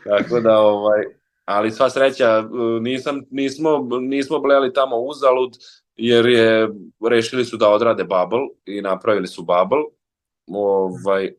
Tako 0.05 0.41
da, 0.41 0.59
ovaj, 0.59 1.03
ali 1.45 1.71
sva 1.71 1.91
sreća, 1.91 2.45
nisam, 2.81 3.23
nismo, 3.31 3.89
nismo 4.01 4.39
bleli 4.39 4.73
tamo 4.73 4.97
uzalud, 4.97 5.57
jer 5.97 6.27
je, 6.27 6.69
rešili 7.11 7.45
su 7.45 7.57
da 7.57 7.69
odrade 7.69 8.05
bubble 8.05 8.47
i 8.67 8.83
napravili 8.83 9.27
su 9.27 9.43
bubble, 9.43 9.83
ovaj, 10.47 11.33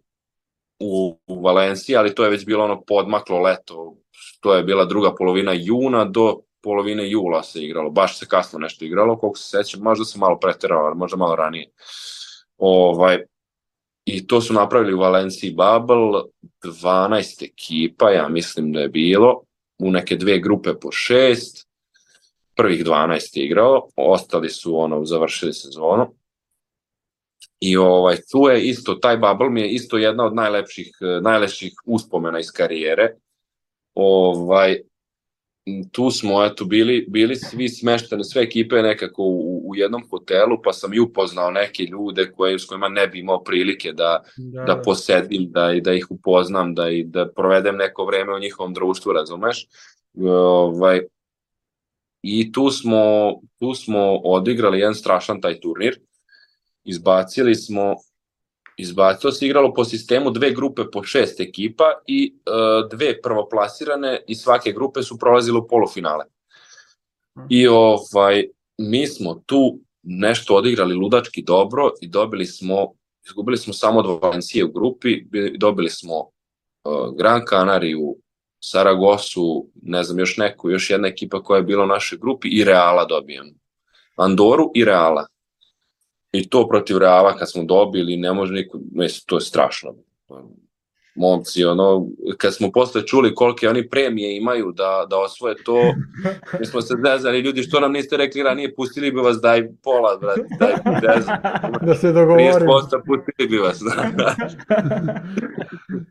u, 0.80 1.20
u 1.28 1.42
Valenciji, 1.42 1.96
ali 1.96 2.16
to 2.16 2.24
je 2.24 2.30
već 2.30 2.46
bilo 2.46 2.64
ono 2.64 2.82
podmaklo 2.82 3.40
leto, 3.40 3.96
to 4.40 4.54
je 4.54 4.64
bila 4.64 4.86
druga 4.86 5.16
polovina 5.16 5.54
juna 5.54 6.06
do 6.06 6.40
polovine 6.66 7.10
jula 7.10 7.44
se 7.44 7.64
igralo, 7.64 7.90
baš 7.90 8.20
se 8.20 8.26
kasno 8.26 8.60
nešto 8.60 8.86
igralo, 8.86 9.18
koliko 9.18 9.38
se 9.38 9.50
sećam, 9.50 9.82
možda 9.82 10.06
sam 10.06 10.20
malo 10.20 10.40
preterao, 10.40 10.96
možda 10.96 11.18
malo 11.18 11.36
ranije. 11.36 11.70
Ovaj, 12.58 13.24
i 14.06 14.28
to 14.28 14.42
su 14.42 14.54
napravili 14.54 14.94
u 14.94 15.00
Valenciji 15.00 15.52
Bubble, 15.52 16.22
12 16.64 17.46
ekipa, 17.46 18.10
ja 18.10 18.28
mislim 18.28 18.74
da 18.74 18.80
je 18.80 18.90
bilo, 18.90 19.42
u 19.80 19.92
neke 19.92 20.16
dve 20.16 20.40
grupe 20.40 20.74
po 20.82 20.92
šest, 20.92 21.68
prvih 22.56 22.86
12 22.86 23.38
je 23.38 23.46
igrao, 23.46 23.88
ostali 23.96 24.50
su 24.50 24.80
ono, 24.80 25.06
završili 25.06 25.54
sezonu. 25.54 26.14
I 27.66 27.78
ovaj, 27.78 28.16
tu 28.32 28.48
je 28.50 28.62
isto, 28.62 28.96
taj 28.96 29.18
bubble 29.18 29.50
mi 29.50 29.62
je 29.62 29.70
isto 29.70 29.98
jedna 29.98 30.26
od 30.26 30.36
najlepših, 30.36 30.92
najlepših 31.22 31.74
uspomena 31.86 32.40
iz 32.40 32.52
karijere. 32.52 33.16
Ovaj, 33.94 34.78
tu 35.92 36.12
smo 36.12 36.46
eto 36.46 36.66
bili 36.66 37.06
bili 37.10 37.36
svi 37.36 37.70
smešteni 37.70 38.24
sve 38.24 38.44
ekipe 38.44 38.76
nekako 38.76 39.24
u, 39.24 39.70
u 39.70 39.76
jednom 39.76 40.04
hotelu 40.10 40.58
pa 40.64 40.74
sam 40.74 40.94
i 40.94 41.00
upoznao 41.00 41.52
neke 41.52 41.84
ljude 41.84 42.32
koje 42.32 42.60
s 42.60 42.66
kojima 42.66 42.90
ne 42.90 43.08
bi 43.08 43.20
imao 43.20 43.44
prilike 43.44 43.92
da 43.94 44.24
da, 44.38 44.64
da. 44.64 44.82
posedim 44.86 45.52
da 45.52 45.74
i 45.74 45.82
da 45.82 45.94
ih 45.94 46.08
upoznam 46.10 46.76
da 46.76 46.90
i 46.90 47.04
da 47.04 47.30
provedem 47.36 47.76
neko 47.76 48.06
vreme 48.06 48.36
u 48.36 48.40
njihovom 48.40 48.74
društvu 48.74 49.14
razumeš? 49.14 49.68
Ovaj 50.24 51.02
i 52.22 52.52
tu 52.52 52.70
smo 52.70 53.34
tu 53.60 53.74
smo 53.74 54.20
odigrali 54.24 54.80
jedan 54.80 54.96
strašan 54.96 55.42
taj 55.42 55.60
turnir 55.60 56.00
izbacili 56.86 57.56
smo 57.56 57.96
izbacilo 58.78 59.32
se 59.32 59.46
igralo 59.46 59.74
po 59.74 59.86
sistemu 59.86 60.32
dve 60.32 60.52
grupe 60.52 60.82
po 60.92 61.04
šest 61.04 61.40
ekipa 61.40 61.84
i 62.08 62.36
e, 62.46 62.52
dve 62.96 63.22
prvoplasirane 63.22 64.24
i 64.28 64.36
svake 64.36 64.72
grupe 64.72 65.04
su 65.04 65.18
prolazile 65.18 65.60
u 65.60 65.68
polufinale. 65.68 66.26
I 67.50 67.68
ovaj, 67.68 68.48
mi 68.78 69.08
smo 69.08 69.42
tu 69.46 69.80
nešto 70.04 70.56
odigrali 70.56 70.94
ludački 70.94 71.44
dobro 71.44 71.92
i 72.02 72.08
dobili 72.08 72.46
smo, 72.46 72.94
izgubili 73.26 73.58
smo 73.58 73.74
samo 73.74 74.00
od 74.00 74.20
Valencije 74.22 74.66
u 74.66 74.72
grupi, 74.72 75.26
dobili 75.58 75.90
smo 75.90 76.20
uh, 76.20 77.16
Gran 77.18 77.42
Canariju, 77.50 78.16
Saragosu, 78.60 79.68
ne 79.82 80.04
znam, 80.04 80.20
još 80.20 80.38
neku, 80.38 80.70
još 80.70 80.90
jedna 80.90 81.08
ekipa 81.08 81.44
koja 81.44 81.58
je 81.58 81.64
bila 81.64 81.84
u 81.84 81.88
našoj 81.88 82.18
grupi 82.18 82.48
i 82.48 82.64
Reala 82.64 83.06
dobijamo. 83.06 83.52
Andoru 84.16 84.72
i 84.76 84.86
Reala. 84.86 85.26
I 86.38 86.50
to 86.50 86.68
protiv 86.68 86.98
Reala 86.98 87.38
kad 87.38 87.52
smo 87.52 87.64
dobili, 87.64 88.18
ne 88.18 88.34
može 88.34 88.54
niko, 88.54 88.80
mislim, 88.92 89.24
to 89.26 89.38
je 89.38 89.42
strašno. 89.42 89.96
Momci, 91.16 91.66
ono, 91.66 92.08
kad 92.38 92.56
smo 92.56 92.72
posle 92.72 93.08
čuli 93.08 93.36
kolike 93.36 93.70
oni 93.70 93.90
premije 93.90 94.38
imaju 94.38 94.72
da, 94.72 95.06
da 95.10 95.18
osvoje 95.18 95.56
to, 95.64 95.82
mi 96.60 96.66
smo 96.66 96.82
se 96.82 96.94
zezali, 97.06 97.40
ljudi, 97.40 97.64
što 97.64 97.80
nam 97.80 97.92
niste 97.92 98.18
rekli 98.18 98.44
ranije, 98.44 98.76
pustili 98.76 99.12
bi 99.12 99.20
vas, 99.20 99.38
daj 99.42 99.70
pola, 99.84 100.18
brad, 100.18 100.38
daj, 100.60 100.74
daj, 101.08 101.20
da 101.82 101.96
se 101.96 102.12
dogovorimo. 102.12 102.50
30% 102.50 103.02
pustili 103.06 103.50
bi 103.50 103.58
vas. 103.58 103.80
Da. 104.16 104.36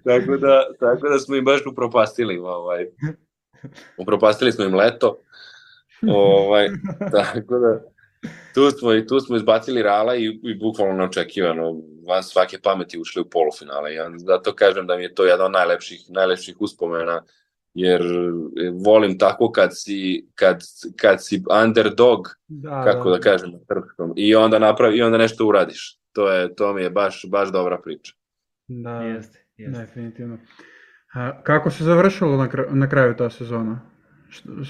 tako, 0.08 0.36
da, 0.36 0.64
tako 0.80 1.08
da 1.08 1.18
smo 1.18 1.36
im 1.36 1.44
baš 1.44 1.66
upropastili, 1.66 2.38
ovaj, 2.38 2.86
upropastili 3.98 4.52
smo 4.52 4.64
im 4.64 4.74
leto, 4.74 5.18
ovaj, 6.08 6.68
tako 7.12 7.58
da, 7.58 7.80
tu 8.54 8.70
smo 8.70 8.94
i 8.94 9.06
tu 9.06 9.20
smo 9.20 9.36
izbacili 9.36 9.82
Rala 9.82 10.16
i, 10.16 10.40
i 10.42 10.54
bukvalno 10.54 10.94
neočekivano 10.94 11.80
van 12.08 12.22
svake 12.22 12.58
pameti 12.62 12.98
ušli 12.98 13.22
u 13.22 13.28
polufinale. 13.30 13.94
Ja 13.94 14.10
zato 14.16 14.54
kažem 14.54 14.86
da 14.86 14.96
mi 14.96 15.02
je 15.02 15.14
to 15.14 15.24
jedan 15.24 15.46
od 15.46 15.52
najlepših, 15.52 16.04
najlepših 16.08 16.56
uspomena 16.60 17.22
jer 17.74 18.02
volim 18.84 19.18
tako 19.18 19.52
kad 19.52 19.70
si, 19.72 20.26
kad, 20.34 20.62
kad 20.96 21.24
si 21.24 21.42
underdog, 21.64 22.28
da, 22.48 22.82
kako 22.84 23.10
da, 23.10 23.16
da 23.16 23.22
kažem, 23.22 23.52
trpkom, 23.68 24.12
i 24.16 24.34
onda 24.34 24.58
napravi, 24.58 24.98
i 24.98 25.02
onda 25.02 25.18
nešto 25.18 25.46
uradiš. 25.46 25.98
To 26.12 26.32
je 26.32 26.54
to 26.54 26.72
mi 26.72 26.82
je 26.82 26.90
baš 26.90 27.24
baš 27.28 27.52
dobra 27.52 27.80
priča. 27.84 28.14
Da, 28.68 28.90
jeste, 28.90 29.44
jeste. 29.56 29.80
definitivno. 29.80 30.38
A, 31.14 31.42
kako 31.42 31.70
se 31.70 31.84
završilo 31.84 32.36
na, 32.36 32.48
kraju, 32.48 32.68
na 32.72 32.88
kraju 32.88 33.16
ta 33.16 33.30
sezona? 33.30 33.80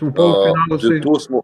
U 0.03 0.15
polufinalu 0.15 0.79
si... 0.81 1.01
Tu 1.03 1.15
smo, 1.15 1.43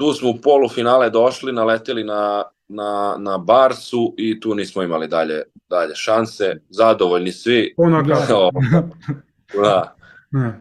tu 0.00 0.12
smo 0.12 0.30
u 0.30 0.40
polufinale 0.42 1.10
došli, 1.10 1.52
naleteli 1.52 2.04
na, 2.04 2.44
na, 2.68 3.16
na 3.18 3.38
Barsu 3.38 4.14
i 4.18 4.40
tu 4.40 4.54
nismo 4.54 4.82
imali 4.82 5.08
dalje, 5.08 5.42
dalje 5.70 5.94
šanse. 5.94 6.56
Zadovoljni 6.68 7.32
svi. 7.32 7.74
Puno 7.76 8.02
da. 9.62 9.96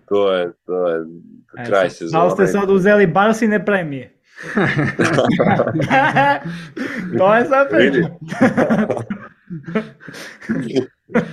To 0.09 0.33
je, 0.33 0.51
to 0.65 0.87
je 0.87 1.05
kraj 1.65 1.87
e, 1.87 1.89
sezone. 1.89 2.23
Da 2.23 2.29
ste 2.29 2.47
sad 2.47 2.69
uzeli 2.69 3.07
Barsine 3.07 3.65
premije? 3.65 4.15
to 7.17 7.35
je 7.35 7.45
sad 7.45 7.69
priča. 7.69 8.09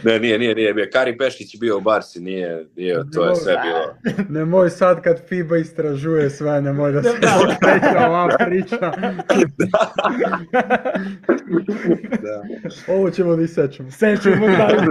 Ne, 0.04 0.18
nije, 0.20 0.38
nije, 0.38 0.54
nije 0.54 0.74
bio. 0.74 0.86
Kari 0.92 1.18
Pešić 1.18 1.56
bio 1.60 1.76
u 1.76 1.80
Barsi, 1.80 2.20
nije, 2.20 2.66
nije 2.76 3.02
to 3.14 3.28
je 3.28 3.36
sve 3.36 3.54
bilo. 3.62 3.96
Nemoj 4.28 4.70
sad 4.70 5.02
kad 5.02 5.28
FIBA 5.28 5.56
istražuje 5.56 6.30
sve, 6.30 6.62
nemoj 6.62 6.92
da 6.92 7.02
se 7.02 7.08
okreća 7.08 8.06
ova 8.08 8.36
priča. 8.46 8.78
da. 9.58 10.02
da. 12.22 12.42
Ovo 12.88 13.10
ćemo 13.10 13.36
da 13.36 13.42
isečemo. 13.42 13.90
Sečemo, 13.90 14.46
da. 14.46 14.68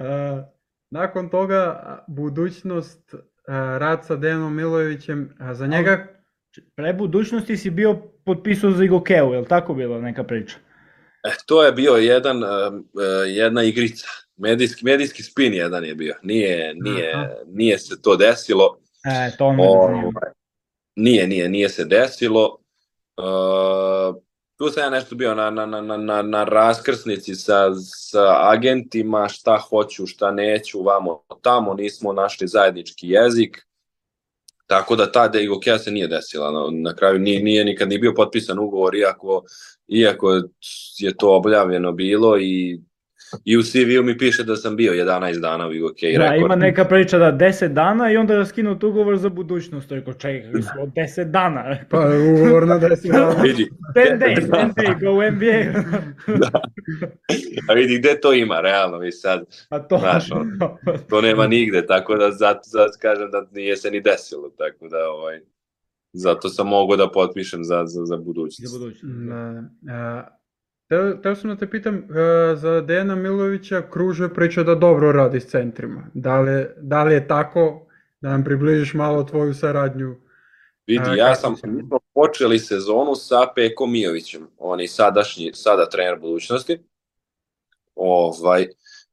uh, 0.00 0.44
nakon 0.90 1.28
toga, 1.28 2.04
budućnost, 2.08 3.14
uh, 3.14 3.20
rad 3.78 4.04
sa 4.06 4.16
Dejanom 4.16 4.56
Milojevićem, 4.56 5.30
a 5.38 5.54
za 5.54 5.66
njega... 5.66 6.06
Pre 6.76 6.92
budućnosti 6.92 7.56
si 7.56 7.70
bio 7.70 7.94
potpisao 8.24 8.70
za 8.70 8.84
Igokeu, 8.84 9.32
je 9.32 9.38
li 9.38 9.46
tako 9.46 9.74
bilo 9.74 10.00
neka 10.00 10.24
priča? 10.24 10.56
E, 11.24 11.30
to 11.46 11.64
je 11.64 11.72
bio 11.72 11.92
jedan, 11.92 12.42
uh, 12.42 12.50
jedna 13.26 13.62
igrica. 13.62 14.06
Medijski, 14.36 14.84
medijski 14.84 15.22
spin 15.22 15.54
jedan 15.54 15.84
je 15.84 15.94
bio. 15.94 16.14
Nije, 16.22 16.74
nije, 16.74 17.12
Aha. 17.14 17.28
nije 17.46 17.78
se 17.78 18.02
to 18.02 18.16
desilo. 18.16 18.78
E, 19.04 19.36
to 19.36 19.46
o, 19.46 20.12
Nije, 20.96 21.26
nije, 21.26 21.48
nije 21.48 21.68
se 21.68 21.84
desilo. 21.84 22.58
Uh, 23.16 24.16
tu 24.56 24.70
sam 24.70 24.82
ja 24.82 24.90
nešto 24.90 25.14
bio 25.14 25.34
na, 25.34 25.50
na, 25.50 25.66
na, 25.66 25.96
na, 25.96 26.22
na 26.22 26.44
raskrsnici 26.44 27.34
sa, 27.34 27.74
sa 27.74 28.50
agentima, 28.50 29.28
šta 29.28 29.56
hoću, 29.56 30.06
šta 30.06 30.30
neću, 30.30 30.82
vamo 30.82 31.24
tamo, 31.42 31.74
nismo 31.74 32.12
našli 32.12 32.48
zajednički 32.48 33.08
jezik. 33.08 33.66
Tako 34.66 34.96
da 34.96 35.12
ta 35.12 35.28
Deigokeja 35.28 35.78
se 35.78 35.90
nije 35.90 36.08
desila. 36.08 36.50
Na, 36.50 36.60
na 36.70 36.94
kraju 36.96 37.18
nije, 37.18 37.42
nije 37.42 37.64
nikad 37.64 37.88
ni 37.88 37.98
bio 37.98 38.12
potpisan 38.16 38.58
ugovor, 38.58 38.94
iako, 38.94 39.42
iako 39.88 40.32
je 40.98 41.16
to 41.16 41.36
objavljeno 41.36 41.92
bilo 41.92 42.38
i 42.38 42.80
i 43.44 43.56
u 43.56 43.62
CV-u 43.62 44.02
mi 44.02 44.18
piše 44.18 44.44
da 44.44 44.56
sam 44.56 44.76
bio 44.76 44.92
11 44.92 45.40
dana 45.40 45.66
u 45.66 45.70
UK 45.70 46.00
da, 46.00 46.18
rekord. 46.18 46.40
ima 46.40 46.56
neka 46.56 46.84
priča 46.84 47.18
da 47.18 47.32
10 47.32 47.68
dana 47.68 48.12
i 48.12 48.16
onda 48.16 48.44
skinut 48.44 48.84
ugovor 48.84 49.16
za 49.16 49.28
budućnost. 49.28 49.92
Rekao, 49.92 50.14
čekaj, 50.14 50.62
smo 50.62 50.86
10 50.86 51.24
dana. 51.24 51.76
Pa 51.90 51.98
ugovor 52.34 52.66
na 52.66 52.80
10 52.80 53.12
dana. 53.12 53.42
vidi. 53.42 53.70
10 53.94 54.18
days, 54.18 54.48
10 54.50 54.74
days, 54.74 55.00
go 55.00 55.22
NBA. 55.30 55.80
da. 56.38 56.60
A 57.68 57.72
vidi, 57.72 57.98
gde 57.98 58.20
to 58.20 58.32
ima, 58.32 58.60
realno, 58.60 58.98
mi 58.98 59.12
sad, 59.12 59.44
A 59.68 59.78
to, 59.78 59.98
znaš, 59.98 60.30
on, 60.32 60.58
to 61.08 61.20
nema 61.20 61.46
nigde, 61.46 61.86
tako 61.86 62.16
da 62.16 62.30
zato, 62.30 62.60
zato 62.64 62.98
kažem 63.02 63.30
da 63.30 63.46
nije 63.52 63.76
se 63.76 63.90
ni 63.90 64.00
desilo, 64.00 64.50
tako 64.58 64.88
da, 64.88 65.08
ovaj, 65.08 65.40
zato 66.12 66.48
sam 66.48 66.68
mogao 66.68 66.96
da 66.96 67.10
potpišem 67.10 67.64
za, 67.64 67.82
za, 67.86 68.04
za 68.04 68.16
budućnost. 68.16 68.72
Za 68.72 68.78
budućnost. 68.78 69.16
Da. 69.16 69.62
A, 69.92 70.24
Teo, 70.88 71.14
teo 71.14 71.34
sam 71.34 71.50
da 71.50 71.56
te 71.56 71.70
pitam, 71.70 71.96
uh, 71.96 72.58
za 72.58 72.80
Dejana 72.80 73.14
Milovića 73.14 73.82
kruže 73.90 74.28
priča 74.28 74.62
da 74.62 74.74
dobro 74.74 75.12
radi 75.12 75.40
s 75.40 75.46
centrima. 75.46 76.10
Da 76.14 76.40
li, 76.40 76.66
da 76.76 77.04
li 77.04 77.14
je 77.14 77.28
tako? 77.28 77.86
Da 78.20 78.30
nam 78.30 78.44
približiš 78.44 78.94
malo 78.94 79.24
tvoju 79.24 79.54
saradnju. 79.54 80.16
Vidi, 80.86 81.10
uh, 81.10 81.16
ja 81.16 81.34
sam, 81.34 81.56
mi 81.64 81.82
smo 81.82 81.98
počeli 82.14 82.58
sezonu 82.58 83.14
sa 83.14 83.46
Peko 83.54 83.86
Mijovićem, 83.86 84.48
on 84.58 84.80
je 84.80 84.88
sadašnji, 84.88 85.50
sada 85.54 85.88
trener 85.88 86.18
budućnosti. 86.20 86.78
Ovaj, 87.94 88.66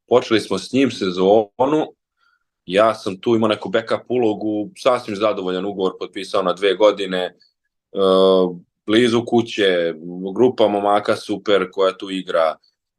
počeli 0.08 0.40
smo 0.40 0.58
s 0.58 0.74
njim 0.74 0.92
sezonu, 0.92 1.94
ja 2.66 2.94
sam 2.94 3.18
tu 3.22 3.36
imao 3.36 3.50
neku 3.50 3.70
backup 3.70 4.02
ulogu, 4.10 4.70
sasvim 4.78 5.16
zadovoljan 5.16 5.66
ugovor 5.66 5.92
potpisao 6.00 6.44
na 6.44 6.54
dve 6.54 6.76
godine, 6.76 7.36
uh, 7.92 8.58
blizu 8.86 9.26
kuće, 9.26 9.94
grupa 10.36 10.68
momaka 10.68 11.16
super 11.16 11.68
koja 11.72 11.98
tu 11.98 12.12
igra, 12.12 12.56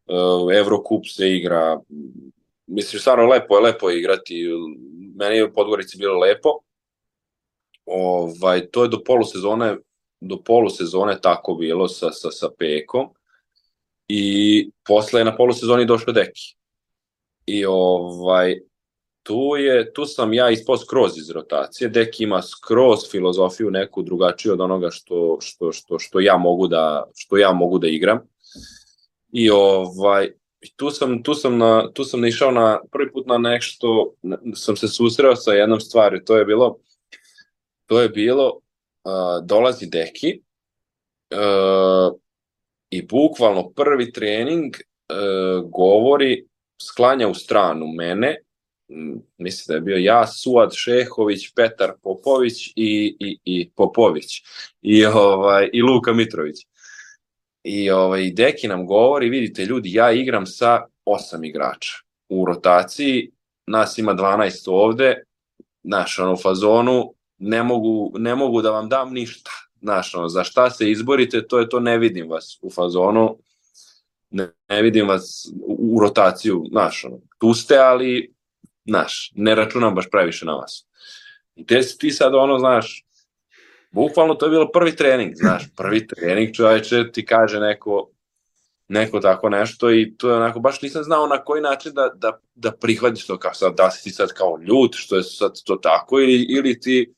uh, 0.07 0.55
Evrokup 0.55 1.07
se 1.07 1.37
igra, 1.37 1.81
mislim 2.67 3.01
stvarno 3.01 3.27
lepo 3.27 3.57
je, 3.57 3.63
lepo 3.63 3.91
je 3.91 3.99
igrati, 3.99 4.49
meni 5.17 5.37
je 5.37 5.45
u 5.45 5.53
Podgorici 5.53 5.99
bilo 5.99 6.19
lepo, 6.19 6.49
ovaj, 7.87 8.67
to 8.67 8.83
je 8.83 8.89
do 8.89 9.03
polusezone, 9.05 9.77
do 10.21 10.43
polusezone 10.45 11.21
tako 11.21 11.55
bilo 11.55 11.89
sa, 11.89 12.11
sa, 12.13 12.31
sa 12.31 12.49
Pekom. 12.59 13.09
I 14.09 14.71
posle 14.87 15.21
je 15.21 15.25
na 15.25 15.37
polusezoni 15.37 15.87
došao 15.87 16.13
Deki. 16.13 16.55
I 17.47 17.65
ovaj, 17.65 18.61
tu, 19.23 19.57
je, 19.59 19.93
tu 19.93 20.05
sam 20.07 20.33
ja 20.33 20.51
ispao 20.51 20.77
skroz 20.77 21.19
iz 21.19 21.31
rotacije, 21.31 21.89
Dek 21.89 22.21
ima 22.21 22.43
skroz 22.43 22.99
filozofiju 23.11 23.71
neku 23.71 24.03
drugačiju 24.03 24.53
od 24.53 24.61
onoga 24.61 24.91
što, 24.91 25.39
što, 25.41 25.73
što, 25.73 25.99
što, 25.99 26.21
ja 26.21 26.37
mogu 26.37 26.67
da, 26.67 27.11
što 27.15 27.37
ja 27.37 27.53
mogu 27.53 27.79
da 27.79 27.89
igram. 27.89 28.19
I 29.33 29.51
ovaj, 29.51 30.33
tu 30.77 30.91
sam, 30.91 31.23
tu 31.23 31.35
sam, 31.35 31.59
na, 31.59 31.93
tu 31.93 32.05
sam 32.05 32.21
naišao 32.21 32.51
na 32.51 32.81
prvi 32.93 33.13
put 33.13 33.27
na 33.27 33.39
nešto, 33.39 34.15
sam 34.55 34.77
se 34.77 34.89
susreo 34.89 35.37
sa 35.37 35.53
jednom 35.53 35.81
stvari, 35.81 36.25
to 36.25 36.37
je 36.37 36.45
bilo, 36.45 36.79
to 37.87 38.01
je 38.01 38.09
bilo, 38.09 38.47
uh, 39.05 39.47
dolazi 39.47 39.87
deki 39.87 40.41
uh, 41.31 42.19
i 42.91 43.03
bukvalno 43.03 43.71
prvi 43.71 44.13
trening 44.13 44.75
uh, 44.75 45.71
govori, 45.71 46.47
sklanja 46.83 47.29
u 47.29 47.35
stranu 47.35 47.87
mene, 47.87 48.37
mislim 49.39 49.65
da 49.69 49.75
je 49.75 49.81
bio 49.81 49.97
ja, 49.97 50.27
Suad 50.27 50.73
Šehović, 50.75 51.55
Petar 51.55 51.93
Popović 52.03 52.67
i, 52.77 53.17
i, 53.21 53.39
i 53.45 53.71
Popović. 53.71 54.43
I, 54.83 55.05
ovaj, 55.07 55.71
i 55.73 55.83
Luka 55.83 56.13
Mitrović. 56.13 56.57
I 57.65 57.91
ovaj, 57.91 58.31
Deki 58.31 58.69
nam 58.69 58.87
govori, 58.87 59.29
vidite 59.29 59.65
ljudi, 59.65 59.93
ja 59.93 60.13
igram 60.13 60.47
sa 60.47 60.87
osam 61.05 61.45
igrača 61.45 61.93
u 62.29 62.45
rotaciji, 62.45 63.31
nas 63.67 63.99
ima 63.99 64.15
12 64.15 64.71
ovde, 64.71 65.23
znaš, 65.85 66.19
ono, 66.19 66.37
fazonu, 66.37 67.15
ne 67.39 67.63
mogu, 67.63 68.13
ne 68.19 68.35
mogu 68.35 68.63
da 68.63 68.71
vam 68.71 68.89
dam 68.89 69.13
ništa, 69.13 69.51
znaš, 69.81 70.15
ono, 70.15 70.29
za 70.29 70.45
šta 70.45 70.71
se 70.71 70.91
izborite, 70.91 71.47
to 71.47 71.59
je 71.59 71.69
to, 71.69 71.81
ne 71.81 71.99
vidim 71.99 72.29
vas 72.31 72.59
u 72.63 72.71
fazonu, 72.71 73.37
ne, 74.31 74.53
ne 74.69 74.83
vidim 74.83 75.09
vas 75.09 75.53
u, 75.67 75.97
u 75.97 76.01
rotaciju, 76.01 76.65
znaš, 76.71 77.05
ono, 77.05 77.19
tu 77.39 77.55
ste, 77.55 77.77
ali, 77.77 78.35
znaš, 78.89 79.33
ne 79.35 79.55
računam 79.55 79.95
baš 79.95 80.11
previše 80.11 80.47
na 80.47 80.55
vas. 80.55 80.87
I 81.55 81.67
te, 81.67 81.81
ti 81.99 82.11
sad, 82.11 82.35
ono, 82.35 82.59
znaš, 82.59 83.05
bukvalno 83.91 84.35
to 84.35 84.47
je 84.47 84.51
bilo 84.51 84.71
prvi 84.73 84.97
trening, 84.97 85.35
znaš, 85.35 85.63
prvi 85.77 86.07
trening 86.07 86.55
čoveče 86.55 87.13
ti 87.13 87.27
kaže 87.27 87.61
neko, 87.61 88.11
neko 88.89 89.21
tako 89.21 89.49
nešto 89.49 89.93
i 89.93 90.15
to 90.17 90.29
je 90.29 90.37
onako, 90.37 90.61
baš 90.61 90.83
nisam 90.83 91.03
znao 91.03 91.27
na 91.27 91.45
koji 91.45 91.63
način 91.63 91.93
da, 91.95 92.11
da, 92.15 92.41
da 92.55 92.73
prihvatiš 92.73 93.27
to 93.27 93.39
kao 93.39 93.55
sad, 93.55 93.77
da 93.77 93.91
si 93.91 94.05
ti 94.05 94.11
sad 94.11 94.33
kao 94.33 94.59
ljut, 94.67 94.95
što 94.95 95.17
je 95.17 95.23
sad 95.23 95.53
to 95.65 95.77
tako 95.77 96.21
ili, 96.21 96.47
ili 96.49 96.81
ti 96.81 97.15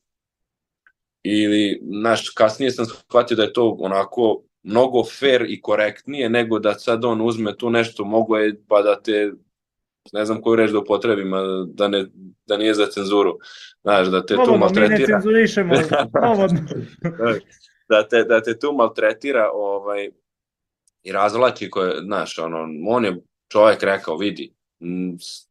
ili, 1.25 1.81
znaš, 2.01 2.31
kasnije 2.31 2.71
sam 2.71 2.87
shvatio 2.87 3.37
da 3.37 3.43
je 3.43 3.53
to 3.53 3.77
onako 3.79 4.43
mnogo 4.63 5.05
fair 5.05 5.45
i 5.49 5.61
korektnije 5.61 6.31
nego 6.31 6.59
da 6.59 6.75
sad 6.75 7.05
on 7.05 7.21
uzme 7.21 7.57
tu 7.57 7.71
nešto, 7.71 8.05
mogo 8.05 8.37
je 8.37 8.61
pa 8.69 8.83
da 8.83 9.01
te 9.03 9.33
ne 10.13 10.25
znam 10.25 10.43
koju 10.43 10.57
reč 10.57 10.71
da 10.71 10.79
upotrebim, 10.79 11.33
da, 11.67 11.89
ne, 11.89 12.07
da 12.47 12.57
nije 12.57 12.75
za 12.75 12.87
cenzuru. 12.87 13.39
Znaš, 13.83 14.09
da 14.09 14.27
te 14.27 14.35
tu 14.35 14.57
maltretira. 14.59 14.95
Mi 14.95 15.01
ne 15.01 15.07
cenzurišemo, 15.07 15.75
da, 15.99 17.35
da, 17.89 18.09
te, 18.09 18.25
da 18.25 18.43
te 18.43 18.59
tu 18.59 18.73
maltretira 18.73 19.51
ovaj, 19.53 20.09
i 21.03 21.13
razvlači 21.13 21.71
koje, 21.71 22.03
znaš, 22.03 22.39
ono, 22.39 22.69
on 22.89 23.05
je 23.05 23.17
čovjek 23.53 23.83
rekao, 23.83 24.17
vidi, 24.17 24.53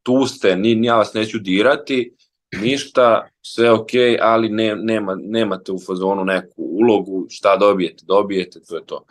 tu 0.04 0.26
ste, 0.26 0.56
ni, 0.56 0.76
ni 0.76 0.88
ja 0.88 0.96
vas 0.98 1.14
neću 1.14 1.40
dirati, 1.40 2.16
ništa, 2.62 3.28
sve 3.42 3.72
ok, 3.72 3.90
ali 4.22 4.50
ne, 4.50 4.76
nema, 4.76 5.18
nemate 5.22 5.72
u 5.72 5.80
fazonu 5.80 6.26
neku 6.26 6.54
ulogu, 6.58 7.26
šta 7.30 7.58
dobijete, 7.58 8.04
dobijete, 8.08 8.60
to 8.60 8.76
je 8.76 8.86
to. 8.86 9.06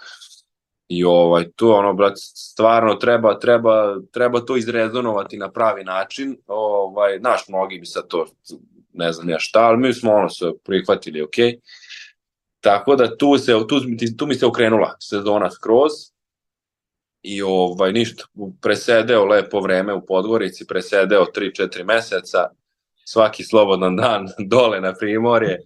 I 0.92 1.04
ovaj, 1.04 1.44
tu 1.56 1.70
ono, 1.70 1.92
brat, 1.94 2.12
stvarno 2.16 2.94
treba, 2.94 3.38
treba, 3.38 3.96
treba 4.12 4.40
to 4.40 4.56
izrezonovati 4.56 5.38
na 5.38 5.50
pravi 5.50 5.84
način. 5.84 6.36
Ovaj, 6.46 7.18
naš, 7.18 7.48
mnogi 7.48 7.78
bi 7.78 7.86
sad 7.86 8.08
to, 8.08 8.26
ne 8.92 9.12
znam 9.12 9.28
ja 9.28 9.38
šta, 9.38 9.60
ali 9.60 9.78
mi 9.78 9.94
smo 9.94 10.12
ono 10.12 10.28
se 10.28 10.52
prihvatili, 10.64 11.22
ok. 11.22 11.34
Tako 12.60 12.96
da 12.96 13.16
tu, 13.16 13.38
se, 13.38 13.52
tu, 13.68 13.80
tu 14.18 14.26
mi 14.26 14.34
se 14.34 14.46
okrenula 14.46 14.96
sezona 15.00 15.50
skroz 15.50 15.92
i 17.22 17.42
ovaj, 17.42 17.92
ništa, 17.92 18.24
presedeo 18.60 19.24
lepo 19.24 19.60
vreme 19.60 19.94
u 19.94 20.06
Podgorici, 20.06 20.66
presedeo 20.66 21.26
3-4 21.36 21.84
meseca, 21.84 22.48
svaki 23.04 23.44
slobodan 23.44 23.96
dan 23.96 24.28
dole 24.52 24.80
na 24.80 24.94
primorje, 24.94 25.58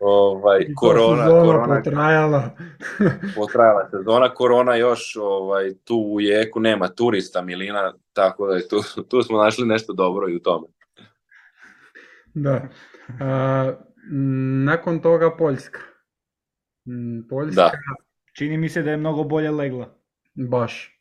ovaj, 0.00 0.60
I 0.68 0.74
korona, 0.74 1.26
korona 1.26 1.76
potrajala. 1.76 2.50
potrajala 3.36 3.88
sezona, 3.90 4.34
korona 4.34 4.74
još 4.76 5.16
ovaj, 5.20 5.74
tu 5.84 5.96
u 5.96 6.20
jeku 6.20 6.60
nema 6.60 6.88
turista 6.88 7.42
Milina, 7.42 7.94
tako 8.12 8.46
da 8.46 8.54
je 8.54 8.68
tu, 8.68 8.76
tu 9.08 9.22
smo 9.22 9.38
našli 9.38 9.66
nešto 9.66 9.92
dobro 9.92 10.28
i 10.28 10.36
u 10.36 10.40
tome. 10.40 10.66
Da. 12.34 12.68
A, 13.20 13.72
nakon 14.64 15.00
toga 15.00 15.36
Poljska. 15.36 15.80
Poljska... 17.30 17.62
Da. 17.62 17.70
Čini 18.36 18.56
mi 18.56 18.68
se 18.68 18.82
da 18.82 18.90
je 18.90 18.96
mnogo 18.96 19.24
bolje 19.24 19.50
legla. 19.50 19.94
Baš. 20.34 21.00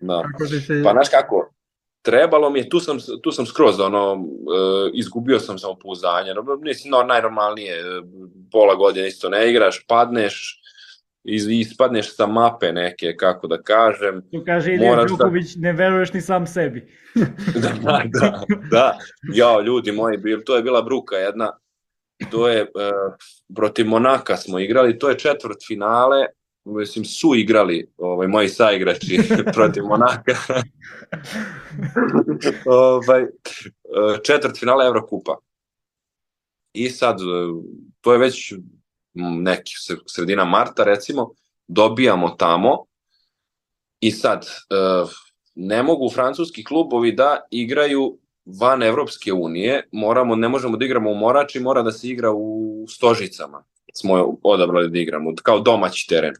Da. 0.00 0.22
Kako 0.32 0.46
se... 0.46 0.82
Pa 0.84 0.90
znaš 0.90 1.08
kako, 1.08 1.54
trebalo 2.02 2.50
mi 2.50 2.58
je, 2.58 2.68
tu 2.68 2.80
sam, 2.80 2.98
tu 3.22 3.32
sam 3.32 3.46
skroz 3.46 3.80
ono, 3.80 4.12
uh, 4.12 4.90
izgubio 4.94 5.38
sam 5.38 5.58
samopouzdanje, 5.58 6.34
no, 6.34 6.58
nisi 6.62 6.88
no, 6.88 7.02
najnormalnije, 7.02 7.74
e, 7.74 8.02
pola 8.52 8.74
godine 8.74 9.08
isto 9.08 9.28
ne 9.28 9.50
igraš, 9.50 9.84
padneš, 9.86 10.58
iz, 11.24 11.48
ispadneš 11.48 12.16
sa 12.16 12.26
mape 12.26 12.72
neke, 12.72 13.16
kako 13.16 13.46
da 13.46 13.62
kažem. 13.62 14.22
Tu 14.32 14.42
kaže 14.46 14.74
Ilija 14.74 15.04
Đuković, 15.04 15.54
da... 15.54 15.60
ne 15.60 15.72
veruješ 15.72 16.12
ni 16.12 16.20
sam 16.20 16.46
sebi. 16.46 16.86
da, 17.84 18.02
da, 18.20 18.44
da, 18.70 18.98
ja, 19.34 19.60
ljudi 19.60 19.92
moji, 19.92 20.18
bil, 20.18 20.40
to 20.46 20.56
je 20.56 20.62
bila 20.62 20.82
bruka 20.82 21.16
jedna, 21.16 21.50
to 22.30 22.48
je, 22.48 22.62
uh, 22.62 23.14
protiv 23.56 23.86
Monaka 23.86 24.36
smo 24.36 24.58
igrali, 24.58 24.98
to 24.98 25.08
je 25.08 25.18
četvrt 25.18 25.66
finale, 25.66 26.26
mislim, 26.64 27.04
su 27.04 27.34
igrali 27.34 27.90
ovaj, 27.98 28.28
moji 28.28 28.48
saigrači 28.48 29.18
protiv 29.54 29.84
Monaka. 29.84 30.36
ovaj, 32.66 33.26
četvrt 34.24 34.58
finala 34.58 34.86
Evrokupa. 34.86 35.36
I 36.72 36.90
sad, 36.90 37.18
to 38.00 38.12
je 38.12 38.18
već 38.18 38.52
neki 39.14 39.72
sredina 40.06 40.44
marta, 40.44 40.84
recimo, 40.84 41.30
dobijamo 41.68 42.28
tamo 42.28 42.84
i 44.00 44.10
sad, 44.10 44.46
ne 45.54 45.82
mogu 45.82 46.10
francuski 46.10 46.64
klubovi 46.64 47.12
da 47.12 47.40
igraju 47.50 48.18
van 48.60 48.82
Evropske 48.82 49.32
unije, 49.32 49.88
moramo, 49.92 50.36
ne 50.36 50.48
možemo 50.48 50.76
da 50.76 50.84
igramo 50.84 51.10
u 51.10 51.14
Morači, 51.14 51.60
mora 51.60 51.82
da 51.82 51.92
se 51.92 52.08
igra 52.08 52.30
u 52.32 52.84
Stožicama. 52.88 53.64
Smo 53.94 54.38
odabrali 54.42 54.90
da 54.90 54.98
igramo, 54.98 55.32
kao 55.42 55.60
domaći 55.60 56.08
teren 56.08 56.34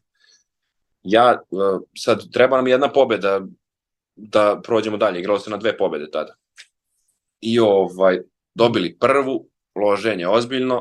ja, 1.03 1.32
e, 1.32 1.57
sad 1.98 2.32
treba 2.32 2.57
nam 2.57 2.66
jedna 2.66 2.92
pobeda 2.92 3.40
da 4.16 4.61
prođemo 4.64 4.96
dalje, 4.96 5.20
igralo 5.20 5.38
se 5.38 5.50
na 5.50 5.57
dve 5.57 5.76
pobede 5.76 6.11
tada. 6.11 6.34
I 7.40 7.59
ovaj, 7.61 8.20
dobili 8.55 8.96
prvu, 8.98 9.46
loženje 9.74 10.28
ozbiljno, 10.28 10.76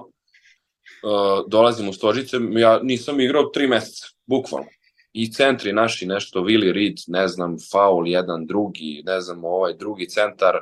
uh, 1.03 1.45
dolazim 1.47 1.89
u 1.89 1.93
Stožice, 1.93 2.37
ja 2.51 2.79
nisam 2.83 3.19
igrao 3.19 3.43
tri 3.43 3.67
meseca, 3.67 4.07
bukvalno. 4.25 4.69
I 5.13 5.31
centri 5.31 5.73
naši 5.73 6.05
nešto, 6.05 6.41
Willi 6.41 6.71
Reed, 6.71 6.95
ne 7.07 7.27
znam, 7.27 7.55
faul 7.71 8.07
jedan, 8.07 8.45
drugi, 8.45 9.03
ne 9.05 9.21
znam, 9.21 9.45
ovaj 9.45 9.73
drugi 9.73 10.09
centar, 10.09 10.55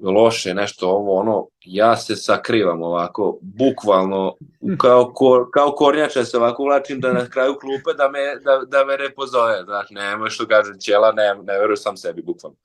loše, 0.00 0.54
nešto 0.54 0.88
ovo, 0.88 1.14
ono, 1.14 1.46
ja 1.60 1.96
se 1.96 2.16
sakrivam 2.16 2.82
ovako, 2.82 3.38
bukvalno, 3.42 4.36
kao, 4.78 5.12
kor, 5.14 5.46
kao 5.52 5.72
kornjača 5.72 6.24
se 6.24 6.36
ovako 6.36 6.62
ulačim 6.62 7.00
da 7.00 7.12
na 7.12 7.28
kraju 7.28 7.54
klupe 7.60 7.96
da 7.96 8.08
me, 8.08 8.18
da, 8.44 8.60
da 8.66 8.84
me 8.84 8.96
ne 8.96 9.14
pozove, 9.14 9.62
znaš, 9.64 9.86
nema 9.90 10.30
što 10.30 10.46
kaže 10.46 10.72
ćela, 10.80 11.12
ne, 11.12 11.34
ne 11.34 11.58
verujem 11.58 11.76
sam 11.76 11.96
sebi, 11.96 12.22
bukvalno. 12.22 12.56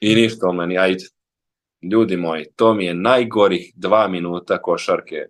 I 0.00 0.14
ništa 0.14 0.48
o 0.48 0.52
meni, 0.52 0.78
ajde. 0.78 1.04
Ljudi 1.92 2.16
moji, 2.16 2.46
to 2.56 2.74
mi 2.74 2.84
je 2.84 2.94
najgorih 2.94 3.72
dva 3.76 4.08
minuta 4.08 4.62
košarke. 4.62 5.26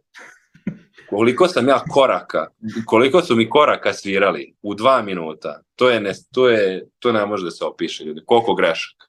Koliko 1.11 1.49
sam 1.49 1.69
ja 1.69 1.83
koraka, 1.91 2.47
koliko 2.87 3.23
su 3.23 3.37
mi 3.37 3.49
koraka 3.49 3.93
svirali 3.93 4.55
u 4.63 4.75
dva 4.75 5.03
minuta, 5.03 5.61
to 5.77 5.91
je, 5.91 6.01
ne, 6.01 6.13
to 6.33 6.49
je, 6.49 6.87
to 6.99 7.13
ne 7.13 7.27
može 7.27 7.45
da 7.45 7.51
se 7.51 7.65
opiše, 7.65 8.05
ljudi, 8.05 8.23
koliko 8.27 8.55
grešaka. 8.55 9.07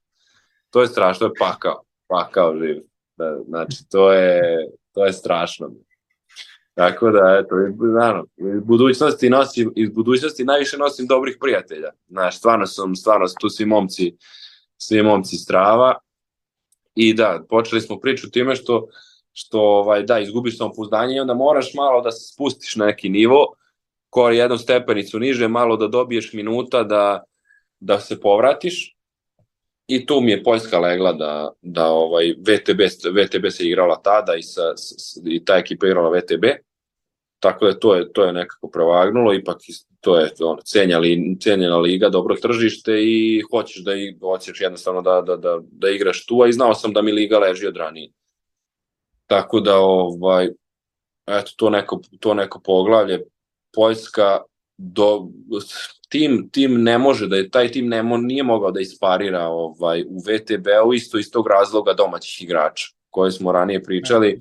To 0.69 0.81
je 0.81 0.87
strašno, 0.87 1.19
to 1.19 1.25
je 1.25 1.39
pakao 1.39 1.85
pakao 2.07 2.57
živ. 2.57 2.81
Da, 3.17 3.39
znači, 3.47 3.77
to 3.91 4.13
je, 4.13 4.67
to 4.93 5.05
je 5.05 5.13
strašno. 5.13 5.71
Tako 6.73 7.11
da, 7.11 7.41
eto, 7.43 7.55
naravno, 7.99 8.25
iz 8.37 8.63
budućnosti 8.63 9.29
nosim, 9.29 9.73
iz 9.75 9.89
budućnosti 9.89 10.43
najviše 10.43 10.77
nosim 10.77 11.07
dobrih 11.07 11.37
prijatelja. 11.41 11.89
Znaš, 12.07 12.37
stvarno 12.37 12.65
sam, 12.67 12.95
stvarno 12.95 13.27
tu 13.39 13.49
svi 13.49 13.65
momci, 13.65 14.15
svi 14.77 15.03
momci 15.03 15.35
strava. 15.35 15.95
I 16.95 17.13
da, 17.13 17.43
počeli 17.49 17.81
smo 17.81 17.99
priču 17.99 18.31
time 18.31 18.55
što, 18.55 18.87
što 19.33 19.61
ovaj, 19.61 20.03
da, 20.03 20.19
izgubiš 20.19 20.57
samopouzdanje 20.57 21.15
i 21.15 21.19
onda 21.19 21.33
moraš 21.33 21.73
malo 21.73 22.01
da 22.01 22.11
se 22.11 22.33
spustiš 22.33 22.75
na 22.75 22.85
neki 22.85 23.09
nivo, 23.09 23.45
koji 24.09 24.37
jednu 24.37 24.57
stepenicu 24.57 25.19
niže, 25.19 25.47
malo 25.47 25.77
da 25.77 25.87
dobiješ 25.87 26.33
minuta 26.33 26.83
da, 26.83 27.23
da 27.79 27.99
se 27.99 28.19
povratiš 28.19 28.94
I 29.87 30.05
tu 30.05 30.21
mi 30.21 30.31
je 30.31 30.43
Poljska 30.43 30.79
legla 30.79 31.13
da, 31.13 31.51
da 31.61 31.87
ovaj 31.87 32.31
VTB, 32.31 32.81
VTB 33.11 33.45
se 33.49 33.67
igrala 33.67 34.01
tada 34.01 34.35
i, 34.35 34.43
sa, 34.43 34.77
s, 34.77 35.19
i 35.25 35.45
ta 35.45 35.57
ekipa 35.57 35.87
igrala 35.87 36.09
VTB. 36.09 36.45
tako 37.39 37.65
da 37.65 37.79
to 37.79 37.95
je, 37.95 38.13
to 38.13 38.23
je 38.23 38.33
nekako 38.33 38.69
prevagnulo, 38.69 39.33
ipak 39.33 39.57
to 40.01 40.17
je 40.17 40.29
ono, 40.39 40.61
cenjali, 40.61 41.37
cenjena 41.41 41.77
liga, 41.77 42.09
dobro 42.09 42.35
tržište 42.35 43.03
i 43.03 43.41
hoćeš 43.51 43.83
da 43.83 43.95
i 43.95 44.17
hoćeš 44.19 44.61
jednostavno 44.61 45.01
da, 45.01 45.21
da, 45.21 45.35
da, 45.35 45.59
da 45.71 45.89
igraš 45.89 46.25
tu, 46.25 46.41
a 46.41 46.47
i 46.47 46.53
znao 46.53 46.73
sam 46.73 46.93
da 46.93 47.01
mi 47.01 47.11
liga 47.11 47.39
leži 47.39 47.67
od 47.67 47.77
ranije. 47.77 48.11
Tako 49.27 49.59
da, 49.59 49.77
ovaj, 49.77 50.49
eto, 51.27 51.51
to 51.55 51.69
neko, 51.69 52.01
to 52.19 52.33
neko 52.33 52.59
poglavlje, 52.59 53.23
Poljska, 53.73 54.41
do, 54.77 55.27
tim, 56.09 56.49
tim 56.51 56.83
ne 56.83 56.97
može 56.97 57.27
da 57.27 57.35
je, 57.35 57.49
taj 57.49 57.71
tim 57.71 57.87
ne 57.87 58.03
mo, 58.03 58.17
nije 58.17 58.43
mogao 58.43 58.71
da 58.71 58.79
isparira 58.79 59.47
ovaj, 59.47 60.03
u 60.09 60.19
VTB-u 60.19 60.93
isto 60.93 61.19
iz 61.19 61.31
tog 61.31 61.47
razloga 61.47 61.93
domaćih 61.93 62.43
igrača 62.43 62.85
koje 63.09 63.31
smo 63.31 63.51
ranije 63.51 63.83
pričali. 63.83 64.39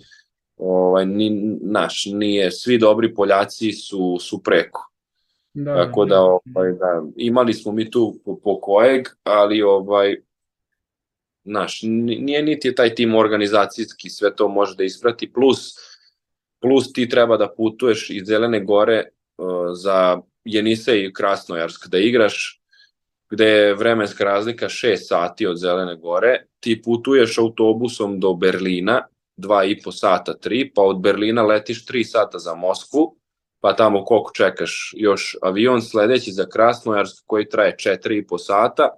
Ovaj, 0.56 1.06
ni, 1.06 1.30
naš, 1.62 2.04
nije, 2.12 2.50
svi 2.50 2.78
dobri 2.78 3.14
Poljaci 3.14 3.72
su, 3.72 4.18
su 4.20 4.42
preko. 4.42 4.90
Da, 5.54 5.74
Tako 5.74 6.04
da, 6.04 6.20
ovaj, 6.20 6.72
da, 6.72 7.02
imali 7.16 7.54
smo 7.54 7.72
mi 7.72 7.90
tu 7.90 8.20
po, 8.24 8.36
po 8.44 8.60
kojeg, 8.60 9.08
ali 9.22 9.62
ovaj, 9.62 10.16
naš, 11.44 11.80
nije 11.82 12.42
niti 12.42 12.68
je 12.68 12.74
taj 12.74 12.94
tim 12.94 13.14
organizacijski, 13.14 14.10
sve 14.10 14.36
to 14.36 14.48
može 14.48 14.76
da 14.76 14.84
isprati, 14.84 15.32
plus, 15.32 15.74
plus 16.60 16.92
ti 16.92 17.08
treba 17.08 17.36
da 17.36 17.54
putuješ 17.56 18.10
iz 18.10 18.26
Zelene 18.26 18.64
gore 18.64 19.08
za 19.74 20.20
Jenise 20.44 21.00
i 21.00 21.12
Krasnojarsk 21.12 21.88
da 21.88 21.98
igraš, 21.98 22.60
gde 23.30 23.46
je 23.48 23.74
vremenska 23.74 24.24
razlika 24.24 24.68
6 24.68 24.96
sati 24.96 25.46
od 25.46 25.58
Zelene 25.58 25.96
gore, 25.96 26.46
ti 26.60 26.82
putuješ 26.82 27.38
autobusom 27.38 28.20
do 28.20 28.34
Berlina, 28.34 29.06
2,5 29.36 29.92
sata, 29.92 30.34
3, 30.44 30.70
pa 30.74 30.82
od 30.82 31.00
Berlina 31.00 31.42
letiš 31.42 31.86
3 31.86 32.04
sata 32.04 32.38
za 32.38 32.54
Moskvu, 32.54 33.16
pa 33.60 33.72
tamo 33.76 34.04
koliko 34.04 34.30
čekaš 34.34 34.94
još 34.96 35.36
avion 35.42 35.82
sledeći 35.82 36.32
za 36.32 36.46
Krasnojarsk 36.48 37.24
koji 37.26 37.48
traje 37.48 37.76
4,5 37.76 38.38
sata 38.38 38.88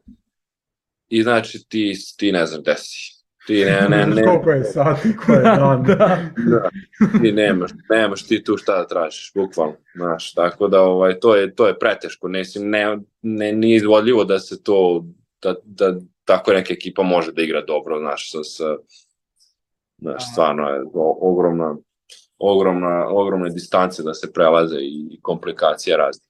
i 1.09 1.23
znači 1.23 1.69
ti, 1.69 1.95
ti 2.17 2.33
ne 2.33 2.47
znam 2.47 2.63
gde 2.63 2.75
si. 2.79 3.16
Ti 3.47 3.65
ne, 3.65 3.87
ne, 3.97 4.07
ne. 4.07 4.25
Koliko 4.25 4.51
je 4.51 4.65
sati, 4.65 5.17
ko 5.17 5.33
je 5.33 5.43
dan. 5.43 5.83
da. 5.83 6.19
da. 6.37 6.71
Ti 7.21 7.33
nemaš, 7.33 7.71
nemaš 7.91 8.27
ti 8.27 8.45
tu 8.45 8.57
šta 8.57 8.77
da 8.77 8.87
tražiš, 8.87 9.33
bukvalno. 9.35 9.77
Znaš, 9.95 10.35
tako 10.35 10.69
da 10.69 10.83
ovaj, 10.83 11.21
to, 11.21 11.37
je, 11.37 11.55
to 11.55 11.67
je 11.67 11.79
preteško. 11.79 12.29
Ne, 12.29 12.43
ne, 12.57 12.99
ne, 13.23 13.53
nije 13.53 13.77
izvodljivo 13.77 14.25
da 14.25 14.39
se 14.39 14.63
to, 14.63 15.05
da, 15.43 15.55
da 15.65 15.95
tako 16.25 16.53
neka 16.53 16.75
ekipa 16.75 17.03
može 17.03 17.33
da 17.33 17.43
igra 17.43 17.61
dobro, 17.61 17.99
znaš, 17.99 18.33
sa, 18.33 18.45
sa 18.45 18.77
znaš, 19.99 20.33
stvarno 20.33 20.69
je 20.69 20.83
ogromna, 21.21 21.77
ogromna, 22.39 23.09
ogromne 23.09 23.51
distance 23.51 24.03
da 24.03 24.15
se 24.15 24.33
prelaze 24.33 24.77
i 24.81 25.19
komplikacije 25.23 25.97
razne. 25.97 26.27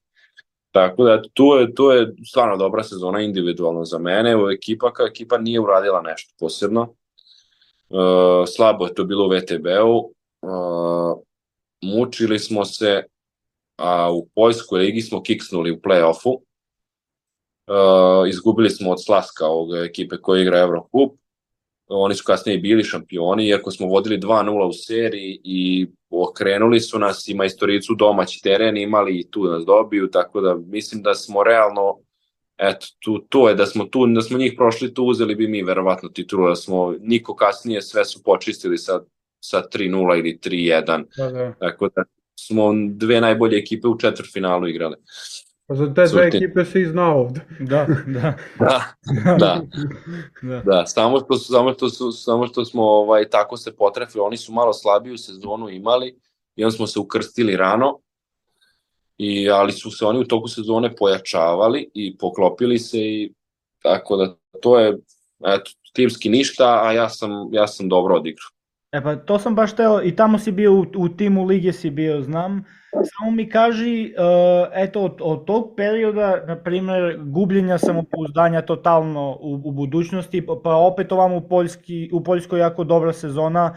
Tako 0.70 1.04
da 1.04 1.22
tu 1.34 1.44
je, 1.44 1.74
tu 1.74 1.84
je 1.90 2.14
stvarno 2.30 2.56
dobra 2.56 2.82
sezona 2.82 3.20
individualno 3.20 3.84
za 3.84 3.98
mene. 3.98 4.36
U 4.36 4.50
ekipa 4.50 4.92
kao 4.92 5.06
ekipa 5.06 5.38
nije 5.38 5.60
uradila 5.60 6.02
nešto 6.02 6.34
posebno. 6.38 6.94
Uh, 7.88 8.44
slabo 8.56 8.86
je 8.86 8.94
to 8.94 9.04
bilo 9.04 9.26
u 9.26 9.28
VTB-u. 9.28 10.12
Uh, 10.42 11.22
mučili 11.82 12.38
smo 12.38 12.64
se, 12.64 13.04
a 13.76 14.12
u 14.12 14.28
Poljskoj 14.34 14.80
ligi 14.80 15.02
smo 15.02 15.22
kiksnuli 15.22 15.70
u 15.70 15.76
play-offu. 15.76 16.40
Uh, 17.66 18.28
izgubili 18.28 18.70
smo 18.70 18.90
od 18.90 19.04
Slaska 19.04 19.46
ovog 19.46 19.76
ekipe 19.84 20.16
koja 20.16 20.42
igra 20.42 20.58
Eurocup 20.58 21.18
oni 21.88 22.14
su 22.14 22.24
kasnije 22.26 22.58
bili 22.58 22.84
šampioni, 22.84 23.46
iako 23.46 23.70
smo 23.70 23.86
vodili 23.86 24.18
2-0 24.18 24.68
u 24.68 24.72
seriji 24.72 25.40
i 25.44 25.86
okrenuli 26.10 26.80
su 26.80 26.98
nas 26.98 27.28
i 27.28 27.34
majstoricu 27.34 27.94
domaći 27.94 28.42
teren 28.42 28.76
imali 28.76 29.20
i 29.20 29.30
tu 29.30 29.44
nas 29.44 29.64
dobiju, 29.64 30.10
tako 30.10 30.40
da 30.40 30.54
mislim 30.54 31.02
da 31.02 31.14
smo 31.14 31.42
realno 31.42 31.98
eto, 32.58 32.86
tu, 32.98 33.18
to 33.18 33.48
je 33.48 33.54
da 33.54 33.66
smo 33.66 33.84
tu, 33.84 34.06
da 34.06 34.20
smo 34.20 34.38
njih 34.38 34.54
prošli 34.56 34.94
tu, 34.94 35.04
uzeli 35.04 35.34
bi 35.34 35.48
mi 35.48 35.62
verovatno 35.62 36.08
titulu, 36.08 36.48
da 36.48 36.56
smo 36.56 36.94
niko 37.00 37.34
kasnije 37.34 37.82
sve 37.82 38.04
su 38.04 38.22
počistili 38.22 38.78
sa, 38.78 39.00
sa 39.40 39.62
3-0 39.74 40.18
ili 40.18 40.38
3-1, 40.44 41.04
da, 41.16 41.30
da. 41.30 41.52
tako 41.52 41.88
da 41.96 42.04
smo 42.40 42.72
dve 42.88 43.20
najbolje 43.20 43.58
ekipe 43.58 43.88
u 43.88 43.98
četvrtfinalu 43.98 44.68
igrali. 44.68 44.96
Pa 45.68 45.74
za 45.74 45.94
te 45.94 46.04
dve 46.06 46.26
ekipe 46.26 46.64
si 46.64 46.84
znao 46.84 47.20
ovde. 47.20 47.40
Da, 47.60 47.86
da. 48.06 48.34
da, 48.58 48.82
da. 49.38 49.62
da. 50.42 50.62
da. 50.64 50.86
Samo, 50.86 51.20
što, 51.20 51.36
samo, 51.36 51.72
što, 51.72 51.88
su, 51.88 52.12
samo 52.12 52.46
što 52.46 52.64
smo 52.64 52.82
ovaj, 52.82 53.28
tako 53.28 53.56
se 53.56 53.76
potrefili, 53.76 54.22
oni 54.22 54.36
su 54.36 54.52
malo 54.52 54.72
slabiju 54.72 55.18
sezonu 55.18 55.68
imali 55.68 56.18
i 56.56 56.64
onda 56.64 56.76
smo 56.76 56.86
se 56.86 56.98
ukrstili 56.98 57.56
rano, 57.56 57.98
i, 59.18 59.50
ali 59.50 59.72
su 59.72 59.90
se 59.90 60.06
oni 60.06 60.18
u 60.18 60.24
toku 60.24 60.48
sezone 60.48 60.96
pojačavali 60.96 61.90
i 61.94 62.16
poklopili 62.18 62.78
se 62.78 62.98
i 62.98 63.32
tako 63.82 64.16
da 64.16 64.36
to 64.62 64.78
je 64.78 64.96
eto, 65.46 65.70
timski 65.92 66.28
ništa, 66.28 66.80
a 66.82 66.92
ja 66.92 67.08
sam, 67.08 67.30
ja 67.52 67.66
sam 67.66 67.88
dobro 67.88 68.16
odigrao. 68.16 68.50
E 68.92 69.02
pa 69.02 69.16
to 69.16 69.38
sam 69.38 69.54
baš 69.54 69.76
teo, 69.76 70.02
i 70.02 70.16
tamo 70.16 70.38
si 70.38 70.52
bio 70.52 70.72
u, 70.72 70.86
u 70.96 71.08
timu 71.08 71.44
lige 71.44 71.72
si 71.72 71.90
bio, 71.90 72.22
znam, 72.22 72.64
Samo 73.04 73.30
mi 73.30 73.48
kaži, 73.50 74.14
uh, 74.18 74.68
eto, 74.74 75.02
od, 75.02 75.16
od 75.20 75.44
tog 75.44 75.74
perioda, 75.76 76.44
na 76.46 76.56
primer, 76.56 77.18
gubljenja 77.24 77.78
samopouzdanja 77.78 78.62
totalno 78.62 79.38
u, 79.40 79.60
u 79.64 79.72
budućnosti, 79.72 80.46
pa, 80.46 80.60
pa 80.64 80.74
opet 80.74 81.12
ovam 81.12 81.32
u, 81.32 81.48
Poljski, 81.48 82.10
u 82.12 82.24
Poljskoj 82.24 82.60
jako 82.60 82.84
dobra 82.84 83.12
sezona, 83.12 83.76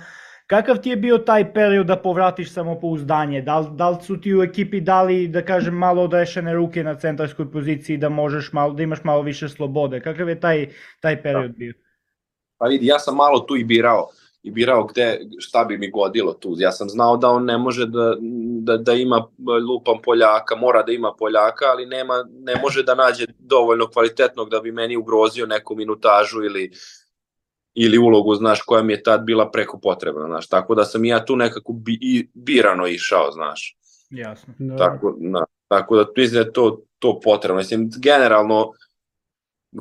Kakav 0.49 0.77
ti 0.77 0.89
je 0.89 0.95
bio 0.95 1.17
taj 1.17 1.53
period 1.53 1.85
da 1.85 1.95
povratiš 1.95 2.53
samopouzdanje? 2.53 3.41
Da 3.41 3.59
li, 3.59 3.67
da 3.71 3.89
li 3.89 3.97
su 4.03 4.21
ti 4.21 4.35
u 4.35 4.43
ekipi 4.43 4.81
dali, 4.81 5.27
da 5.27 5.45
kažem, 5.45 5.73
malo 5.73 6.03
odrešene 6.03 6.53
ruke 6.53 6.83
na 6.83 6.95
centarskoj 6.99 7.51
poziciji 7.51 7.97
da 7.97 8.09
možeš 8.09 8.49
malo, 8.53 8.73
da 8.73 8.83
imaš 8.83 9.03
malo 9.03 9.21
više 9.21 9.49
slobode? 9.49 9.99
Kakav 10.01 10.29
je 10.29 10.39
taj, 10.39 10.67
taj 10.99 11.21
period 11.21 11.51
bio? 11.55 11.73
Pa 12.57 12.65
vidi, 12.65 12.85
ja 12.85 12.99
sam 12.99 13.15
malo 13.15 13.39
tu 13.39 13.55
i 13.55 13.63
birao 13.63 14.07
i 14.43 14.51
birao 14.51 14.83
gde, 14.83 15.19
šta 15.39 15.65
bi 15.65 15.77
mi 15.77 15.91
godilo 15.91 16.33
tu. 16.33 16.55
Ja 16.57 16.71
sam 16.71 16.89
znao 16.89 17.17
da 17.17 17.29
on 17.29 17.45
ne 17.45 17.57
može 17.57 17.85
da, 17.85 18.15
da, 18.61 18.77
da 18.77 18.93
ima 18.93 19.27
lupam 19.69 20.01
Poljaka, 20.03 20.55
mora 20.55 20.83
da 20.83 20.91
ima 20.91 21.13
Poljaka, 21.19 21.65
ali 21.65 21.85
nema, 21.85 22.13
ne 22.29 22.55
može 22.61 22.83
da 22.83 22.95
nađe 22.95 23.25
dovoljno 23.39 23.87
kvalitetnog 23.87 24.49
da 24.49 24.59
bi 24.59 24.71
meni 24.71 24.97
ugrozio 24.97 25.45
neku 25.45 25.75
minutažu 25.75 26.43
ili 26.43 26.71
ili 27.81 27.97
ulogu, 27.97 28.35
znaš, 28.35 28.61
koja 28.61 28.83
mi 28.83 28.93
je 28.93 29.03
tad 29.03 29.23
bila 29.23 29.51
preko 29.51 29.79
potrebna, 29.79 30.25
znaš, 30.25 30.47
tako 30.47 30.75
da 30.75 30.85
sam 30.85 31.05
ja 31.05 31.25
tu 31.25 31.35
nekako 31.35 31.73
bi, 31.73 31.97
i, 32.01 32.27
birano 32.33 32.87
išao, 32.87 33.31
znaš. 33.31 33.77
Jasno. 34.09 34.53
Da. 34.57 34.77
Tako, 34.77 35.15
na, 35.19 35.45
tako 35.67 35.95
da 35.95 36.05
mislim 36.17 36.43
da 36.43 36.47
je 36.47 36.53
to, 36.53 36.81
to 36.99 37.19
potrebno. 37.23 37.57
Mislim, 37.57 37.89
generalno, 37.97 38.71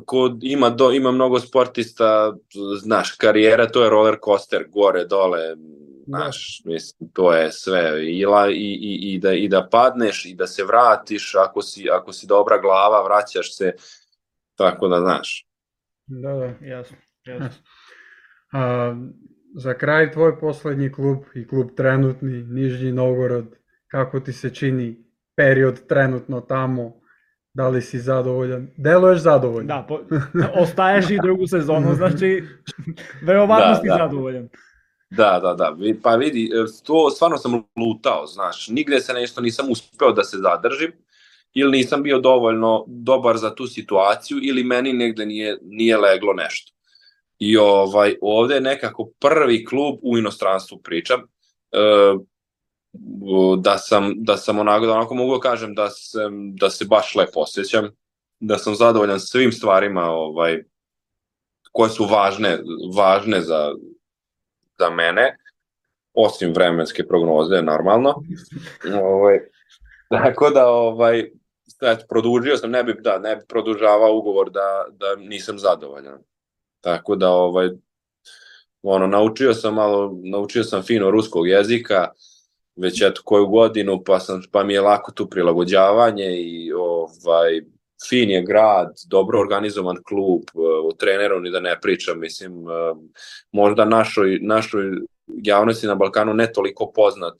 ko 0.05 0.37
ima, 0.41 0.69
do, 0.69 0.91
ima 0.91 1.11
mnogo 1.11 1.39
sportista, 1.39 2.33
znaš, 2.81 3.11
karijera 3.11 3.67
to 3.67 3.83
je 3.83 3.89
roller 3.89 4.17
coaster, 4.25 4.65
gore, 4.69 5.05
dole, 5.05 5.55
da. 5.55 6.17
znaš, 6.17 6.61
mislim, 6.65 7.09
to 7.13 7.33
je 7.33 7.51
sve, 7.51 8.03
I, 8.05 8.25
i, 8.51 8.73
i, 8.81 9.13
i, 9.13 9.19
da, 9.19 9.33
i 9.33 9.47
da 9.47 9.67
padneš, 9.71 10.25
i 10.25 10.33
da 10.33 10.47
se 10.47 10.63
vratiš, 10.63 11.35
ako 11.35 11.61
si, 11.61 11.89
ako 11.89 12.13
si 12.13 12.27
dobra 12.27 12.57
glava, 12.57 13.03
vraćaš 13.03 13.55
se, 13.57 13.73
tako 14.55 14.87
da, 14.87 14.99
znaš. 14.99 15.45
Da, 16.05 16.33
da, 16.33 16.65
jasno, 16.67 16.97
jasno. 17.25 17.49
A, 18.51 18.95
za 19.55 19.73
kraj 19.73 20.11
tvoj 20.11 20.39
poslednji 20.39 20.91
klub 20.91 21.17
i 21.35 21.47
klub 21.47 21.69
trenutni, 21.77 22.43
Nižnji 22.43 22.91
Novgorod, 22.91 23.55
kako 23.87 24.19
ti 24.19 24.33
se 24.33 24.53
čini 24.55 25.05
period 25.35 25.87
trenutno 25.87 26.41
tamo, 26.41 26.99
Da 27.53 27.67
li 27.67 27.81
si 27.81 27.99
zadovoljan? 27.99 28.67
Deluješ 28.77 29.19
zadovoljan. 29.19 29.67
Da, 29.67 29.85
po, 29.87 29.99
ostaješ 30.61 31.09
i 31.09 31.19
drugu 31.21 31.47
sezonu, 31.47 31.95
znači 31.95 32.43
verovatno 33.27 33.67
da, 33.67 33.75
si 33.75 33.87
da. 33.87 33.95
zadovoljan. 33.97 34.49
Da, 35.09 35.39
da, 35.43 35.53
da. 35.53 35.77
Pa 36.03 36.15
vidi, 36.15 36.49
to 36.85 37.09
stvarno 37.09 37.37
sam 37.37 37.53
lutao, 37.53 38.25
znaš. 38.27 38.67
Nigde 38.67 38.99
se 38.99 39.13
nešto 39.13 39.41
nisam 39.41 39.71
uspeo 39.71 40.11
da 40.11 40.23
se 40.23 40.37
zadržim 40.37 40.91
ili 41.53 41.71
nisam 41.71 42.03
bio 42.03 42.19
dovoljno 42.19 42.85
dobar 42.87 43.37
za 43.37 43.55
tu 43.55 43.67
situaciju 43.67 44.37
ili 44.41 44.63
meni 44.63 44.93
negde 44.93 45.25
nije, 45.25 45.57
nije 45.61 45.97
leglo 45.97 46.33
nešto. 46.33 46.71
I 47.39 47.57
ovaj, 47.57 48.15
ovde 48.21 48.55
je 48.55 48.61
nekako 48.61 49.09
prvi 49.19 49.65
klub 49.65 49.99
u 50.01 50.17
inostranstvu 50.17 50.77
pričam, 50.77 51.19
e, 51.71 51.79
da 53.57 53.77
sam, 53.77 54.13
da 54.17 54.37
sam 54.37 54.59
onako, 54.59 54.85
da 54.85 54.93
onako 54.93 55.15
mogu 55.15 55.33
da 55.35 55.39
kažem 55.39 55.75
da, 55.75 55.89
sam, 55.89 56.55
da 56.55 56.69
se 56.69 56.85
baš 56.85 57.15
lepo 57.15 57.39
osjećam, 57.39 57.89
da 58.39 58.57
sam 58.57 58.75
zadovoljan 58.75 59.19
svim 59.19 59.51
stvarima 59.51 60.03
ovaj, 60.11 60.63
koje 61.71 61.89
su 61.89 62.05
važne, 62.05 62.59
važne 62.95 63.41
za, 63.41 63.73
za 64.79 64.89
mene, 64.89 65.37
osim 66.13 66.53
vremenske 66.53 67.07
prognoze, 67.07 67.61
normalno. 67.61 68.15
ovaj, 69.03 69.39
tako 70.09 70.49
da, 70.49 70.67
ovaj, 70.67 71.19
eto, 71.81 72.05
produžio 72.09 72.57
sam, 72.57 72.71
ne 72.71 72.83
bi, 72.83 72.95
da, 73.01 73.19
ne 73.19 73.35
bi 73.35 73.41
produžavao 73.47 74.17
ugovor 74.17 74.49
da, 74.49 74.85
da 74.91 75.15
nisam 75.15 75.59
zadovoljan. 75.59 76.28
Tako 76.81 77.15
da, 77.15 77.29
ovaj, 77.29 77.69
ono, 78.83 79.07
naučio 79.07 79.53
sam 79.53 79.75
malo, 79.75 80.19
naučio 80.23 80.63
sam 80.63 80.83
fino 80.83 81.11
ruskog 81.11 81.47
jezika, 81.47 82.07
već 82.75 83.01
eto 83.01 83.21
koju 83.25 83.47
godinu, 83.47 84.03
pa, 84.05 84.19
sam, 84.19 84.41
pa 84.51 84.63
mi 84.63 84.73
je 84.73 84.81
lako 84.81 85.11
tu 85.11 85.29
prilagođavanje 85.29 86.41
i 86.41 86.71
ovaj, 86.73 87.61
fin 88.09 88.29
je 88.29 88.41
grad, 88.41 88.93
dobro 89.07 89.39
organizovan 89.39 89.97
klub, 90.07 90.41
o 90.83 90.91
treneru 90.93 91.39
ni 91.39 91.51
da 91.51 91.59
ne 91.59 91.79
pričam, 91.81 92.19
mislim, 92.19 92.53
možda 93.51 93.85
našoj, 93.85 94.39
našoj 94.41 94.83
javnosti 95.27 95.87
na 95.87 95.95
Balkanu 95.95 96.33
ne 96.33 96.53
toliko 96.53 96.91
poznat 96.95 97.35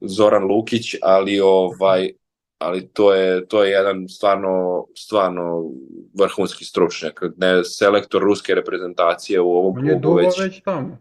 Zoran 0.00 0.44
Lukić, 0.44 0.94
ali 1.02 1.40
ovaj 1.40 2.10
ali 2.58 2.88
to 2.88 3.14
je 3.14 3.46
to 3.46 3.64
je 3.64 3.70
jedan 3.70 4.08
stvarno 4.08 4.86
stvarno 4.96 5.70
vrhunski 6.14 6.64
stručnjak, 6.64 7.20
ne 7.36 7.64
selektor 7.64 8.22
ruske 8.22 8.54
reprezentacije 8.54 9.40
u 9.40 9.50
ovom 9.50 9.78
On 9.78 9.86
je 9.86 10.00
klubu 10.02 10.16
već, 10.16 10.38
već 10.40 10.62
tamo. 10.62 10.98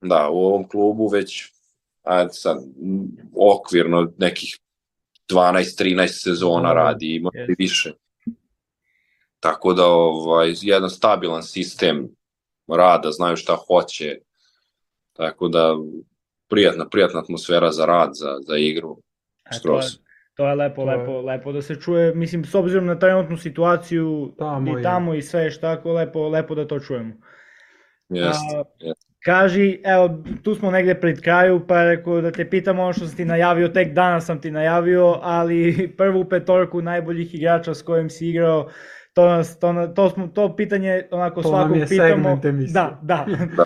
Da, 0.00 0.28
u 0.30 0.38
ovom 0.38 0.68
klubu 0.68 1.08
već 1.08 1.52
a, 2.02 2.28
sad, 2.28 2.58
okvirno 3.34 4.12
nekih 4.18 4.58
12-13 5.32 6.22
sezona 6.22 6.72
radi, 6.72 7.14
ima 7.14 7.30
i 7.48 7.54
više. 7.58 7.92
Tako 9.40 9.72
da 9.72 9.86
ovaj 9.86 10.54
jedan 10.60 10.90
stabilan 10.90 11.42
sistem 11.42 12.08
rada, 12.68 13.10
znaju 13.10 13.36
šta 13.36 13.56
hoće. 13.66 14.18
Tako 15.12 15.48
da 15.48 15.76
prijatna, 16.48 16.88
prijatna 16.88 17.20
atmosfera 17.20 17.72
za 17.72 17.84
rad, 17.84 18.10
za, 18.12 18.38
za 18.40 18.56
igru. 18.56 18.98
Skroz. 19.58 20.05
To 20.36 20.48
je, 20.48 20.48
to 20.48 20.48
je 20.48 20.54
lepo, 20.54 20.84
to 20.84 20.90
je... 20.90 20.96
lepo, 20.96 21.20
lepo 21.20 21.52
da 21.52 21.62
se 21.62 21.74
čuje. 21.80 22.14
Mislim, 22.14 22.44
s 22.44 22.54
obzirom 22.54 22.86
na 22.86 22.98
trenutnu 22.98 23.36
situaciju 23.36 24.34
tamo 24.38 24.78
i 24.78 24.82
tamo 24.82 25.12
je. 25.14 25.18
i 25.18 25.22
sve 25.22 25.50
što 25.50 25.60
tako, 25.60 25.92
lepo, 25.92 26.28
lepo 26.28 26.54
da 26.54 26.66
to 26.66 26.80
čujemo. 26.80 27.14
Jeste, 28.08 28.56
jeste. 28.78 29.06
Kaži, 29.24 29.80
evo, 29.84 30.22
tu 30.42 30.54
smo 30.54 30.70
negde 30.70 30.94
pred 30.94 31.20
kraju, 31.20 31.66
pa 31.68 31.84
rekao 31.84 32.20
da 32.20 32.30
te 32.30 32.50
pitam 32.50 32.78
ono 32.78 32.92
što 32.92 33.06
sam 33.06 33.16
ti 33.16 33.24
najavio, 33.24 33.68
tek 33.68 33.92
danas 33.92 34.26
sam 34.26 34.40
ti 34.40 34.50
najavio, 34.50 35.18
ali 35.22 35.88
prvu 35.98 36.24
petorku 36.24 36.82
najboljih 36.82 37.34
igrača 37.34 37.74
s 37.74 37.82
kojim 37.82 38.10
si 38.10 38.28
igrao, 38.28 38.68
to 39.14 39.26
nas 39.28 39.58
to, 39.58 39.92
to 39.96 40.10
smo 40.10 40.26
to 40.26 40.56
pitanje 40.56 41.02
onako 41.10 41.42
to 41.42 41.48
svakog 41.48 41.76
pitamo. 41.88 42.40
Da, 42.72 43.00
da. 43.02 43.26
da. 43.56 43.64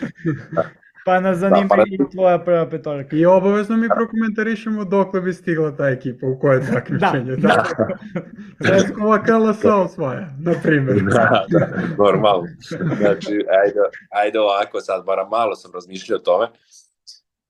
Pa 1.04 1.20
nas 1.20 1.38
zanima 1.38 1.66
da, 1.68 1.76
pa... 1.76 1.82
i 1.82 2.10
tvoja 2.12 2.38
prva 2.38 2.68
petorka. 2.68 3.16
I 3.16 3.26
obavezno 3.26 3.76
mi 3.76 3.88
prokomentarišemo 3.88 4.84
dokle 4.84 5.20
bi 5.20 5.32
stigla 5.32 5.76
ta 5.76 5.88
ekipa, 5.88 6.26
u 6.26 6.38
koje 6.40 6.66
takmičenje. 6.72 7.36
da, 7.36 7.48
da. 7.48 7.86
Ceskova 8.78 9.22
KLS 9.22 9.64
osvaja, 9.64 10.28
na 10.38 10.54
primjer. 10.62 11.02
Da, 11.02 11.46
da, 11.48 11.68
normalno. 11.98 12.48
Znači, 12.98 13.44
ajde, 13.64 13.80
ajde 14.10 14.40
ovako, 14.40 14.80
sad 14.80 15.04
bara 15.04 15.28
malo 15.28 15.54
sam 15.54 15.70
razmišljao 15.74 16.16
o 16.16 16.22
tome. 16.22 16.46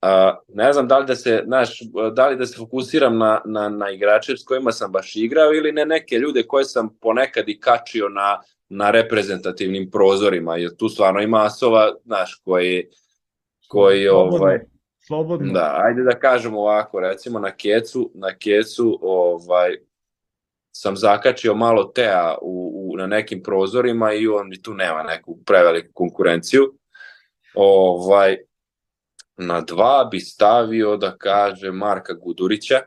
Uh, 0.02 0.08
ne 0.54 0.72
znam 0.72 0.88
da 0.88 0.98
li 0.98 1.06
da 1.06 1.14
se, 1.14 1.42
znaš, 1.46 1.78
da 2.14 2.28
li 2.28 2.36
da 2.36 2.46
se 2.46 2.56
fokusiram 2.56 3.18
na, 3.18 3.40
na, 3.44 3.68
na 3.68 3.90
igrače 3.90 4.36
s 4.36 4.44
kojima 4.44 4.72
sam 4.72 4.92
baš 4.92 5.16
igrao 5.16 5.52
ili 5.52 5.72
ne 5.72 5.84
neke 5.84 6.18
ljude 6.18 6.42
koje 6.42 6.64
sam 6.64 6.88
ponekad 7.00 7.48
i 7.48 7.60
kačio 7.60 8.08
na, 8.08 8.40
na 8.68 8.90
reprezentativnim 8.90 9.90
prozorima, 9.90 10.56
jer 10.56 10.76
tu 10.76 10.88
stvarno 10.88 11.20
ima 11.20 11.44
asova, 11.44 11.92
znaš, 12.04 12.40
koji 12.44 12.86
koji 13.70 14.06
slobodno, 14.06 14.36
ovaj 14.36 14.58
slobodno. 14.98 15.52
Da, 15.52 15.76
ajde 15.78 16.02
da 16.02 16.18
kažemo 16.18 16.60
ovako, 16.60 17.00
recimo 17.00 17.38
na 17.38 17.50
kecu, 17.50 18.10
na 18.14 18.34
kecu 18.38 18.98
ovaj 19.02 19.76
sam 20.72 20.96
zakačio 20.96 21.54
malo 21.54 21.84
Tea 21.84 22.34
u, 22.42 22.72
u, 22.74 22.96
na 22.96 23.06
nekim 23.06 23.42
prozorima 23.42 24.12
i 24.12 24.28
on 24.28 24.48
mi 24.48 24.62
tu 24.62 24.74
nema 24.74 25.02
neku 25.02 25.38
preveliku 25.46 25.92
konkurenciju. 25.94 26.74
Ovaj, 27.54 28.36
na 29.36 29.60
dva 29.60 30.08
bi 30.10 30.20
stavio 30.20 30.96
da 30.96 31.16
kaže 31.16 31.70
Marka 31.70 32.14
Gudurića. 32.14 32.80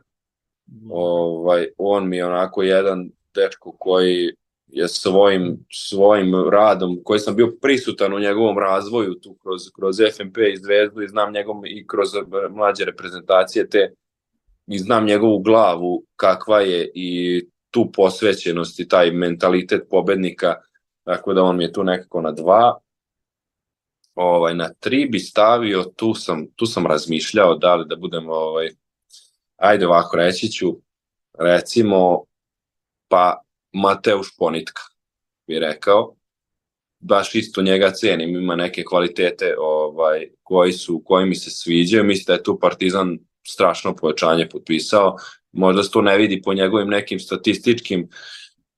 Ovaj, 0.91 1.67
on 1.77 2.09
mi 2.09 2.17
je 2.17 2.25
onako 2.25 2.63
jedan 2.63 3.09
dečko 3.35 3.75
koji 3.79 4.35
je 4.73 4.87
svojim, 4.87 5.65
svojim 5.71 6.49
radom, 6.51 6.99
koji 7.03 7.19
sam 7.19 7.35
bio 7.35 7.57
prisutan 7.61 8.13
u 8.13 8.19
njegovom 8.19 8.57
razvoju 8.57 9.13
tu 9.13 9.33
kroz, 9.33 9.61
kroz 9.75 9.97
FNP 10.15 10.37
i 10.53 10.57
Zvezdu 10.57 11.01
i 11.01 11.07
znam 11.07 11.33
njegov 11.33 11.55
i 11.65 11.87
kroz 11.87 12.09
mlađe 12.49 12.85
reprezentacije 12.85 13.69
te 13.69 13.93
i 14.67 14.79
znam 14.79 15.05
njegovu 15.05 15.39
glavu 15.39 16.03
kakva 16.15 16.61
je 16.61 16.91
i 16.95 17.41
tu 17.71 17.91
posvećenost 17.91 18.79
i 18.79 18.87
taj 18.87 19.11
mentalitet 19.11 19.81
pobednika, 19.89 20.55
tako 21.03 21.33
da 21.33 21.43
on 21.43 21.57
mi 21.57 21.63
je 21.63 21.73
tu 21.73 21.83
nekako 21.83 22.21
na 22.21 22.31
dva. 22.31 22.79
Ovaj, 24.15 24.55
na 24.55 24.69
tri 24.79 25.05
bi 25.05 25.19
stavio, 25.19 25.83
tu 25.95 26.13
sam, 26.13 26.47
tu 26.55 26.65
sam 26.65 26.85
razmišljao 26.85 27.55
da 27.55 27.75
li 27.75 27.85
da 27.87 27.95
budem, 27.95 28.29
ovaj, 28.29 28.69
ajde 29.57 29.87
ovako 29.87 30.17
reći 30.17 30.51
ću, 30.51 30.75
recimo, 31.39 32.23
pa 33.07 33.41
Mateuš 33.73 34.27
Ponitka, 34.37 34.81
bi 35.47 35.59
rekao. 35.59 36.15
Baš 36.99 37.35
isto 37.35 37.61
njega 37.61 37.91
cenim, 37.91 38.35
ima 38.35 38.55
neke 38.55 38.83
kvalitete 38.83 39.55
ovaj, 39.59 40.29
koji 40.43 40.73
su, 40.73 41.01
koji 41.05 41.25
mi 41.25 41.35
se 41.35 41.49
sviđaju. 41.49 42.03
Mislim 42.03 42.25
da 42.27 42.33
je 42.33 42.43
tu 42.43 42.59
Partizan 42.59 43.17
strašno 43.47 43.95
povećanje 43.95 44.49
potpisao. 44.49 45.15
Možda 45.51 45.83
se 45.83 45.91
to 45.91 46.01
ne 46.01 46.17
vidi 46.17 46.41
po 46.41 46.53
njegovim 46.53 46.89
nekim 46.89 47.19
statističkim 47.19 48.09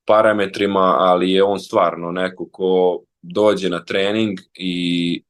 parametrima, 0.06 0.96
ali 1.00 1.32
je 1.32 1.44
on 1.44 1.60
stvarno 1.60 2.12
neko 2.12 2.50
ko 2.52 3.04
dođe 3.22 3.70
na 3.70 3.86
trening 3.86 4.40
i 4.54 5.24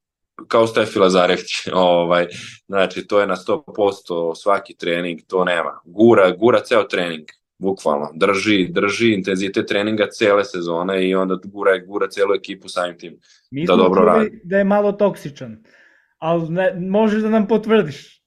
kao 0.47 0.67
Stefi 0.67 0.99
Lazarević, 0.99 1.67
ovaj, 1.73 2.27
znači 2.67 3.07
to 3.07 3.19
je 3.19 3.27
na 3.27 3.35
100% 3.35 4.35
svaki 4.35 4.77
trening, 4.77 5.19
to 5.27 5.45
nema. 5.45 5.81
Gura, 5.85 6.31
gura 6.31 6.59
ceo 6.59 6.83
trening, 6.83 7.25
bukvalno, 7.57 8.09
drži, 8.13 8.67
drži 8.71 9.13
intenzitet 9.13 9.67
treninga 9.67 10.07
cele 10.11 10.45
sezone 10.45 11.09
i 11.09 11.15
onda 11.15 11.37
gura, 11.43 11.77
gura 11.77 12.07
celu 12.07 12.33
ekipu 12.35 12.69
samim 12.69 12.97
tim 12.97 13.19
Mi 13.51 13.65
da 13.65 13.75
dobro 13.75 14.05
radi. 14.05 14.41
da 14.43 14.57
je 14.57 14.63
malo 14.63 14.91
toksičan, 14.91 15.63
ali 16.17 16.49
ne, 16.49 16.75
možeš 16.79 17.21
da 17.21 17.29
nam 17.29 17.47
potvrdiš. 17.47 18.21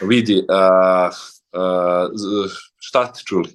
Vidi, 0.00 0.34
uh, 0.34 1.08
uh, 1.52 2.50
šta 2.80 3.06
ste 3.06 3.24
čuli? 3.24 3.48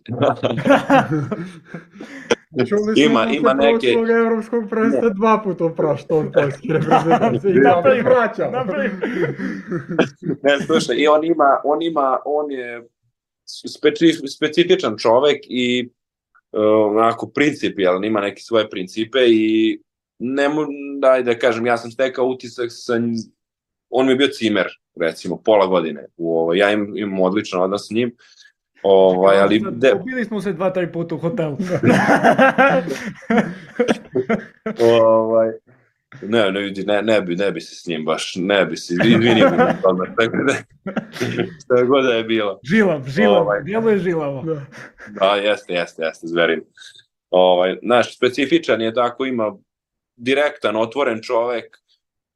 Čuli 2.70 2.96
smo 2.96 3.04
ima, 3.04 3.26
ima 3.32 3.54
neke... 3.54 3.88
evropskog 4.26 4.70
prvenstva 4.70 5.10
dva 5.10 5.42
puta 5.44 5.66
oprašta 5.66 6.16
od 6.16 6.26
poljske 6.34 6.68
reprezentacije 6.68 7.54
i 7.54 7.60
da 7.60 7.82
pa 7.84 8.10
vraća. 8.10 8.52
ne, 10.44 10.60
slušaj, 10.66 10.96
i 10.96 11.08
on 11.08 11.26
ima, 11.26 11.62
on 11.64 11.82
ima, 11.82 12.18
on 12.26 12.52
je 12.52 12.88
specif, 13.68 14.16
specifičan 14.36 14.98
čovek 14.98 15.40
i 15.50 15.90
uh, 16.52 16.62
onako 16.98 17.28
principijalan, 17.28 18.04
ima 18.04 18.22
neke 18.22 18.42
svoje 18.42 18.70
principe 18.70 19.20
i 19.28 19.80
ne 20.20 20.50
daj 21.00 21.24
da 21.24 21.40
kažem, 21.40 21.66
ja 21.66 21.78
sam 21.78 21.92
stekao 21.92 22.26
utisak 22.26 22.68
sa 22.70 23.00
on 23.92 24.06
mi 24.06 24.12
je 24.12 24.16
bio 24.16 24.28
cimer, 24.28 24.68
recimo, 25.00 25.42
pola 25.46 25.68
godine. 25.68 26.06
U, 26.18 26.38
ovo, 26.38 26.54
ja 26.54 26.72
im, 26.72 26.94
imam 26.98 27.22
odličan 27.22 27.62
odnos 27.62 27.88
s 27.88 27.92
njim. 27.92 28.16
Ovaj, 28.84 29.40
ali 29.40 29.64
de... 29.72 29.94
Ubili 29.94 30.26
smo 30.26 30.42
se 30.42 30.54
dva, 30.54 30.70
tri 30.70 30.92
puta 30.92 31.16
u 31.16 31.18
hotelu. 31.18 31.58
ovaj, 34.98 35.52
Ne, 36.22 36.52
ne, 36.52 36.60
vidi, 36.60 36.84
ne, 36.84 37.02
ne, 37.02 37.22
bi, 37.22 37.36
ne 37.36 37.52
bi 37.52 37.62
se 37.62 37.76
s 37.76 37.88
njim 37.88 38.06
baš, 38.06 38.34
ne 38.36 38.66
bi 38.66 38.78
se, 38.78 38.94
izvini 38.94 39.26
mi 39.26 39.58
na 39.58 39.74
tome, 39.82 40.16
tako 40.18 40.38
da, 40.48 40.54
što 41.64 41.86
god 41.88 42.04
da 42.06 42.14
je 42.14 42.24
bilo. 42.24 42.60
Žilav, 42.64 43.04
žilav, 43.08 43.42
ovaj, 43.42 43.92
je 43.92 43.98
žilavo. 43.98 44.42
Da. 44.42 44.62
da, 45.20 45.36
jeste, 45.36 45.74
jeste, 45.74 46.04
jeste, 46.04 46.28
zverin. 46.28 46.62
Ovaj, 47.30 47.78
naš, 47.82 48.18
specifičan 48.18 48.82
je 48.82 48.94
tako, 48.94 49.26
ima 49.26 49.56
direktan, 50.16 50.76
otvoren 50.76 51.20
čovek, 51.22 51.78